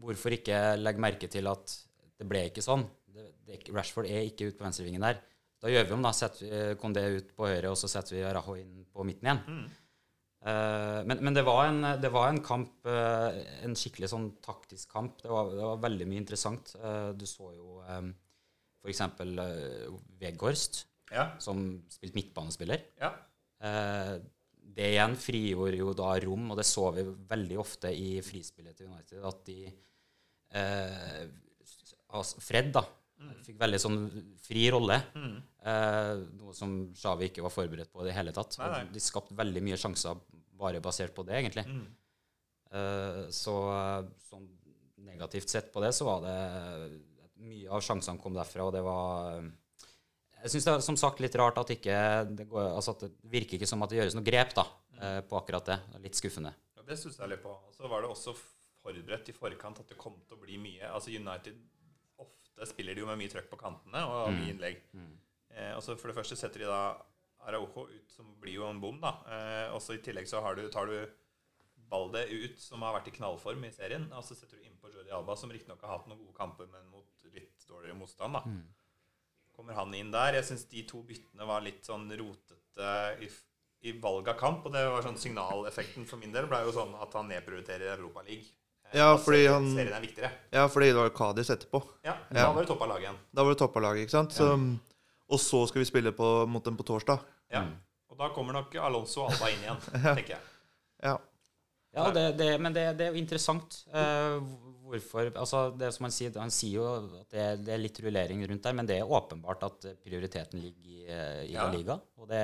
hvorfor 0.00 0.32
ikke 0.32 0.60
legge 0.80 1.02
merke 1.04 1.28
til 1.28 1.48
at 1.50 1.74
det 2.16 2.28
ble 2.28 2.46
ikke 2.48 2.64
sånn? 2.64 2.86
Det, 3.12 3.26
det, 3.48 3.58
Rashford 3.72 4.08
er 4.08 4.24
ikke 4.24 4.48
ute 4.48 4.58
på 4.58 4.64
venstrevingen 4.64 5.04
der. 5.04 5.20
Da 5.62 5.72
gjør 5.72 5.88
vi 5.88 5.96
om, 5.96 6.04
da. 6.04 6.12
Setter 6.16 6.44
vi 6.44 6.52
eh, 6.52 6.76
Kondé 6.80 7.04
ut 7.16 7.32
på 7.36 7.48
høyre, 7.48 7.72
og 7.72 7.78
så 7.80 7.88
setter 7.90 8.16
vi 8.16 8.24
Araujo 8.28 8.56
inn 8.60 8.84
på 8.92 9.04
midten 9.08 9.28
igjen. 9.28 9.42
Eh, 9.44 9.82
men 10.46 11.18
men 11.26 11.34
det, 11.34 11.42
var 11.46 11.64
en, 11.66 11.80
det 12.00 12.10
var 12.14 12.28
en 12.30 12.40
kamp, 12.44 12.86
eh, 12.86 13.38
en 13.66 13.74
skikkelig 13.74 14.08
sånn 14.12 14.28
taktisk 14.44 14.92
kamp. 14.92 15.16
Det 15.22 15.30
var, 15.32 15.50
det 15.50 15.64
var 15.64 15.80
veldig 15.82 16.06
mye 16.06 16.22
interessant. 16.22 16.74
Eh, 16.78 17.10
du 17.18 17.24
så 17.26 17.50
jo 17.56 17.80
f.eks. 17.82 19.02
Veghorst 20.20 20.84
Ja. 21.10 21.28
som 21.38 21.82
spilte 21.90 22.14
midtbanespiller. 22.18 22.82
ja. 23.00 23.12
Eh, 23.62 24.16
det 24.76 24.90
igjen 24.92 25.14
frigjorde 25.16 25.78
jo 25.78 25.92
da 25.96 26.10
rom, 26.20 26.50
og 26.52 26.58
det 26.58 26.66
så 26.66 26.90
vi 26.92 27.02
veldig 27.30 27.56
ofte 27.62 27.88
i 27.96 28.18
frispillet 28.20 28.76
til 28.76 28.90
United, 28.90 29.22
at 29.24 29.38
de 29.46 29.70
eh, 30.52 31.22
altså 32.12 32.42
Fred, 32.44 32.72
da, 32.74 32.82
fikk 33.46 33.56
veldig 33.62 33.78
sånn 33.80 34.00
fri 34.44 34.66
rolle. 34.74 34.98
Eh, 35.16 36.12
noe 36.36 36.52
som 36.52 36.74
Xavi 36.92 37.30
ikke 37.30 37.46
var 37.46 37.54
forberedt 37.54 37.92
på 37.94 38.02
i 38.04 38.08
det 38.10 38.16
hele 38.18 38.34
tatt. 38.36 38.58
Nei, 38.60 38.68
nei. 38.74 38.82
De 38.92 39.00
skapte 39.00 39.38
veldig 39.38 39.62
mye 39.64 39.78
sjanser 39.80 40.18
bare 40.58 40.82
basert 40.84 41.14
på 41.16 41.24
det, 41.26 41.38
egentlig. 41.40 41.66
Eh, 42.72 43.22
så 43.34 43.56
eh, 43.74 44.08
sånn 44.28 44.48
negativt 45.06 45.52
sett 45.52 45.70
på 45.72 45.82
det, 45.84 45.92
så 45.94 46.08
var 46.08 46.24
det 46.26 46.40
Mye 47.46 47.68
av 47.68 47.82
sjansene 47.84 48.16
kom 48.16 48.32
derfra, 48.32 48.64
og 48.64 48.72
det 48.72 48.80
var 48.80 49.42
jeg 50.46 50.52
syns 50.52 50.66
det 50.66 50.72
er 50.72 50.82
som 50.84 50.96
sagt 51.00 51.20
litt 51.24 51.36
rart 51.40 51.56
at 51.58 51.70
ikke 51.74 51.94
det, 52.38 52.44
går, 52.46 52.68
altså 52.76 52.92
at 52.94 53.00
det 53.06 53.30
virker 53.32 53.58
ikke 53.58 53.68
som 53.68 53.82
at 53.82 53.90
det 53.90 53.98
gjøres 53.98 54.14
noe 54.14 54.26
grep 54.26 54.52
da, 54.54 54.64
eh, 55.00 55.18
på 55.26 55.38
akkurat 55.40 55.72
det. 55.72 55.78
Det 55.94 56.02
Litt 56.04 56.18
skuffende. 56.18 56.52
Ja, 56.76 56.84
det 56.86 56.98
syns 57.00 57.16
jeg 57.18 57.32
litt 57.32 57.42
på. 57.42 57.50
Og 57.50 57.74
så 57.74 57.90
var 57.90 58.04
det 58.04 58.10
også 58.12 58.34
forberedt 58.36 59.32
i 59.32 59.34
forkant 59.34 59.80
at 59.82 59.90
det 59.90 59.98
kom 59.98 60.20
til 60.22 60.36
å 60.36 60.42
bli 60.44 60.60
mye 60.62 60.86
Altså 60.92 61.10
United 61.10 61.58
ofte 62.22 62.68
spiller 62.70 62.94
de 62.94 63.02
jo 63.02 63.08
med 63.08 63.18
mye 63.18 63.32
trøkk 63.32 63.48
på 63.50 63.58
kantene 63.58 64.04
og 64.06 64.30
mye 64.36 64.52
innlegg. 64.52 64.78
Eh, 65.50 65.72
og 65.74 65.82
så 65.82 65.96
For 65.96 66.12
det 66.12 66.18
første 66.20 66.38
setter 66.38 66.62
de 66.62 66.70
da 66.70 66.82
Araujo 67.46 67.86
ut, 67.88 68.10
som 68.10 68.34
blir 68.40 68.54
jo 68.58 68.66
en 68.68 68.80
bom. 68.80 68.98
da. 69.00 69.14
Eh, 69.30 69.74
og 69.74 69.80
så 69.82 69.94
I 69.94 70.02
tillegg 70.02 70.26
så 70.28 70.40
har 70.42 70.54
du, 70.58 70.68
tar 70.68 70.86
du 70.86 71.06
Balde 71.88 72.24
ut, 72.26 72.58
som 72.58 72.82
har 72.82 72.96
vært 72.98 73.08
i 73.12 73.14
knallform 73.14 73.62
i 73.64 73.70
serien. 73.70 74.08
Og 74.12 74.24
så 74.26 74.34
setter 74.34 74.58
du 74.58 74.64
innpå 74.66 74.90
Jordi 74.90 75.12
Alba, 75.14 75.36
som 75.38 75.50
riktignok 75.54 75.80
har 75.86 75.98
hatt 75.98 76.08
noen 76.10 76.18
gode 76.24 76.34
kamper, 76.34 76.66
men 76.72 76.88
mot 76.90 77.06
litt 77.32 77.62
dårligere 77.68 77.94
motstand. 78.00 78.32
da. 78.34 78.42
Kommer 79.56 79.72
han 79.78 79.94
inn 79.94 80.10
der? 80.12 80.34
Jeg 80.40 80.44
syns 80.50 80.64
de 80.68 80.82
to 80.88 81.02
byttene 81.06 81.46
var 81.48 81.62
litt 81.64 81.86
sånn 81.86 82.10
rotete 82.18 82.90
i, 83.24 83.28
i 83.88 83.92
valg 84.02 84.26
av 84.28 84.36
kamp. 84.40 84.66
Og 84.66 84.74
det 84.74 84.82
var 84.90 85.06
sånn 85.06 85.16
signaleffekten 85.20 86.04
for 86.10 86.18
min 86.20 86.32
del 86.34 86.48
ble 86.50 86.58
jo 86.66 86.74
sånn 86.76 86.92
at 87.00 87.14
han 87.16 87.30
nedprioriterer 87.30 87.94
Europaligaen. 87.96 88.50
Ja, 88.94 89.16
fordi 89.18 89.46
han- 89.50 89.70
Serien 89.74 89.94
er 89.96 90.00
viktigere. 90.04 90.30
Ja, 90.52 90.66
fordi 90.70 90.90
det 90.92 90.98
var 91.00 91.08
Kadis 91.10 91.48
etterpå. 91.50 91.80
Ja, 92.04 92.16
Ja. 92.30 92.42
Da 92.46 92.52
var 92.52 92.62
det 92.62 92.68
topp 92.68 92.82
av 92.82 92.88
laget 92.88 93.02
igjen. 93.08 93.16
Da 93.34 93.42
var 93.44 93.54
det 93.54 93.58
toppa 93.58 93.80
laget, 93.80 94.02
ikke 94.06 94.10
sant? 94.18 94.32
Så, 94.32 94.50
og 95.30 95.38
så 95.40 95.66
skal 95.68 95.80
vi 95.82 95.84
spille 95.90 96.12
på, 96.12 96.46
mot 96.48 96.62
dem 96.64 96.76
på 96.76 96.84
torsdag. 96.86 97.18
Ja. 97.52 97.64
Og 98.10 98.18
da 98.20 98.28
kommer 98.34 98.56
nok 98.56 98.74
Alonso 98.80 99.24
og 99.24 99.32
Alba 99.34 99.50
inn 99.52 99.64
igjen, 99.64 99.80
tenker 100.18 100.36
jeg. 100.36 100.44
Ja. 101.04 101.16
Ja, 101.96 102.10
det, 102.12 102.24
det, 102.36 102.48
men 102.60 102.74
det, 102.76 102.82
det 102.98 103.06
er 103.06 103.14
jo 103.14 103.20
interessant. 103.22 103.78
Uh, 103.88 104.36
hvorfor 104.86 105.30
Altså, 105.32 105.62
det 105.80 105.88
som 105.96 106.04
han 106.06 106.12
sier, 106.14 106.34
han 106.38 106.52
sier 106.52 106.76
jo 106.76 106.84
at 107.22 107.32
det, 107.32 107.46
det 107.64 107.72
er 107.72 107.80
litt 107.80 108.00
rullering 108.04 108.42
rundt 108.50 108.66
der, 108.68 108.76
men 108.76 108.88
det 108.88 108.98
er 109.00 109.12
åpenbart 109.18 109.64
at 109.66 109.86
prioriteten 110.04 110.60
ligger 110.60 110.90
i, 110.92 110.98
eh, 111.08 111.40
i 111.48 111.54
Ja. 111.54 111.64
La 111.64 111.72
Liga. 111.72 111.96
Og 112.20 112.28
det 112.30 112.42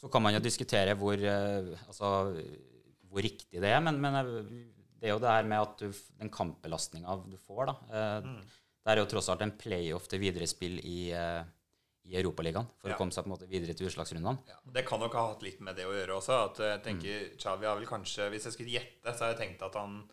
Så 0.00 0.10
kan 0.10 0.24
man 0.24 0.34
jo 0.34 0.40
diskutere 0.42 0.96
hvor 0.98 1.14
uh, 1.14 1.70
Altså 1.86 2.10
hvor 3.12 3.22
riktig 3.22 3.60
det 3.62 3.70
er, 3.70 3.80
men, 3.84 4.00
men 4.00 4.18
det 4.98 5.06
er 5.08 5.12
jo 5.14 5.20
det 5.22 5.30
her 5.30 5.46
med 5.46 5.60
at 5.62 5.78
du, 5.84 6.02
den 6.18 6.30
kampbelastninga 6.32 7.16
du 7.28 7.38
får, 7.38 7.70
da. 7.70 7.74
uh, 7.92 8.26
Mm. 8.26 8.42
Det 8.82 8.90
er 8.90 8.98
jo 8.98 9.06
tross 9.12 9.28
alt 9.30 9.42
en 9.44 9.52
playoff 9.54 10.08
til 10.10 10.18
videre 10.18 10.46
spill 10.50 10.80
i, 10.82 11.12
i 12.04 12.16
Europaligaen 12.18 12.66
for 12.80 12.90
Ja. 12.90 12.94
å 12.96 12.98
komme 12.98 13.12
seg 13.14 13.24
på 13.24 13.30
en 13.30 13.34
måte 13.36 13.48
videre 13.48 13.74
til 13.78 13.86
utslagsrundene. 13.86 14.38
Ja, 14.48 14.56
det 14.74 14.86
kan 14.88 15.00
nok 15.00 15.12
ha 15.14 15.28
hatt 15.32 15.42
litt 15.42 15.60
med 15.60 15.76
det 15.76 15.84
å 15.86 15.92
gjøre 15.94 16.16
også. 16.18 16.38
At 16.50 16.56
jeg 16.58 16.82
tenker 16.82 17.36
Xavi 17.38 17.66
har 17.66 17.76
vel 17.78 17.86
kanskje 17.86 18.28
Hvis 18.30 18.44
jeg 18.48 18.52
skulle 18.56 18.74
gjette, 18.74 19.14
så 19.16 19.24
har 19.26 19.34
jeg 19.34 19.38
tenkt 19.44 19.62
at 19.62 19.74
han 19.78 20.10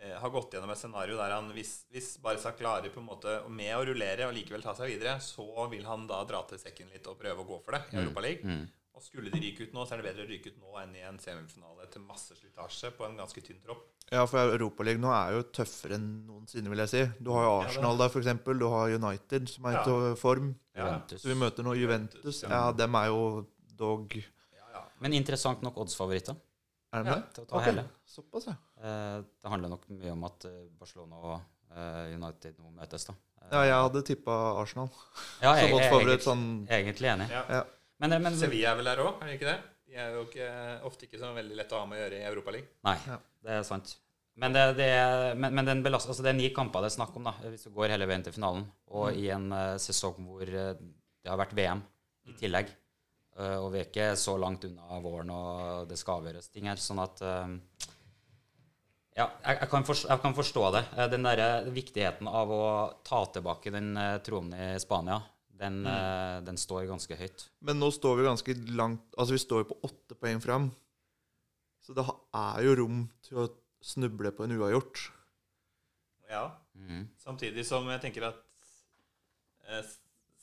eh, 0.00 0.16
har 0.18 0.30
gått 0.32 0.52
gjennom 0.54 0.70
et 0.72 0.78
scenario 0.80 1.16
der 1.20 1.30
han 1.36 1.52
hvis, 1.52 1.84
hvis 1.92 2.16
Barca 2.22 2.52
klarer 2.56 2.88
på 2.90 3.00
en 3.02 3.06
måte 3.10 3.34
med 3.52 3.74
å 3.76 3.84
rullere 3.84 4.26
og 4.28 4.34
likevel 4.34 4.62
ta 4.64 4.72
seg 4.74 4.88
videre, 4.96 5.18
så 5.20 5.68
vil 5.68 5.84
han 5.84 6.06
da 6.08 6.24
dra 6.24 6.40
til 6.48 6.58
sekken 6.58 6.88
litt 6.88 7.06
og 7.06 7.18
prøve 7.20 7.44
å 7.44 7.46
gå 7.46 7.62
for 7.62 7.72
det 7.76 7.82
i 7.92 8.00
Europaligaen. 8.00 8.68
Og 8.96 9.02
skulle 9.04 9.30
de 9.30 9.38
ryke 9.40 9.62
ut 9.68 9.72
nå, 9.76 9.84
så 9.86 9.94
er 9.94 10.00
det 10.02 10.08
bedre 10.14 10.24
å 10.24 10.28
ryke 10.28 10.50
ut 10.50 10.58
nå 10.60 10.72
enn 10.80 10.96
i 10.96 11.04
en 11.06 11.18
semifinale 11.18 11.86
til 11.92 12.02
masse 12.02 12.34
slitasje 12.36 12.90
på 12.96 13.04
en 13.06 13.16
ganske 13.16 13.40
tynn 13.44 13.60
tropp. 13.62 13.86
Ja, 14.10 14.24
for 14.26 14.42
Europaligaen 14.56 15.04
nå 15.04 15.10
er 15.14 15.36
jo 15.36 15.42
tøffere 15.54 15.94
enn 15.94 16.06
noensinne, 16.26 16.70
vil 16.72 16.80
jeg 16.82 16.90
si. 16.90 17.02
Du 17.22 17.28
har 17.30 17.44
jo 17.46 17.52
Arsenal 17.62 18.00
der, 18.00 18.08
for 18.10 18.18
eksempel. 18.24 18.58
Du 18.58 18.66
har 18.72 18.90
United, 18.90 19.46
som 19.52 19.68
er 19.70 19.76
i 19.76 19.82
Ja. 19.84 20.14
form. 20.18 20.48
Ja, 20.74 20.84
Juventus. 20.88 21.22
Så 21.22 21.28
vi 21.30 21.34
møter 21.38 21.62
nå 21.62 21.74
Juventus. 21.78 22.42
Ja, 22.42 22.72
dem 22.72 22.94
er 22.98 23.06
jo 23.06 23.46
dog 23.78 24.10
ja, 24.16 24.66
ja. 24.74 24.82
Men 25.00 25.12
interessant 25.12 25.62
nok 25.62 25.76
oddsfavoritter. 25.76 26.34
Er 26.92 27.04
de 27.04 27.08
Ja, 27.08 27.14
det? 27.14 27.34
til 27.34 27.44
å 27.44 27.46
ta 27.46 27.56
Ok, 27.56 27.64
hele. 27.70 27.84
Såpass, 28.04 28.46
ja. 28.50 28.56
Eh, 28.82 29.22
Det 29.42 29.48
handler 29.50 29.68
nok 29.70 29.88
mye 29.88 30.10
om 30.12 30.24
at 30.24 30.44
eh, 30.44 30.66
Barcelona 30.76 31.14
og 31.16 31.40
eh, 31.76 32.14
United 32.16 32.58
nå 32.58 32.72
møtes, 32.74 33.06
da. 33.06 33.14
Eh, 33.42 33.48
Ja, 33.52 33.62
jeg 33.62 33.74
hadde 33.74 34.02
tippa 34.04 34.60
Arsenal. 34.60 34.90
ja, 35.40 35.54
Så 35.54 35.60
jeg, 35.60 35.70
jeg, 35.70 36.06
jeg, 36.08 36.20
sånn 36.20 36.66
jeg 36.66 36.80
er 36.80 36.84
egentlig 36.92 37.08
enig. 37.14 37.30
ja. 37.30 37.44
Ja. 37.48 37.64
Men, 38.00 38.22
men 38.22 38.34
Sevilla 38.34 38.72
er 38.72 38.76
vel 38.76 38.84
der 38.86 38.96
òg, 38.98 39.22
er 39.22 39.26
det 39.26 39.34
ikke 39.38 39.52
det? 39.54 39.60
De 39.90 39.96
er 39.98 40.12
jo 40.14 40.20
ikke, 40.28 40.46
ofte 40.86 41.06
ikke 41.08 41.18
så 41.18 41.32
veldig 41.34 41.56
lett 41.58 41.72
å 41.74 41.80
ha 41.82 41.86
med 41.90 41.98
å 41.98 42.02
gjøre 42.04 42.18
i 42.20 42.26
Europaligaen. 42.30 42.68
Nei, 42.86 42.94
Ja. 43.10 43.16
det 43.42 43.56
er 43.58 43.64
sant. 43.66 43.96
Men 44.40 44.54
det, 44.54 44.62
det, 44.78 44.86
er- 44.94 45.34
men, 45.34 45.52
men 45.58 45.66
den 45.66 45.80
belast, 45.82 46.06
altså 46.08 46.22
det 46.22 46.30
er 46.30 46.36
ni 46.38 46.50
kamper 46.54 46.84
det 46.84 46.92
er 46.92 46.94
snakk 46.94 47.16
om, 47.18 47.26
da, 47.26 47.32
hvis 47.50 47.66
du 47.66 47.72
går 47.74 47.90
hele 47.92 48.06
veien 48.08 48.22
til 48.24 48.32
finalen. 48.36 48.62
Og 48.94 49.18
i 49.18 49.26
en 49.34 49.48
uh, 49.52 49.74
sesong 49.82 50.20
hvor 50.28 50.46
uh, 50.46 50.76
det 50.78 51.28
har 51.32 51.40
vært 51.40 51.56
VM 51.58 51.82
i 52.30 52.36
tillegg. 52.38 52.70
Uh, 53.34 53.58
og 53.64 53.72
vi 53.74 53.80
er 53.82 53.88
ikke 53.90 54.06
så 54.20 54.36
langt 54.40 54.64
unna 54.68 55.00
våren, 55.02 55.34
og 55.34 55.90
det 55.90 55.98
skal 55.98 56.22
avgjøres 56.22 56.48
ting 56.54 56.70
her. 56.70 56.78
Sånn 56.80 57.02
at 57.02 57.20
Ja, 59.18 59.26
jeg, 59.42 59.56
jeg, 59.58 59.68
kan 59.74 59.84
forstå, 59.84 60.08
jeg 60.14 60.22
kan 60.22 60.38
forstå 60.38 60.64
det. 60.78 60.84
Den 61.12 61.26
derre 61.26 61.48
viktigheten 61.74 62.30
av 62.30 62.54
å 62.54 62.62
ta 63.04 63.24
tilbake 63.34 63.72
den 63.74 63.90
tronen 64.24 64.54
i 64.54 64.70
Spania, 64.80 65.18
den, 65.60 65.86
eh, 65.86 66.40
den 66.46 66.58
står 66.58 66.88
ganske 66.88 67.16
høyt. 67.20 67.48
Men 67.60 67.80
nå 67.82 67.90
står 67.92 68.16
vi 68.16 68.28
ganske 68.28 68.54
langt 68.72 69.16
Altså, 69.16 69.36
vi 69.36 69.42
står 69.44 69.64
jo 69.64 69.70
på 69.72 69.80
åtte 69.90 70.16
poeng 70.16 70.40
fram. 70.40 70.70
Så 71.84 71.96
det 71.96 72.04
er 72.06 72.62
jo 72.64 72.76
rom 72.82 73.02
til 73.24 73.42
å 73.42 73.48
snuble 73.80 74.32
på 74.36 74.44
en 74.44 74.54
uavgjort. 74.56 75.08
Ja. 76.30 76.44
Mm. 76.76 77.08
Samtidig 77.18 77.64
som 77.66 77.88
jeg 77.90 78.02
tenker 78.04 78.28
at 78.30 78.40
eh, 79.68 79.82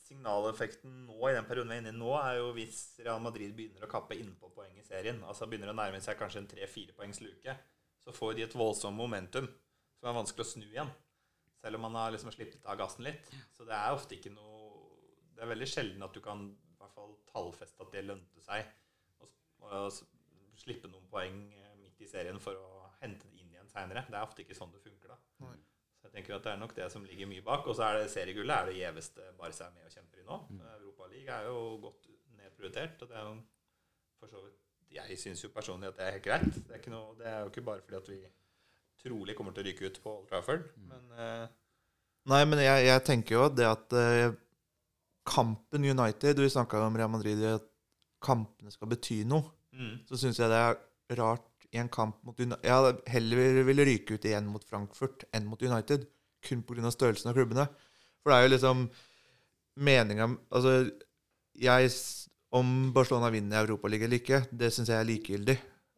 signaleffekten 0.07 1.05
nå 1.07 1.17
i 1.29 1.35
den 1.35 1.47
perioden 1.47 1.71
vi 1.71 1.77
er 1.77 1.83
inne 1.83 1.93
i 1.95 1.97
nå, 1.97 2.11
er 2.19 2.41
jo 2.41 2.51
hvis 2.57 2.81
Real 3.05 3.21
Madrid 3.23 3.55
begynner 3.57 3.85
å 3.85 3.91
kappe 3.91 4.17
innpå 4.17 4.51
poeng 4.55 4.75
i 4.77 4.85
serien, 4.85 5.19
altså 5.27 5.47
begynner 5.49 5.73
å 5.73 5.77
nærme 5.77 6.01
seg 6.03 6.19
kanskje 6.19 6.43
en 6.43 6.51
tre-fire 6.51 6.95
poengs 6.97 7.21
luke, 7.23 7.57
så 8.03 8.13
får 8.15 8.37
de 8.37 8.45
et 8.45 8.57
voldsomt 8.57 8.97
momentum 8.97 9.49
som 9.97 10.09
er 10.09 10.17
vanskelig 10.19 10.45
å 10.45 10.51
snu 10.51 10.67
igjen. 10.67 10.91
Selv 11.57 11.79
om 11.79 11.87
man 11.87 11.97
har 11.99 12.13
liksom 12.13 12.31
sluppet 12.31 12.67
av 12.69 12.77
gassen 12.79 13.07
litt. 13.07 13.31
Så 13.57 13.65
det 13.67 13.75
er 13.75 13.95
ofte 13.95 14.15
ikke 14.15 14.31
noe 14.31 14.56
Det 15.37 15.45
er 15.45 15.53
veldig 15.53 15.69
sjelden 15.69 16.05
at 16.05 16.15
du 16.15 16.21
kan 16.23 16.43
i 16.49 16.77
hvert 16.81 16.93
fall 16.95 17.13
tallfeste 17.29 17.83
at 17.85 17.93
det 17.93 18.05
lønte 18.07 18.41
seg 18.41 18.65
å 19.67 19.87
slippe 20.57 20.89
noen 20.89 21.05
poeng 21.11 21.37
eh, 21.53 21.73
midt 21.81 22.01
i 22.01 22.09
serien 22.09 22.39
for 22.41 22.57
å 22.57 22.87
hente 23.01 23.29
det 23.29 23.41
inn 23.41 23.51
igjen 23.53 23.69
seinere. 23.69 24.05
Det 24.07 24.17
er 24.17 24.25
ofte 24.25 24.43
ikke 24.43 24.57
sånn 24.57 24.73
det 24.73 24.81
funker, 24.81 25.13
da. 25.13 25.51
Så 25.97 26.07
jeg 26.07 26.13
tenker 26.13 26.37
at 26.37 26.45
det 26.45 26.53
er 26.53 26.61
nok 26.61 26.73
det 26.77 26.87
som 26.93 27.05
ligger 27.05 27.29
mye 27.29 27.43
bak. 27.45 27.67
Og 27.67 27.77
så 27.77 27.87
er 27.87 27.99
det 27.99 28.13
seriegullet 28.13 28.55
er 28.55 28.69
det 28.69 28.79
gjeveste 28.79 29.29
Barca 29.37 29.67
er 29.67 29.75
med 29.75 29.89
og 29.89 29.93
kjemper 29.93 30.21
i 30.21 30.25
nå. 30.27 30.39
Mm. 30.49 30.63
Europaligaen 30.77 31.35
er 31.37 31.49
jo 31.49 31.61
godt 31.83 32.09
nedprioritert. 32.37 33.01
Og 33.01 33.11
det 33.11 33.17
er 33.17 33.27
jo 33.27 33.37
for 34.17 34.33
så 34.33 34.41
vidt 34.45 34.63
Jeg 34.97 35.19
syns 35.19 35.43
jo 35.43 35.49
personlig 35.53 35.89
at 35.89 35.97
det 35.97 36.05
er 36.05 36.13
helt 36.15 36.25
greit. 36.25 36.53
Det 36.55 36.73
er, 36.73 36.81
ikke 36.81 36.93
noe, 36.93 37.15
det 37.19 37.27
er 37.27 37.39
jo 37.43 37.49
ikke 37.51 37.65
bare 37.69 37.83
fordi 37.83 37.97
at 37.97 38.11
vi 38.13 38.19
trolig 39.01 39.35
kommer 39.37 39.53
til 39.53 39.65
å 39.65 39.67
ryke 39.67 39.89
ut 39.89 39.99
på 40.03 40.13
Old 40.13 40.29
Trafford. 40.29 40.69
Mm. 40.77 40.93
Men 40.93 41.17
uh, 41.17 41.47
Nei, 42.27 42.41
men 42.49 42.59
jeg, 42.59 42.85
jeg 42.87 43.03
tenker 43.07 43.37
jo 43.37 43.43
det 43.55 43.67
at 43.67 43.93
eh, 43.95 44.33
kampen 45.27 45.85
United 45.85 46.39
Vi 46.39 46.49
snakka 46.49 46.79
om 46.85 46.97
Real 46.97 47.11
Madrid, 47.11 47.43
at 47.43 47.65
kampene 48.23 48.71
skal 48.73 48.89
bety 48.91 49.21
noe. 49.27 49.51
mm, 49.75 50.05
Så 50.09 50.19
syns 50.21 50.39
jeg 50.39 50.49
det 50.51 50.61
er 50.61 51.19
rart 51.19 51.67
i 51.73 51.81
en 51.81 51.89
kamp 51.91 52.21
mot 52.25 52.39
United 52.39 52.63
Jeg 52.63 53.01
heller 53.13 53.63
ville 53.67 53.85
ryke 53.85 54.15
ut 54.15 54.25
igjen 54.25 54.47
mot 54.49 54.63
Frankfurt 54.63 55.27
enn 55.35 55.47
mot 55.49 55.61
United. 55.61 56.07
Kun 56.47 56.63
pga. 56.63 56.91
størrelsen 56.93 57.31
av 57.31 57.37
klubbene. 57.37 57.67
For 58.21 58.31
det 58.31 58.37
er 58.37 58.47
jo 58.47 58.53
liksom 58.55 58.87
meninga 59.77 60.29
Altså, 60.51 60.89
jeg 61.57 61.91
Om 62.51 62.93
Barcelona 62.95 63.29
vinner 63.29 63.65
Europaligaen 63.65 64.07
eller 64.07 64.21
ikke, 64.21 64.45
det 64.55 64.71
syns 64.73 64.89
jeg 64.89 64.97
er 64.97 65.07
likegyldig. 65.09 65.57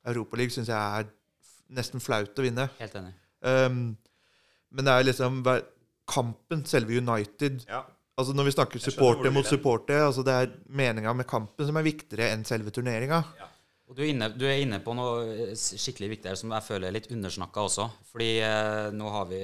Europaligaen 0.09 0.55
syns 0.55 0.71
jeg 0.71 0.99
er 0.99 1.09
nesten 1.77 2.01
flaut 2.01 2.39
å 2.39 2.45
vinne. 2.45 2.65
Helt 2.79 2.95
enig. 2.97 3.11
Um, 3.45 3.97
men 4.73 4.85
det 4.87 4.93
er 4.93 5.05
liksom 5.05 5.43
kampen, 6.09 6.65
selve 6.65 6.97
United 6.97 7.61
ja. 7.69 7.83
Altså 8.19 8.33
Når 8.35 8.49
vi 8.49 8.51
snakker 8.51 8.81
supporter 8.83 9.31
mot 9.31 9.47
supporter, 9.47 10.01
altså 10.09 10.23
det 10.27 10.33
er 10.35 10.49
meninga 10.67 11.13
med 11.15 11.27
kampen 11.29 11.65
som 11.69 11.77
er 11.79 11.85
viktigere 11.87 12.33
enn 12.33 12.43
selve 12.47 12.73
turneringa. 12.75 13.21
Og 13.89 13.95
du 13.97 14.03
er, 14.03 14.09
inne, 14.11 14.27
du 14.37 14.43
er 14.45 14.59
inne 14.61 14.77
på 14.85 14.93
noe 14.93 15.23
eh, 15.47 15.53
skikkelig 15.57 16.09
viktig 16.11 16.29
her 16.29 16.37
som 16.37 16.51
jeg 16.53 16.61
føler 16.67 16.89
er 16.91 16.93
litt 16.99 17.07
undersnakka 17.15 17.63
også. 17.65 17.87
Fordi 18.11 18.27
eh, 18.45 18.89
nå 18.93 19.07
har 19.15 19.25
vi 19.31 19.39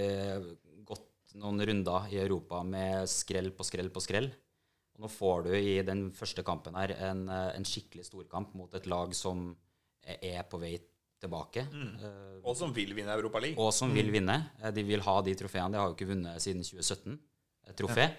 gått 0.86 1.34
noen 1.42 1.64
runder 1.66 2.12
i 2.14 2.20
Europa 2.22 2.60
med 2.68 3.08
skrell 3.10 3.50
på 3.58 3.66
skrell 3.66 3.90
på 3.96 4.04
skrell. 4.06 4.28
Og 4.96 5.02
nå 5.08 5.10
får 5.12 5.48
du 5.48 5.50
i 5.58 5.80
den 5.88 6.12
første 6.16 6.44
kampen 6.46 6.78
her 6.78 6.94
en, 7.10 7.24
eh, 7.32 7.48
en 7.58 7.66
skikkelig 7.66 8.06
storkamp 8.12 8.54
mot 8.60 8.76
et 8.78 8.86
lag 8.92 9.16
som 9.18 9.48
er- 10.06 10.44
på 10.52 10.60
vei 10.62 10.76
tilbake. 11.24 11.66
eh, 11.66 12.38
Og 12.46 12.56
som 12.60 12.72
vil 12.76 12.94
vinne 12.94 13.16
Europaligaen. 13.18 13.58
og 13.58 13.74
som 13.74 13.92
vil 13.96 14.12
vinne. 14.14 14.52
Eh, 14.62 14.70
De 14.72 14.84
vil 14.84 15.02
ha 15.02 15.22
de 15.26 15.34
trofeene. 15.34 15.72
De 15.72 15.78
har 15.82 15.88
jo 15.90 15.96
ikke 15.96 16.12
vunnet 16.14 16.38
siden 16.44 16.62
2017. 16.62 17.18
Et 17.68 17.76
trofé. 17.76 18.04
Eh, 18.04 18.12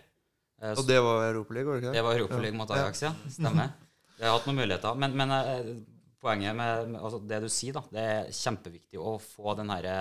Og 0.62 0.86
det 0.88 0.96
var 1.04 1.26
Europaligaen, 1.26 1.68
var 1.68 1.76
det 1.76 1.82
ikke 1.82 1.90
det 1.92 1.98
det? 1.98 2.04
var 2.06 2.20
Europaligaen 2.20 2.56
mot 2.56 2.70
Ajax, 2.72 3.02
ja. 3.04 3.12
Stemmer. 3.28 3.74
Vi 4.16 4.24
har 4.24 4.32
hatt 4.32 4.46
noen 4.48 4.60
muligheter. 4.62 4.96
Men, 4.96 5.16
men 5.18 5.34
eh, 5.36 5.66
poenget 6.22 6.56
med, 6.56 6.94
med 6.94 7.02
altså 7.02 7.20
det 7.20 7.42
du 7.44 7.50
sier, 7.52 7.76
da, 7.76 7.82
det 7.92 8.06
er 8.12 8.30
kjempeviktig 8.34 9.00
å 9.00 9.18
få 9.20 9.52
den 9.58 9.72
herre 9.74 9.96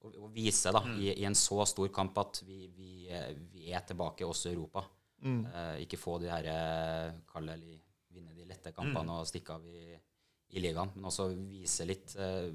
å, 0.00 0.12
å 0.24 0.30
vise 0.32 0.72
da, 0.72 0.82
i, 0.96 1.12
i 1.20 1.26
en 1.28 1.36
så 1.36 1.60
stor 1.68 1.90
kamp 1.94 2.16
at 2.22 2.40
vi, 2.46 2.64
vi, 2.76 2.92
eh, 3.12 3.34
vi 3.52 3.68
er 3.74 3.84
tilbake 3.86 4.26
også 4.26 4.48
i 4.48 4.54
Europa. 4.56 4.86
Mm. 5.20 5.42
Eh, 5.44 5.74
ikke 5.84 6.00
få 6.00 6.16
de 6.22 6.30
her 6.32 6.48
eh, 6.48 7.10
kalle 7.28 7.58
eller 7.58 7.76
vinne 8.10 8.32
de 8.34 8.48
lette 8.48 8.72
kampene 8.76 9.20
og 9.20 9.28
stikke 9.28 9.58
av 9.58 9.66
i, 9.68 9.92
i 10.56 10.62
ligaen, 10.64 10.94
men 10.96 11.10
også 11.10 11.28
vise 11.36 11.86
litt 11.86 12.16
eh, 12.18 12.48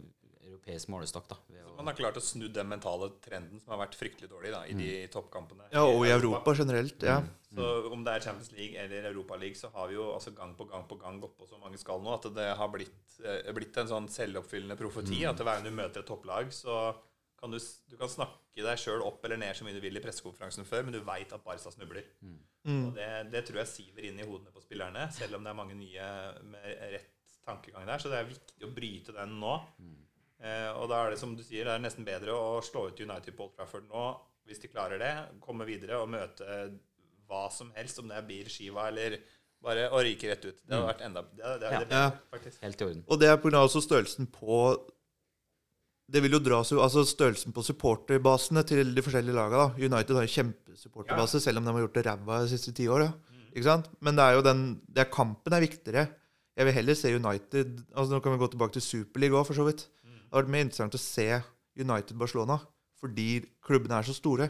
europeisk 0.66 0.90
målestokk. 0.90 1.28
da. 1.30 1.38
Så 1.48 1.76
Man 1.78 1.88
har 1.88 1.96
klart 1.96 2.18
å 2.18 2.22
snu 2.22 2.48
den 2.50 2.68
mentale 2.68 3.12
trenden 3.22 3.60
som 3.60 3.74
har 3.74 3.86
vært 3.86 3.96
fryktelig 3.96 4.30
dårlig 4.30 4.52
da, 4.52 4.66
i 4.66 4.74
de 4.74 5.08
toppkampene. 5.14 5.70
Ja, 5.72 5.86
og 5.86 6.06
i 6.06 6.12
Europa 6.12 6.56
generelt. 6.56 7.02
Ja. 7.04 7.22
Så 7.54 7.92
om 7.92 8.04
det 8.04 8.14
er 8.14 8.22
Champions 8.22 8.52
League 8.52 8.78
eller 8.78 9.10
Europaligaen, 9.12 9.56
så 9.56 9.70
har 9.74 9.88
vi 9.88 9.96
jo 9.96 10.12
altså 10.14 10.32
gang 10.36 10.56
på 10.56 10.66
gang 10.66 10.88
på 10.88 10.98
gang 11.00 11.20
gått 11.22 11.38
på 11.38 11.48
så 11.48 11.60
mange 11.62 11.78
skall 11.78 12.02
nå 12.02 12.16
at 12.16 12.28
det 12.36 12.56
har 12.58 12.72
blitt, 12.72 13.20
eh, 13.24 13.52
blitt 13.54 13.78
en 13.78 13.88
sånn 13.88 14.10
selvoppfyllende 14.10 14.78
profeti. 14.80 15.24
At 15.26 15.38
hver 15.38 15.62
gang 15.62 15.68
du 15.68 15.72
møter 15.72 16.02
et 16.02 16.10
topplag, 16.10 16.52
så 16.52 16.96
kan 17.40 17.52
du, 17.52 17.60
du 17.60 17.96
kan 18.00 18.10
snakke 18.10 18.64
deg 18.64 18.80
sjøl 18.80 19.04
opp 19.04 19.24
eller 19.26 19.38
ned 19.38 19.56
så 19.56 19.66
mye 19.68 19.76
du 19.76 19.84
vil 19.84 20.00
i 20.00 20.04
pressekonferansen 20.04 20.66
før, 20.66 20.88
men 20.88 20.96
du 20.96 21.02
veit 21.06 21.32
at 21.36 21.44
Barca 21.44 21.72
snubler. 21.72 22.08
Mm. 22.24 22.40
Og 22.88 22.96
det, 22.96 23.10
det 23.32 23.44
tror 23.46 23.62
jeg 23.62 23.72
siver 23.72 24.08
inn 24.08 24.20
i 24.20 24.26
hodene 24.26 24.52
på 24.56 24.64
spillerne, 24.64 25.06
selv 25.14 25.38
om 25.38 25.46
det 25.46 25.52
er 25.52 25.60
mange 25.60 25.78
nye 25.78 26.08
med 26.50 26.66
rett 26.96 27.12
tankegang 27.46 27.86
der. 27.86 28.02
Så 28.02 28.10
det 28.10 28.20
er 28.20 28.30
viktig 28.30 28.66
å 28.66 28.74
bryte 28.74 29.16
den 29.16 29.38
nå. 29.42 29.54
Eh, 29.80 30.05
og 30.42 30.90
da 30.92 31.06
er 31.06 31.12
det 31.16 31.20
som 31.20 31.36
du 31.36 31.44
sier, 31.44 31.66
det 31.66 31.74
er 31.78 31.80
nesten 31.84 32.06
bedre 32.06 32.34
å 32.36 32.60
slå 32.64 32.88
ut 32.90 33.00
United 33.00 33.36
på 33.38 33.48
Old 33.48 33.56
Trafford 33.56 33.88
nå, 33.90 34.08
hvis 34.46 34.60
de 34.62 34.68
klarer 34.70 35.00
det. 35.02 35.14
Komme 35.42 35.66
videre 35.66 36.02
og 36.02 36.10
møte 36.12 36.46
hva 37.28 37.48
som 37.52 37.72
helst, 37.76 37.98
om 38.00 38.08
det 38.12 38.18
er 38.20 38.28
Bir 38.28 38.50
Shiva 38.52 38.88
eller 38.92 39.18
bare 39.66 39.88
å 39.90 40.02
ryke 40.06 40.28
rett 40.30 40.44
ut. 40.46 40.60
Det 40.62 40.76
hadde 40.76 40.90
vært 40.92 41.06
enda 41.08 41.22
Det, 41.24 41.38
det, 41.42 41.60
det, 41.60 41.72
Ja. 41.72 41.80
det, 41.80 41.90
Ja. 41.90 42.12
faktisk. 42.32 42.62
Helt 42.62 42.82
i 42.82 42.86
orden. 42.86 43.04
Og 43.08 43.20
det 43.20 43.30
er 43.30 43.38
pga. 43.38 43.64
også 43.66 43.82
størrelsen 43.82 44.28
på 44.28 44.60
Det 46.12 46.22
vil 46.22 46.36
jo 46.36 46.40
dra 46.40 46.60
altså 46.62 47.02
størrelsen 47.02 47.52
på 47.52 47.64
supporterbasene 47.66 48.62
til 48.64 48.94
de 48.94 49.02
forskjellige 49.02 49.34
lagene. 49.34 49.58
da. 49.58 49.74
United 49.74 50.14
har 50.16 50.22
en 50.22 50.28
kjempesupporterbase, 50.36 51.42
selv 51.42 51.58
om 51.58 51.66
de 51.66 51.72
har 51.72 51.82
gjort 51.82 51.94
det 51.96 52.06
ræva 52.06 52.42
de 52.44 52.50
siste 52.50 52.76
ti 52.76 52.86
åra. 52.86 53.12
Ikke 53.56 53.64
sant? 53.64 53.88
Men 54.02 54.16
det 54.16 54.22
er 54.22 54.34
jo 54.36 54.42
den 54.44 54.82
det 54.86 55.08
er 55.08 55.10
Kampen 55.12 55.54
er 55.54 55.62
viktigere. 55.66 56.10
Jeg 56.56 56.66
vil 56.66 56.74
heller 56.74 56.94
se 56.94 57.16
United 57.16 57.84
altså 57.96 58.12
Nå 58.12 58.22
kan 58.22 58.38
vi 58.38 58.38
gå 58.46 58.52
tilbake 58.52 58.74
til 58.74 58.82
Superliga 58.86 59.34
òg, 59.42 59.48
for 59.48 59.56
så 59.56 59.66
vidt. 59.66 59.88
Det 60.36 60.42
har 60.42 60.44
vært 60.50 60.52
mer 60.52 60.64
interessant 60.66 60.96
å 60.98 61.00
se 61.00 61.26
United-Barcelona 61.80 62.58
fordi 63.00 63.28
klubbene 63.64 64.00
er 64.02 64.08
så 64.08 64.16
store. 64.18 64.50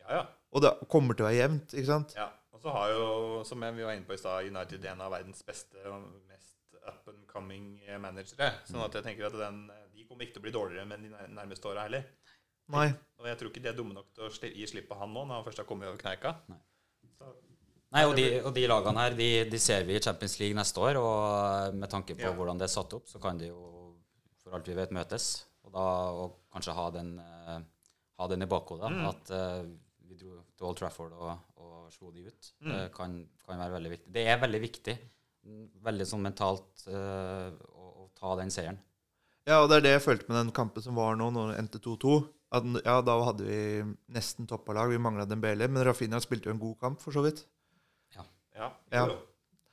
Ja, 0.00 0.16
ja. 0.16 0.22
Og 0.50 0.62
det 0.64 0.70
kommer 0.90 1.14
til 1.14 1.22
å 1.22 1.28
være 1.28 1.36
jevnt. 1.44 1.74
ikke 1.76 1.86
sant? 1.86 2.14
Ja, 2.18 2.24
og 2.50 2.58
så 2.62 2.72
har 2.74 2.90
jo, 2.90 3.04
som 3.46 3.62
vi 3.62 3.84
var 3.86 3.94
inne 3.94 4.06
på 4.08 4.16
i 4.16 4.18
stad, 4.18 4.48
United 4.50 4.86
en 4.90 5.02
av 5.04 5.12
verdens 5.14 5.44
beste 5.46 5.78
og 5.86 6.08
mest 6.30 6.74
up 6.80 7.06
and 7.12 7.22
coming 7.30 7.68
managere. 8.02 8.48
Sånn 8.66 8.82
at 8.82 8.96
jeg 8.98 9.06
tenker 9.06 9.28
at 9.28 9.36
den, 9.38 9.60
de 9.94 10.06
kommer 10.08 10.26
ikke 10.26 10.38
til 10.38 10.42
å 10.42 10.46
bli 10.48 10.54
dårligere 10.58 10.88
med 10.90 11.04
de 11.06 11.12
nærmeste 11.36 11.70
åra 11.70 11.84
heller. 11.86 12.08
Nei. 12.74 12.88
Og 13.20 13.30
jeg 13.30 13.38
tror 13.38 13.52
ikke 13.52 13.62
de 13.62 13.70
er 13.70 13.78
dumme 13.78 13.94
nok 13.94 14.10
til 14.16 14.26
å 14.26 14.32
gi 14.58 14.66
slipp 14.72 14.88
på 14.90 14.98
han 14.98 15.14
nå, 15.14 15.22
når 15.26 15.38
han 15.38 15.46
først 15.46 15.62
har 15.62 15.68
kommet 15.70 15.90
over 15.90 16.02
kneika. 16.02 16.34
Nei. 16.50 16.58
Så, 17.14 17.30
Nei, 17.94 18.04
og 18.06 18.16
de, 18.18 18.26
og 18.46 18.52
de 18.54 18.66
lagene 18.70 19.02
her, 19.06 19.14
de, 19.18 19.30
de 19.50 19.58
ser 19.62 19.86
vi 19.86 19.96
i 19.98 20.02
Champions 20.02 20.38
League 20.42 20.54
neste 20.58 20.82
år, 20.82 20.98
og 21.02 21.78
med 21.78 21.90
tanke 21.90 22.14
på 22.18 22.26
Ja. 22.26 22.34
hvordan 22.34 22.58
det 22.58 22.66
er 22.66 22.74
satt 22.74 22.94
opp, 22.98 23.06
så 23.10 23.18
kan 23.22 23.38
de 23.38 23.48
jo 23.50 23.60
for 24.50 24.58
alt 24.58 24.68
vi 24.70 24.74
vet 24.78 24.90
møtes. 24.96 25.28
Og 25.64 25.72
da 25.74 25.84
og 26.24 26.36
kanskje 26.52 26.74
ha 26.74 26.88
den, 26.94 27.14
uh, 27.22 27.60
ha 28.18 28.26
den 28.32 28.42
i 28.42 28.48
bakhodet, 28.50 28.90
Mm. 28.90 29.06
at 29.08 29.30
eh, 29.30 29.62
vi 30.10 30.16
dro 30.18 30.40
til 30.58 30.66
Old 30.66 30.76
Trafford 30.80 31.12
og, 31.14 31.30
og 31.62 31.92
slo 31.94 32.10
de 32.10 32.26
ut. 32.26 32.48
Mm. 32.60 32.72
Det 32.72 32.80
kan, 32.96 33.14
kan 33.46 33.60
være 33.62 33.76
veldig 33.78 33.92
viktig. 33.94 34.12
Det 34.12 34.24
er 34.28 34.40
veldig 34.42 34.60
viktig, 34.64 34.96
veldig 35.86 36.06
sånn 36.10 36.24
mentalt, 36.26 36.82
eh, 36.90 37.52
å, 37.70 37.86
å 38.04 38.08
ta 38.18 38.34
den 38.40 38.50
seieren. 38.52 38.80
Ja, 39.48 39.62
og 39.62 39.70
det 39.70 39.78
er 39.78 39.86
det 39.86 39.92
jeg 39.94 40.04
følte 40.04 40.28
med 40.28 40.36
den 40.40 40.52
kampen 40.52 40.82
som 40.84 40.98
var 40.98 41.14
nå, 41.16 41.30
når 41.32 41.52
det 41.54 41.58
endte 41.62 41.80
2-2. 41.86 42.18
At 42.52 42.66
Ja, 42.84 42.98
da 43.06 43.14
hadde 43.24 43.46
vi 43.46 43.60
nesten 44.12 44.46
toppa 44.50 44.74
lag. 44.74 44.90
Vi 44.90 44.98
mangla 45.00 45.24
Dembele, 45.30 45.68
men 45.70 45.84
Rafinha 45.86 46.18
spilte 46.20 46.50
jo 46.50 46.56
en 46.56 46.60
god 46.60 46.76
kamp, 46.82 47.00
for 47.00 47.14
så 47.14 47.22
vidt. 47.24 47.44
ja, 48.16 48.24
Ja. 48.58 48.72
ja. 48.92 49.06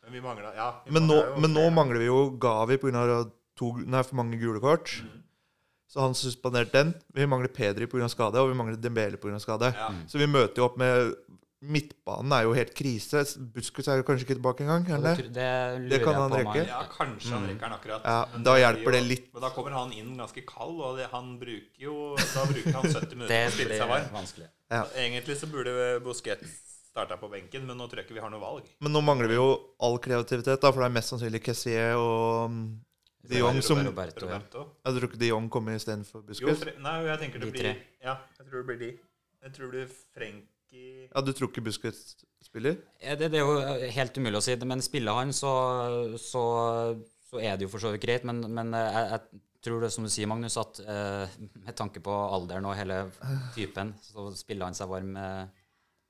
Men 0.03 0.13
vi 0.13 0.21
mangler 0.23 0.53
ja, 0.55 0.67
vi 0.85 0.91
Men 0.95 1.03
nå, 1.09 1.15
jo 1.19 1.39
men 1.43 1.51
nå 1.51 1.65
mangler 1.75 1.99
vi 1.99 2.05
jo 2.07 2.19
Gavi 2.39 2.77
pga. 2.79 3.25
Nei, 3.61 4.03
for 4.03 4.19
mange 4.19 4.39
gule 4.41 4.61
kort. 4.63 4.93
Mm. 5.03 5.23
Så 5.87 6.03
han 6.03 6.15
suspenderte 6.17 6.75
den. 6.75 6.93
Vi 7.15 7.25
mangler 7.29 7.51
Pedri 7.53 7.87
pga. 7.87 8.09
skade, 8.11 8.41
og 8.41 8.51
vi 8.51 8.57
mangler 8.59 8.75
Dembele 8.75 9.17
pga. 9.17 9.39
skade. 9.39 9.73
Ja. 9.75 9.91
Så 10.07 10.19
vi 10.19 10.27
møter 10.27 10.61
jo 10.61 10.67
opp 10.67 10.77
med 10.77 11.15
Midtbanen 11.57 12.33
er 12.37 12.43
jo 12.45 12.51
helt 12.53 12.73
krise. 12.77 13.23
Busquets 13.55 13.87
er 13.89 13.97
jo 13.97 14.03
kanskje 14.05 14.27
ikke 14.27 14.35
tilbake 14.37 14.61
engang? 14.61 14.83
Eller? 14.93 15.17
det, 15.17 15.31
det 15.33 15.47
lurer 15.81 15.89
Det 15.89 15.99
kan 16.03 16.19
han 16.19 16.35
rekke. 16.35 16.65
Ja, 16.69 16.83
kanskje 16.91 17.31
han 17.33 17.47
rekker 17.49 17.65
den 17.65 17.73
akkurat. 17.79 18.05
Ja, 18.05 18.19
da 18.35 18.53
det 18.53 18.61
hjelper 18.61 18.93
det 18.93 19.01
litt. 19.07 19.25
Men 19.33 19.45
da 19.47 19.49
kommer 19.55 19.73
han 19.73 19.95
inn 19.97 20.11
ganske 20.21 20.43
kald, 20.45 20.77
og 20.77 20.99
det, 21.01 21.07
han 21.15 21.33
bruker 21.41 21.81
jo 21.87 21.95
Da 22.19 22.45
bruker 22.45 22.77
han 22.77 22.85
70 22.85 23.17
minutter 23.17 23.33
på 23.33 23.49
å 23.49 23.55
spille 23.57 23.81
seg 23.81 23.89
varm. 23.89 24.07
vanskelig. 24.13 24.49
Ja. 24.69 24.83
Egentlig 25.01 25.39
så 25.41 25.49
burde 25.49 25.73
Busquets 26.05 26.59
starta 26.91 27.17
på 27.17 27.29
benken, 27.31 27.65
men 27.65 27.77
nå 27.77 27.89
tror 27.89 28.03
jeg 28.03 28.07
ikke 28.07 28.19
vi 28.19 28.25
har 28.27 28.33
noe 28.33 28.41
valg. 28.43 28.69
Men 28.85 28.93
nå 28.93 29.01
mangler 29.05 29.33
vi 29.33 29.39
jo 29.39 29.49
all 29.81 29.97
kreativitet, 30.01 30.61
da, 30.61 30.69
for 30.69 30.85
det 30.85 30.91
er 30.91 30.97
mest 30.99 31.13
sannsynlig 31.13 31.41
Kessie 31.45 31.89
og 31.97 32.53
De 33.29 33.39
Jong 33.41 33.61
som 33.65 33.79
Roberto, 33.83 34.25
ja. 34.25 34.37
Roberto. 34.37 34.65
Jeg 34.85 34.97
tror 34.97 35.09
ikke 35.09 35.19
De 35.21 35.31
Jong 35.31 35.49
kommer 35.53 35.77
istedenfor 35.79 36.23
Busquets. 36.27 36.65
Nei, 36.83 36.95
jeg 37.07 37.19
tenker 37.23 37.43
det 37.43 37.49
De 37.49 37.55
blir 37.55 37.65
tre. 37.65 37.73
Ja, 38.03 38.17
jeg 38.39 38.47
tror 38.47 38.61
det 38.61 38.67
blir 38.69 38.79
de. 38.83 38.91
Jeg 39.43 39.53
tror 39.55 39.65
det 39.67 39.73
blir 39.73 39.97
Frenkie 40.15 41.09
Ja, 41.13 41.21
Du 41.21 41.31
tror 41.35 41.51
ikke 41.51 41.63
Busquets 41.67 42.15
spiller? 42.43 42.77
Ja, 43.03 43.15
Det, 43.15 43.31
det 43.33 43.41
er 43.41 43.45
jo 43.45 43.57
eh, 43.61 43.89
helt 43.95 44.17
umulig 44.17 44.39
å 44.39 44.45
si, 44.45 44.55
men 44.67 44.81
spiller 44.85 45.19
han, 45.19 45.33
så, 45.35 45.51
så, 46.21 46.43
så 47.29 47.39
er 47.43 47.57
det 47.57 47.67
jo 47.67 47.73
for 47.73 47.83
så 47.83 47.93
vidt 47.93 48.05
greit. 48.05 48.25
Men, 48.27 48.41
men 48.51 48.73
eh, 48.77 48.97
jeg, 48.97 49.11
jeg 49.17 49.43
tror 49.67 49.83
det 49.83 49.91
som 49.93 50.05
du 50.07 50.11
sier, 50.13 50.29
Magnus, 50.29 50.57
at 50.61 50.81
eh, 50.83 51.37
med 51.65 51.75
tanke 51.77 52.01
på 52.03 52.13
alderen 52.13 52.67
og 52.69 52.75
hele 52.77 53.03
typen, 53.55 53.93
så 54.03 54.29
spiller 54.37 54.69
han 54.69 54.77
seg 54.77 54.91
varm 54.91 55.15
eh, 55.19 55.45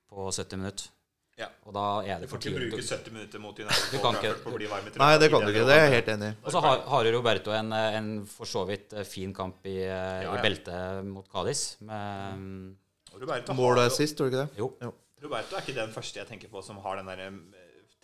på 0.08 0.28
70 0.30 0.62
minutter. 0.62 0.92
Ja. 1.38 1.46
Og 1.68 1.74
da 1.76 1.84
er 2.02 2.18
Du 2.18 2.24
det 2.24 2.30
for 2.32 2.38
får 2.40 2.48
ikke 2.50 2.58
bruke 2.58 2.82
70 2.82 3.12
minutter 3.14 3.38
mot 3.42 3.58
United 3.62 3.92
Du 3.92 3.98
kan 4.02 4.16
ikke- 4.18 4.42
på 4.42 4.50
å 4.50 4.56
bli 4.56 4.66
varm 4.66 4.86
i. 4.88 4.90
Nei, 4.98 5.18
det 5.22 5.30
kan 5.30 5.40
du 5.46 5.52
ikke. 5.52 5.66
Det 5.68 5.76
er 5.76 5.84
jeg 5.86 5.92
helt 5.94 6.08
enig 6.14 6.30
i. 6.32 6.36
Og 6.44 6.52
så 6.52 6.60
har, 6.64 6.80
har 6.90 7.04
jo 7.04 7.12
Roberto 7.16 7.52
en, 7.54 7.72
en 7.72 8.08
for 8.26 8.44
så 8.50 8.64
vidt 8.66 8.92
eh, 8.92 9.04
fin 9.06 9.32
kamp 9.34 9.64
i, 9.70 9.76
eh, 9.86 10.22
Ja, 10.24 10.34
i 10.34 10.42
beltet 10.42 11.04
mot 11.06 11.28
Cádiz. 11.30 11.76
Med 11.80 12.38
mm, 12.38 12.76
Og 13.14 13.22
Roberto, 13.22 13.52
er 13.84 13.88
sist, 13.94 14.16
tror 14.18 14.28
du 14.30 14.34
ikke 14.36 14.46
det? 14.48 14.58
Jo. 14.58 14.92
Roberto 15.22 15.56
er 15.56 15.62
ikke 15.62 15.74
den 15.78 15.94
første 15.94 16.20
jeg 16.20 16.26
tenker 16.28 16.48
på 16.50 16.62
som 16.62 16.76
har 16.82 16.96
den 16.96 17.06
der 17.06 17.24
eh, 17.28 17.38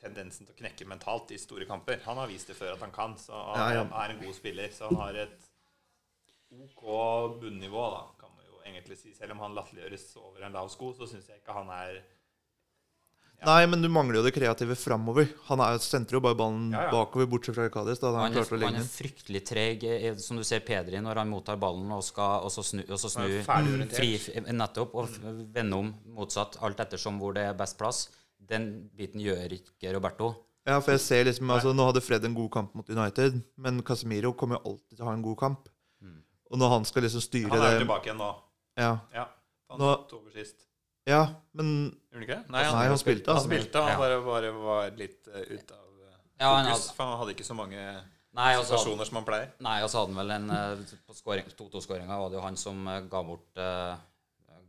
tendensen 0.00 0.46
til 0.46 0.54
å 0.54 0.58
knekke 0.62 0.86
mentalt 0.86 1.30
i 1.34 1.38
store 1.40 1.66
kamper. 1.66 2.00
Han 2.06 2.16
har 2.22 2.30
vist 2.30 2.46
det 2.50 2.56
før 2.56 2.74
at 2.74 2.80
han 2.86 2.92
kan, 2.94 3.16
så 3.18 3.32
han 3.32 3.58
Ja, 3.74 3.82
ja. 3.82 4.04
er 4.04 4.14
en 4.14 4.22
god 4.22 4.34
spiller. 4.34 4.70
Så 4.70 4.86
han 4.90 4.96
har 5.00 5.14
et 5.26 5.50
OK 6.54 7.40
bunnivå, 7.40 7.84
da, 7.90 8.02
kan 8.20 8.30
man 8.36 8.44
jo 8.46 8.60
egentlig 8.64 8.98
si. 9.00 9.12
Selv 9.16 9.32
om 9.34 9.40
han 9.42 9.54
latterliggjøres 9.56 10.04
over 10.22 10.44
en 10.46 10.52
lav 10.54 10.68
sko, 10.70 10.92
så 10.94 11.08
syns 11.10 11.26
jeg 11.30 11.40
ikke 11.42 11.56
han 11.56 11.70
er. 11.74 12.02
Nei, 13.44 13.66
men 13.68 13.82
du 13.82 13.88
mangler 13.92 14.20
jo 14.20 14.22
det 14.24 14.32
kreative 14.32 14.76
framover. 14.78 15.26
Han 15.50 15.60
er, 15.60 15.76
sentrer 15.82 16.16
jo 16.16 16.20
bare 16.24 16.36
ballen 16.38 16.70
Ja, 16.72 16.86
ja. 16.86 16.92
bakover, 16.94 17.26
bortsett 17.28 17.56
fra 17.58 17.66
Cádiz. 17.68 18.00
Da 18.00 18.12
han 18.14 18.32
Han 18.32 18.38
er, 18.40 18.46
å 18.46 18.60
han 18.64 18.78
er 18.80 18.86
fryktelig 18.88 19.42
treg, 19.44 19.84
eh, 19.84 20.14
som 20.16 20.38
du 20.40 20.44
ser 20.44 20.60
Pedri 20.64 21.00
når 21.02 21.20
han 21.20 21.28
mottar 21.28 21.58
ballen 21.60 21.90
og, 21.92 22.00
skal, 22.06 22.46
og 22.46 22.52
så 22.54 22.64
snu, 22.64 22.80
og 22.88 22.96
så 23.00 23.10
snu 23.12 23.26
fri, 23.44 24.14
nettopp, 24.48 24.94
og 24.94 25.18
vende 25.52 25.76
om 25.76 25.92
motsatt, 26.16 26.56
alt 26.64 26.80
ettersom 26.80 27.18
hvor 27.20 27.34
det 27.36 27.44
er 27.50 27.58
best 27.58 27.76
plass. 27.78 28.08
Den 28.40 28.88
biten 28.96 29.20
gjør 29.20 29.52
ikke 29.58 29.92
Roberto. 29.92 30.32
Ja, 30.64 30.78
for 30.80 30.94
jeg 30.94 31.00
ser 31.04 31.24
liksom, 31.28 31.50
altså 31.52 31.74
Nå 31.76 31.84
hadde 31.90 32.00
Fred 32.00 32.24
en 32.24 32.34
god 32.36 32.50
kamp 32.50 32.74
mot 32.74 32.88
United, 32.88 33.42
men 33.60 33.82
Casemiro 33.84 34.32
kommer 34.32 34.56
jo 34.56 34.72
alltid 34.72 34.96
til 34.96 35.04
å 35.04 35.08
ha 35.10 35.16
en 35.18 35.24
god 35.24 35.36
kamp. 35.42 35.68
Og 36.52 36.60
når 36.60 36.70
han 36.70 36.84
skal 36.86 37.02
liksom 37.02 37.22
styre 37.24 37.50
det 37.50 37.58
Han 37.58 37.66
er 37.66 37.72
det 37.74 37.80
tilbake 37.84 38.08
igjen 38.08 38.20
nå. 38.20 38.30
Ja, 38.78 38.92
Ja. 39.12 39.24
Han 39.70 39.80
Nå- 39.80 39.94
tok 40.08 40.20
over 40.22 40.30
sist. 40.30 40.66
Ja 41.06 41.22
men 41.52 41.68
Gjorde 42.10 42.14
han 42.14 42.22
ikke 42.24 42.36
det? 42.38 42.50
Nei, 42.54 42.64
han 42.64 42.98
spilte, 42.98 43.28
Han 43.30 43.36
altså. 43.36 43.48
spilte, 43.50 43.80
han 43.82 43.92
Ja. 43.92 43.98
bare, 43.98 44.18
bare 44.24 44.50
var 44.56 44.90
litt 44.96 45.28
uh, 45.28 45.40
ute 45.42 45.74
av 45.74 45.88
uh, 46.00 46.16
Ja, 46.40 46.50
fokus. 46.56 46.70
hadde- 46.72 46.96
For 46.96 47.04
han 47.10 47.18
hadde 47.20 47.34
ikke 47.36 47.44
så 47.50 47.54
mange 47.58 47.80
Nei, 48.34 48.56
og 48.56 48.64
så 48.64 48.72
hadde, 48.74 48.82
situasjoner 48.82 49.06
som 49.06 49.16
han 49.20 49.24
pleier. 49.28 49.50
nei, 49.60 49.76
og 49.84 49.90
så 49.90 50.00
hadde 50.00 50.14
han 50.14 50.20
vel 50.22 50.30
en 50.34 50.50
uh, 50.50 50.96
På 51.06 51.14
scoring- 51.14 51.52
2-2-skåringa 51.54 52.18
var 52.18 52.28
det 52.30 52.38
jo 52.40 52.44
han 52.46 52.56
som 52.56 52.84
ga 53.10 53.22
bort 53.22 53.54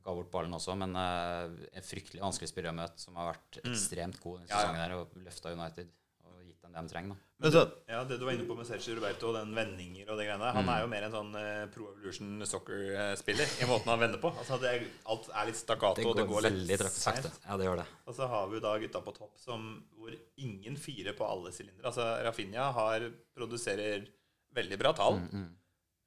Ga 0.05 0.13
bort 0.13 0.29
ballen 0.29 0.53
også, 0.53 0.75
men 0.77 0.91
en 0.95 1.81
fryktelig 1.81 2.21
vanskelig 2.21 2.51
spiller 2.51 2.69
å 2.69 2.75
møte, 2.77 2.99
som 3.01 3.15
har 3.17 3.31
vært 3.33 3.57
ekstremt 3.65 4.19
god 4.21 4.35
denne 4.43 4.51
sesongen 4.51 4.77
Ja, 4.77 4.83
ja. 4.83 4.83
her 4.85 4.93
og 4.99 5.15
løfta 5.17 5.49
United 5.55 5.87
og 6.29 6.43
gitt 6.45 6.61
dem 6.61 6.75
det 6.75 6.83
de 6.85 6.91
trenger. 6.93 7.15
da. 7.15 7.24
Men 7.43 7.51
så, 7.51 7.65
Ja, 7.91 8.03
Det 8.07 8.15
du 8.17 8.23
var 8.23 8.31
inne 8.31 8.45
på 8.47 8.55
med 8.55 8.67
Sergio 8.67 8.95
Roberto, 8.95 9.33
den 9.35 9.49
vendinger 9.55 10.07
og 10.07 10.19
det 10.19 10.27
greiene 10.29 10.51
Han 10.55 10.69
er 10.71 10.85
jo 10.85 10.87
mer 10.87 11.07
en 11.07 11.11
sånn 11.11 11.33
uh, 11.35 11.65
Pro 11.73 11.89
Evolution 11.91 12.45
Soccer-spiller 12.47 13.57
i 13.59 13.67
måten 13.67 13.91
han 13.91 13.99
vender 14.05 14.21
på. 14.23 14.31
Altså 14.31 14.59
det 14.61 14.71
Alt 15.11 15.27
er 15.33 15.49
litt 15.49 15.59
stakkato, 15.59 15.99
Det 15.99 16.07
og 16.07 16.15
det 16.15 16.27
går 16.29 16.39
går 16.39 16.47
veldig 16.47 16.69
litt 16.69 16.95
sakte. 16.95 17.33
Ja, 17.43 17.59
det 17.59 17.67
gjør 17.67 17.81
det. 17.83 17.87
Og 18.07 18.15
så 18.15 18.29
har 18.31 18.47
vi 18.53 18.63
da 18.63 18.77
gutta 18.85 19.03
på 19.03 19.15
topp 19.17 19.35
som, 19.41 19.67
hvor 19.99 20.15
ingen 20.39 20.79
firer 20.79 21.17
på 21.17 21.27
alle 21.27 21.51
sylindere. 21.51 21.91
Altså 21.91 22.07
Rafinha 22.23 22.71
har, 22.79 23.09
produserer 23.35 24.07
veldig 24.55 24.79
bra 24.79 24.95
tall. 24.95 25.19
Mm, 25.27 25.51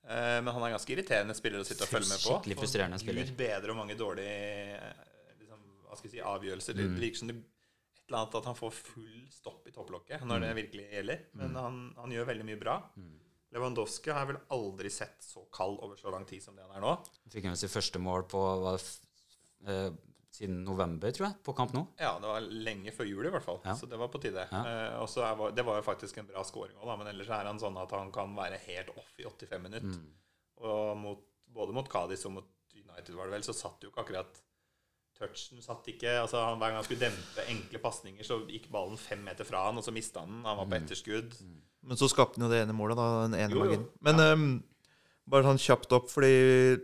Eh, 0.08 0.38
men 0.42 0.48
han 0.54 0.62
er 0.64 0.72
ganske 0.72 0.94
irriterende 0.94 1.36
spiller 1.36 1.60
å 1.60 1.66
sitte 1.68 1.84
og 1.84 1.92
følge 1.92 2.08
med 2.08 2.22
på. 2.22 2.32
Skikkelig 2.32 2.56
frustrerende 2.62 2.96
Og 2.96 3.02
spiller. 3.04 3.28
Gud 3.28 3.36
bedre 3.40 3.74
og 3.74 3.78
mange 3.82 3.96
dårlige 3.98 4.78
eh, 4.78 5.02
liksom, 5.42 5.64
hva 5.84 5.98
skal 5.98 6.08
jeg 6.08 6.14
si, 6.14 6.22
avgjørelser. 6.32 6.78
Mm. 6.78 6.80
Det 6.80 7.02
virker 7.04 7.20
som 7.20 7.32
det, 7.32 7.36
et 7.42 7.57
eller 8.08 8.18
annet 8.24 8.34
at 8.40 8.48
han 8.50 8.56
får 8.58 8.72
full 8.76 9.16
stopp 9.30 9.66
i 9.68 9.72
topplokket 9.74 10.22
når 10.24 10.40
Mm. 10.40 10.44
det 10.46 10.54
virkelig 10.62 10.86
gjelder. 10.92 11.24
Men 11.40 11.54
han, 11.56 11.80
han 11.96 12.10
gjør 12.16 12.26
veldig 12.32 12.44
mye 12.48 12.60
bra. 12.60 12.76
Lewandowski 13.52 14.10
har 14.12 14.24
jeg 14.26 14.34
vel 14.34 14.40
aldri 14.52 14.90
sett 14.92 15.22
så 15.24 15.46
kald 15.52 15.78
over 15.80 15.96
så 15.96 16.10
lang 16.12 16.26
tid 16.28 16.42
som 16.44 16.56
det 16.56 16.66
han 16.66 16.74
er 16.76 16.84
nå. 16.84 16.90
Fikk 17.32 17.46
han 17.48 17.56
sitt 17.56 17.72
første 17.72 17.98
mål 18.02 18.26
på 18.28 18.42
eh, 19.66 19.90
siden 20.38 20.60
november, 20.66 21.10
tror 21.16 21.26
jeg, 21.30 21.38
på 21.46 21.54
kamp 21.56 21.72
nå. 21.74 21.82
Ja, 21.98 22.12
det 22.22 22.28
var 22.28 22.44
lenge 22.44 22.92
før 22.94 23.08
jul 23.08 23.26
i 23.26 23.32
hvert 23.32 23.46
fall. 23.46 23.60
Ja. 23.64 23.74
Så 23.78 23.88
det 23.90 23.98
var 23.98 24.10
på 24.12 24.20
tide. 24.22 24.44
Ja. 24.52 24.60
Eh, 24.68 24.98
og 25.00 25.08
så 25.10 25.24
det 25.56 25.64
var 25.66 25.80
jo 25.80 25.86
faktisk 25.86 26.20
en 26.20 26.28
bra 26.28 26.44
scoring 26.46 26.76
òg, 26.78 26.92
men 27.00 27.08
ellers 27.14 27.30
er 27.32 27.48
han 27.48 27.60
sånn 27.62 27.78
at 27.80 27.94
han 27.96 28.12
kan 28.14 28.36
være 28.36 28.60
helt 28.68 28.92
off 28.96 29.14
i 29.18 29.24
85 29.26 29.64
minutter. 29.64 29.96
Mm. 29.96 30.12
Og 30.68 30.92
mot, 31.00 31.24
både 31.54 31.74
mot 31.76 31.88
Cádiz 31.90 32.26
og 32.28 32.36
mot 32.36 32.54
United 32.76 33.14
var 33.16 33.28
det 33.30 33.38
vel, 33.38 33.46
så 33.48 33.56
satt 33.56 33.82
jo 33.82 33.90
ikke 33.90 34.04
akkurat 34.04 34.38
Touchen 35.18 35.62
satt 35.64 35.86
ikke 35.90 36.12
altså 36.20 36.38
han, 36.44 36.58
Hver 36.60 36.70
gang 36.70 36.76
han 36.78 36.84
skulle 36.86 37.08
dempe 37.08 37.44
enkle 37.50 37.78
pasninger, 37.82 38.22
så 38.26 38.40
gikk 38.46 38.68
ballen 38.70 38.96
fem 39.00 39.22
meter 39.26 39.44
fra 39.48 39.64
han, 39.66 39.78
og 39.80 39.84
så 39.84 39.90
mista 39.94 40.20
han 40.22 40.36
den. 40.36 40.44
Han 40.46 40.56
var 40.60 40.68
på 40.70 40.78
etterskudd. 40.78 41.34
men 41.82 41.96
så 41.98 42.08
skapte 42.10 42.38
han 42.40 42.46
jo 42.46 42.52
det 42.54 42.62
ene 42.62 42.76
målet, 42.76 42.96
da. 42.98 43.08
Den 43.26 43.34
ene 43.40 43.54
Jo, 43.58 43.64
jo. 43.72 43.80
Men 44.00 44.16
Men 44.16 44.38
um, 44.38 44.62
bare 45.28 45.44
sånn 45.48 45.58
kjapt 45.58 45.92
opp, 45.98 46.08
fordi 46.10 46.78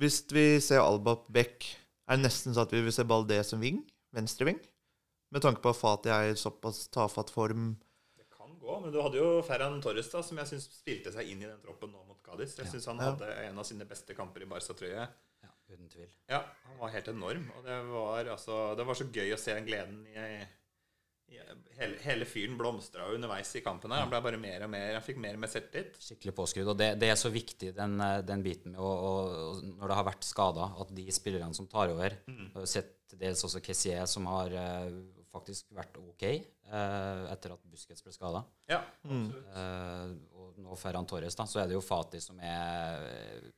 Hvis 0.00 0.22
vi 0.32 0.44
ser 0.64 0.80
Alba 0.82 1.16
Beck, 1.32 1.66
er 2.08 2.16
det 2.18 2.24
nesten 2.26 2.54
sånn 2.56 2.64
at 2.66 2.72
vi 2.74 2.80
vil 2.82 2.92
se 2.94 3.04
Baldé 3.08 3.38
som 3.44 3.60
ving? 3.62 3.82
Venstreving? 4.16 4.58
Med 5.32 5.42
tanke 5.44 5.62
på 5.64 5.70
at 5.72 5.78
Fati 5.78 6.10
er 6.12 6.30
i 6.32 6.36
såpass 6.36 6.86
tafatt 6.92 7.30
form. 7.32 7.74
Det 8.18 8.26
kan 8.32 8.56
gå. 8.60 8.78
Men 8.82 8.92
du 8.92 8.98
hadde 9.00 9.16
jo 9.20 9.42
Ferran 9.46 9.78
Torres, 9.84 10.10
da, 10.12 10.20
som 10.24 10.36
jeg 10.40 10.50
syns 10.50 10.66
spilte 10.80 11.12
seg 11.14 11.28
inn 11.32 11.44
i 11.44 11.48
den 11.48 11.60
troppen 11.64 11.92
nå 11.92 12.02
mot 12.08 12.18
Cádiz. 12.24 12.56
Jeg 12.58 12.68
syns 12.72 12.88
han 12.90 12.98
Ja. 13.00 13.12
hadde 13.12 13.30
en 13.46 13.58
av 13.58 13.64
sine 13.64 13.84
beste 13.88 14.14
kamper 14.16 14.42
i 14.42 14.48
Barca-trøye. 14.50 15.06
Ja, 15.72 15.78
uten 15.78 15.88
tvil. 15.92 16.10
Ja, 16.28 16.42
han 16.68 16.80
var 16.80 16.92
helt 16.92 17.08
enorm. 17.08 17.46
Og 17.56 17.64
det 17.64 17.78
var, 17.88 18.28
altså, 18.36 18.58
det 18.76 18.84
var 18.88 18.98
så 18.98 19.06
gøy 19.08 19.32
å 19.32 19.38
se 19.40 19.54
den 19.56 19.66
gleden 19.68 20.02
i, 20.12 20.26
i 21.32 21.38
hele, 21.78 21.96
hele 22.04 22.26
fyren 22.28 22.58
blomstra 22.60 23.06
underveis 23.14 23.54
i 23.56 23.62
kampen. 23.64 23.90
her. 23.94 24.04
Han 24.04 24.10
ble 24.12 24.20
bare 24.24 24.40
mer 24.40 24.66
og 24.66 24.72
mer 24.74 24.92
Han 24.98 25.04
fikk 25.06 25.20
mer 25.22 25.38
og 25.38 25.44
mer 25.44 25.52
selvtillit. 25.52 25.96
Skikkelig 26.02 26.34
påskrudd. 26.36 26.72
Og 26.74 26.76
det, 26.80 26.90
det 27.00 27.08
er 27.08 27.16
så 27.20 27.30
viktig, 27.32 27.72
den, 27.78 27.96
eh, 28.04 28.18
den 28.28 28.44
biten 28.44 28.74
med 28.76 28.82
å, 28.84 28.90
å, 28.92 29.54
Når 29.64 29.88
det 29.88 29.96
har 30.00 30.08
vært 30.12 30.28
skader, 30.28 30.76
at 30.84 30.92
de 30.98 31.06
spillerne 31.14 31.56
som 31.56 31.66
tar 31.72 31.92
over 31.94 32.18
Mm. 32.28 32.50
Jeg 32.52 32.60
har 32.60 32.68
sett 32.70 33.16
dels 33.18 33.42
også 33.44 33.60
Kessier, 33.64 34.04
som 34.08 34.26
har 34.30 34.52
eh, 34.56 34.92
faktisk 35.32 35.72
vært 35.76 35.96
OK 36.00 36.22
eh, 36.28 37.22
etter 37.32 37.54
at 37.54 37.64
Busquets 37.68 38.04
ble 38.04 38.12
skada. 38.12 38.44
Ja, 38.68 38.82
Mm. 39.08 39.26
Eh, 39.32 40.12
og 40.36 40.58
nå 40.62 40.76
Ferran 40.78 41.06
Torres, 41.08 41.34
da, 41.36 41.44
så 41.48 41.60
er 41.62 41.68
det 41.70 41.74
jo 41.78 41.82
Fati 41.84 42.20
som 42.22 42.38
er 42.44 43.02
eh, 43.08 43.50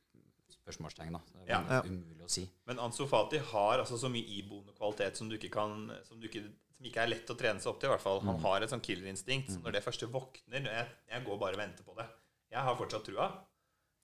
spørsmålstegn, 0.65 1.13
da. 1.15 1.21
Det 1.31 1.45
er 1.45 1.53
Ja. 1.53 1.81
Umulig 1.85 2.25
å 2.25 2.29
si. 2.35 2.43
Men 2.65 2.79
Ansu 2.81 3.05
Fati 3.07 3.37
har 3.53 3.79
altså 3.79 3.97
så 4.01 4.09
mye 4.11 4.25
iboende 4.39 4.73
kvalitet 4.75 5.15
som, 5.17 5.29
du 5.29 5.37
ikke 5.37 5.51
kan, 5.53 5.91
som, 6.03 6.19
du 6.19 6.27
ikke, 6.27 6.41
som 6.75 6.85
ikke 6.89 7.03
er 7.05 7.11
lett 7.13 7.29
å 7.29 7.37
trene 7.37 7.61
seg 7.61 7.71
opp 7.71 7.79
til. 7.79 7.89
i 7.89 7.93
hvert 7.93 8.01
fall. 8.05 8.21
Han 8.25 8.39
har 8.43 8.61
et 8.65 8.73
sånn 8.73 8.81
killerinstinkt. 8.83 9.51
Så 9.53 9.61
når 9.61 9.77
det 9.77 9.83
første 9.85 10.09
våkner 10.11 10.65
jeg, 10.71 10.87
jeg 11.13 11.25
går 11.25 11.37
bare 11.41 11.53
og 11.59 11.61
venter 11.61 11.83
på 11.87 11.95
det. 11.95 12.07
Jeg 12.51 12.61
har 12.65 12.75
fortsatt 12.79 13.05
trua. 13.05 13.29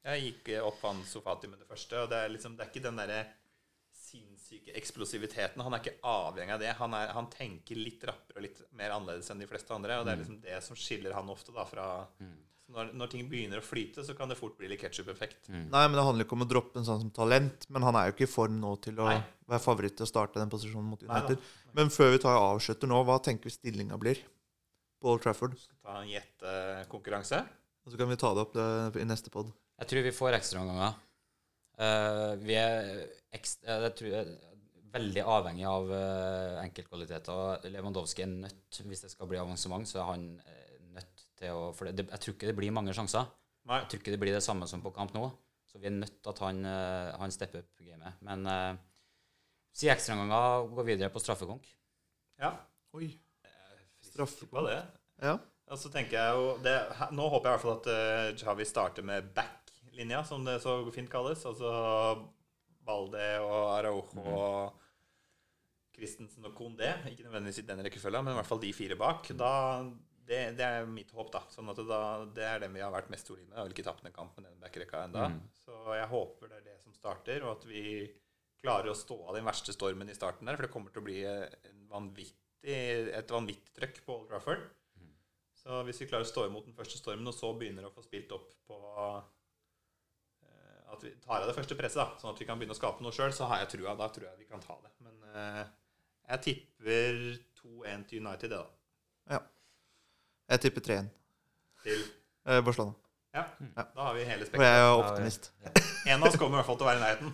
Jeg 0.05 0.21
gikk 0.25 0.55
opp 0.65 0.83
Ansu 0.89 1.19
Fati 1.21 1.47
med 1.47 1.59
det 1.59 1.67
første. 1.67 1.97
og 2.03 2.09
Det 2.09 2.17
er, 2.17 2.29
liksom, 2.29 2.55
det 2.57 2.65
er 2.65 2.71
ikke 2.71 2.87
den 2.87 3.01
derre 3.01 3.21
sinnssyke 4.01 4.73
eksplosiviteten. 4.75 5.61
Han 5.63 5.73
er 5.75 5.81
ikke 5.83 5.99
avhengig 6.03 6.55
av 6.55 6.59
det. 6.63 6.71
Han, 6.79 6.93
er, 6.97 7.11
han 7.15 7.29
tenker 7.31 7.77
litt 7.79 8.03
rappere 8.07 8.39
og 8.41 8.45
litt 8.47 8.61
mer 8.77 8.91
annerledes 8.95 9.29
enn 9.31 9.39
de 9.43 9.47
fleste 9.49 9.73
andre. 9.75 9.99
Og 10.01 10.05
det 10.07 10.13
er 10.15 10.21
liksom 10.23 10.39
det 10.41 10.57
som 10.65 10.75
skiller 10.79 11.13
han 11.13 11.29
ofte 11.31 11.53
da 11.55 11.65
fra 11.69 11.85
så 12.17 12.25
når, 12.71 12.91
når 12.97 13.11
ting 13.11 13.27
begynner 13.29 13.61
å 13.61 13.65
flyte, 13.65 14.03
så 14.07 14.15
kan 14.17 14.31
det 14.31 14.37
fort 14.39 14.57
bli 14.59 14.69
litt 14.71 14.81
ketsjup-effekt. 14.81 15.49
Nei, 15.51 15.83
men 15.85 15.97
det 15.97 16.05
handler 16.07 16.27
ikke 16.27 16.37
om 16.37 16.45
å 16.45 16.49
droppe 16.49 16.79
en 16.81 16.87
sånn 16.87 17.01
som 17.03 17.13
talent. 17.15 17.67
Men 17.73 17.85
han 17.87 17.97
er 17.99 18.09
jo 18.09 18.15
ikke 18.15 18.27
i 18.27 18.31
form 18.31 18.59
nå 18.61 18.75
til 18.83 18.99
å 19.03 19.09
Nei. 19.09 19.17
være 19.51 19.63
favoritt 19.63 19.97
til 19.99 20.07
å 20.07 20.11
starte 20.11 20.39
den 20.41 20.51
posisjonen 20.51 20.89
mot 20.93 21.03
Nei. 21.03 21.09
United. 21.11 21.49
Men 21.77 21.91
før 21.93 22.13
vi 22.15 22.21
tar 22.23 22.39
avslutter 22.39 22.91
nå, 22.91 23.01
hva 23.07 23.17
tenker 23.23 23.51
vi 23.51 23.55
stillinga 23.55 23.99
blir 24.01 24.21
på 25.01 25.13
Old 25.13 25.23
Trafford? 25.25 25.57
Skal 25.59 25.81
Ta 25.87 25.97
en 26.01 26.11
gjettekonkurranse. 26.11 27.41
Og 27.85 27.93
så 27.93 27.99
kan 27.99 28.11
vi 28.11 28.19
ta 28.21 28.31
det 28.37 28.45
opp 28.45 28.53
det, 28.55 28.67
i 29.01 29.07
neste 29.09 29.33
pod. 29.33 29.51
Jeg 29.81 29.91
tror 29.91 30.05
vi 30.05 30.13
får 30.15 30.37
ekstraomganger. 30.37 30.99
Uh, 31.81 32.33
vi 32.43 32.55
er 32.59 33.05
ekst, 33.33 33.63
eh, 33.65 33.79
jeg 33.87 33.93
tror 33.97 34.11
jeg 34.11 34.33
veldig 34.91 35.23
avhengig 35.23 35.65
av 35.67 35.89
uh, 35.89 36.59
enkeltkvaliteter. 36.61 37.69
Lewandowski 37.71 38.25
er 38.25 38.33
nødt, 38.33 38.81
hvis 38.85 39.05
det 39.05 39.11
skal 39.13 39.29
bli 39.29 39.39
avansement, 39.41 39.87
så 39.89 40.01
er 40.01 40.09
han 40.11 40.25
eh, 40.43 40.51
nødt 40.51 40.70
til 41.41 41.57
å 41.57 41.71
For 41.77 41.89
det, 41.89 42.07
jeg 42.07 42.23
tror 42.23 42.37
ikke 42.37 42.49
det 42.49 42.57
blir 42.57 42.73
mange 42.75 42.95
sjanser. 42.95 43.29
Nei. 43.69 43.81
Jeg 43.83 43.91
tror 43.91 44.01
ikke 44.01 44.13
det 44.15 44.21
blir 44.21 44.35
det 44.35 44.45
samme 44.45 44.67
som 44.69 44.83
på 44.83 44.93
kamp 44.95 45.13
nå. 45.15 45.27
Så 45.71 45.79
vi 45.79 45.87
er 45.87 45.95
nødt 45.95 46.17
til 46.19 46.33
at 46.33 46.41
han, 46.43 46.65
eh, 46.67 47.11
han 47.21 47.31
stepper 47.31 47.61
opp 47.63 47.83
gamet. 47.85 48.17
Men 48.27 48.47
uh, 48.49 48.79
si 49.71 49.87
ekstraomganger, 49.91 50.67
gå 50.75 50.85
videre 50.89 51.11
på 51.13 51.21
straffekonk. 51.23 51.69
Ja. 52.41 52.51
Oi. 52.97 53.07
Straffekonk. 54.03 54.51
Var 54.57 54.67
det. 54.67 54.81
Ja. 55.23 55.37
Og 55.71 55.79
så 55.79 55.91
tenker 55.93 56.17
jeg 56.17 56.35
jo 56.35 56.47
det, 56.65 56.75
Nå 57.15 57.29
håper 57.31 57.47
jeg 57.47 57.53
i 57.53 57.55
hvert 57.55 57.63
fall 57.63 57.77
at 57.77 57.87
uh, 57.87 58.41
Javi 58.41 58.67
starter 58.67 59.07
med 59.07 59.31
back-linja, 59.37 60.25
som 60.27 60.43
det 60.43 60.57
så 60.65 60.75
fint 60.91 61.11
kalles. 61.11 61.45
Altså 61.47 61.71
Balde 62.83 63.27
og 63.45 63.57
Araujo 63.77 64.25
og 64.25 64.81
Christensen 65.95 66.49
og 66.49 66.57
Kondé. 66.57 66.91
Ikke 67.11 67.23
nødvendigvis 67.27 67.61
i 67.61 67.67
den 67.69 67.83
rekkefølga, 67.85 68.23
men 68.25 68.33
i 68.33 68.39
hvert 68.41 68.49
fall 68.49 68.63
de 68.63 68.73
fire 68.75 68.97
bak. 68.99 69.31
Da, 69.37 69.51
det, 70.31 70.39
det 70.55 70.63
er 70.67 70.87
mitt 70.87 71.11
håp, 71.11 71.29
da. 71.33 71.43
Sånn 71.51 71.69
at 71.71 71.79
det, 71.79 71.87
da, 71.89 72.01
det 72.35 72.43
er 72.47 72.61
dem 72.63 72.75
vi 72.77 72.83
har 72.83 72.93
vært 72.93 73.11
mest 73.11 73.27
solide 73.27 73.49
med. 73.49 73.55
Jeg 73.55 73.59
har 73.59 73.67
vel 73.67 73.75
ikke 73.75 73.87
tapt 73.89 74.05
en 74.07 74.15
kamp 74.15 74.37
med 74.37 74.47
den 74.47 74.59
backrekka 74.63 75.05
ennå. 75.07 75.25
Mm. 75.33 75.39
Så 75.59 75.79
jeg 75.97 76.11
håper 76.13 76.51
det 76.51 76.59
er 76.61 76.67
det 76.69 76.77
som 76.83 76.95
starter, 76.95 77.43
og 77.43 77.57
at 77.57 77.65
vi 77.67 77.83
klarer 78.61 78.91
å 78.91 78.97
stå 78.97 79.17
av 79.25 79.35
den 79.35 79.47
verste 79.47 79.75
stormen 79.75 80.11
i 80.11 80.15
starten 80.15 80.47
der. 80.47 80.57
For 80.59 80.67
det 80.67 80.71
kommer 80.73 80.93
til 80.93 81.03
å 81.03 81.07
bli 81.09 81.19
en 81.27 81.83
vanvittig, 81.91 82.77
et 83.17 83.33
vanvittig 83.33 83.75
trøkk 83.75 84.01
på 84.05 84.15
Old 84.19 84.31
Trafford. 84.31 84.63
Så 85.61 85.83
hvis 85.85 85.99
vi 86.01 86.07
klarer 86.09 86.25
å 86.25 86.31
stå 86.31 86.47
imot 86.47 86.65
den 86.65 86.77
første 86.77 86.97
stormen, 86.97 87.27
og 87.29 87.37
så 87.37 87.51
begynner 87.57 87.85
å 87.85 87.93
få 87.93 88.01
spilt 88.05 88.31
opp 88.33 88.49
på 88.65 88.77
uh, 88.81 89.19
At 90.95 91.03
vi 91.05 91.11
tar 91.21 91.43
av 91.43 91.49
det 91.51 91.57
første 91.57 91.77
presset, 91.77 92.01
da, 92.01 92.17
sånn 92.21 92.33
at 92.33 92.41
vi 92.41 92.47
kan 92.49 92.57
begynne 92.57 92.73
å 92.73 92.79
skape 92.79 93.03
noe 93.05 93.13
sjøl, 93.13 93.33
så 93.35 93.49
har 93.51 93.61
jeg 93.61 93.75
trua. 93.75 93.93
Da 93.99 94.09
tror 94.15 94.31
jeg 94.31 94.39
vi 94.41 94.49
kan 94.49 94.63
ta 94.63 94.79
det. 94.81 94.95
Men 95.05 95.21
uh, 95.35 95.65
jeg 96.31 96.45
tipper 96.47 97.19
2-1 97.61 98.07
til 98.09 98.23
United, 98.23 98.55
det, 98.55 98.61
da. 98.63 99.41
Jeg 100.51 100.61
tipper 100.65 100.81
3-1. 100.87 101.07
Til 101.85 102.01
Eh, 102.51 102.57
Barcelona. 102.65 102.91
Ja, 103.35 103.43
Ja. 103.77 103.83
da 103.95 104.01
har 104.07 104.13
vi 104.17 104.23
hele 104.27 104.45
Og 104.53 104.63
jeg 104.63 104.71
er 104.73 104.81
er 104.81 105.03
optimist. 105.03 105.51
En 106.07 106.17
av 106.23 106.27
oss 106.27 106.35
kommer 106.41 106.57
i 106.57 106.61
hvert 106.61 106.65
fall 106.65 106.77
til 106.77 106.85
å 106.85 106.89
være 106.89 106.97
i 106.97 107.03
nærheten. 107.05 107.29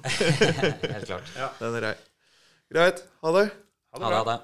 Helt 0.94 1.08
klart. 1.08 1.32
Den 1.60 1.76
er 1.76 1.80
grei. 1.80 1.94
Greit. 2.76 3.00
Ha 3.24 3.32
det. 3.38 3.46
Ha 3.94 3.98
det 3.98 4.04
Ha 4.04 4.10
bra. 4.10 4.10
det. 4.10 4.18
Ha 4.18 4.34
det. 4.34 4.42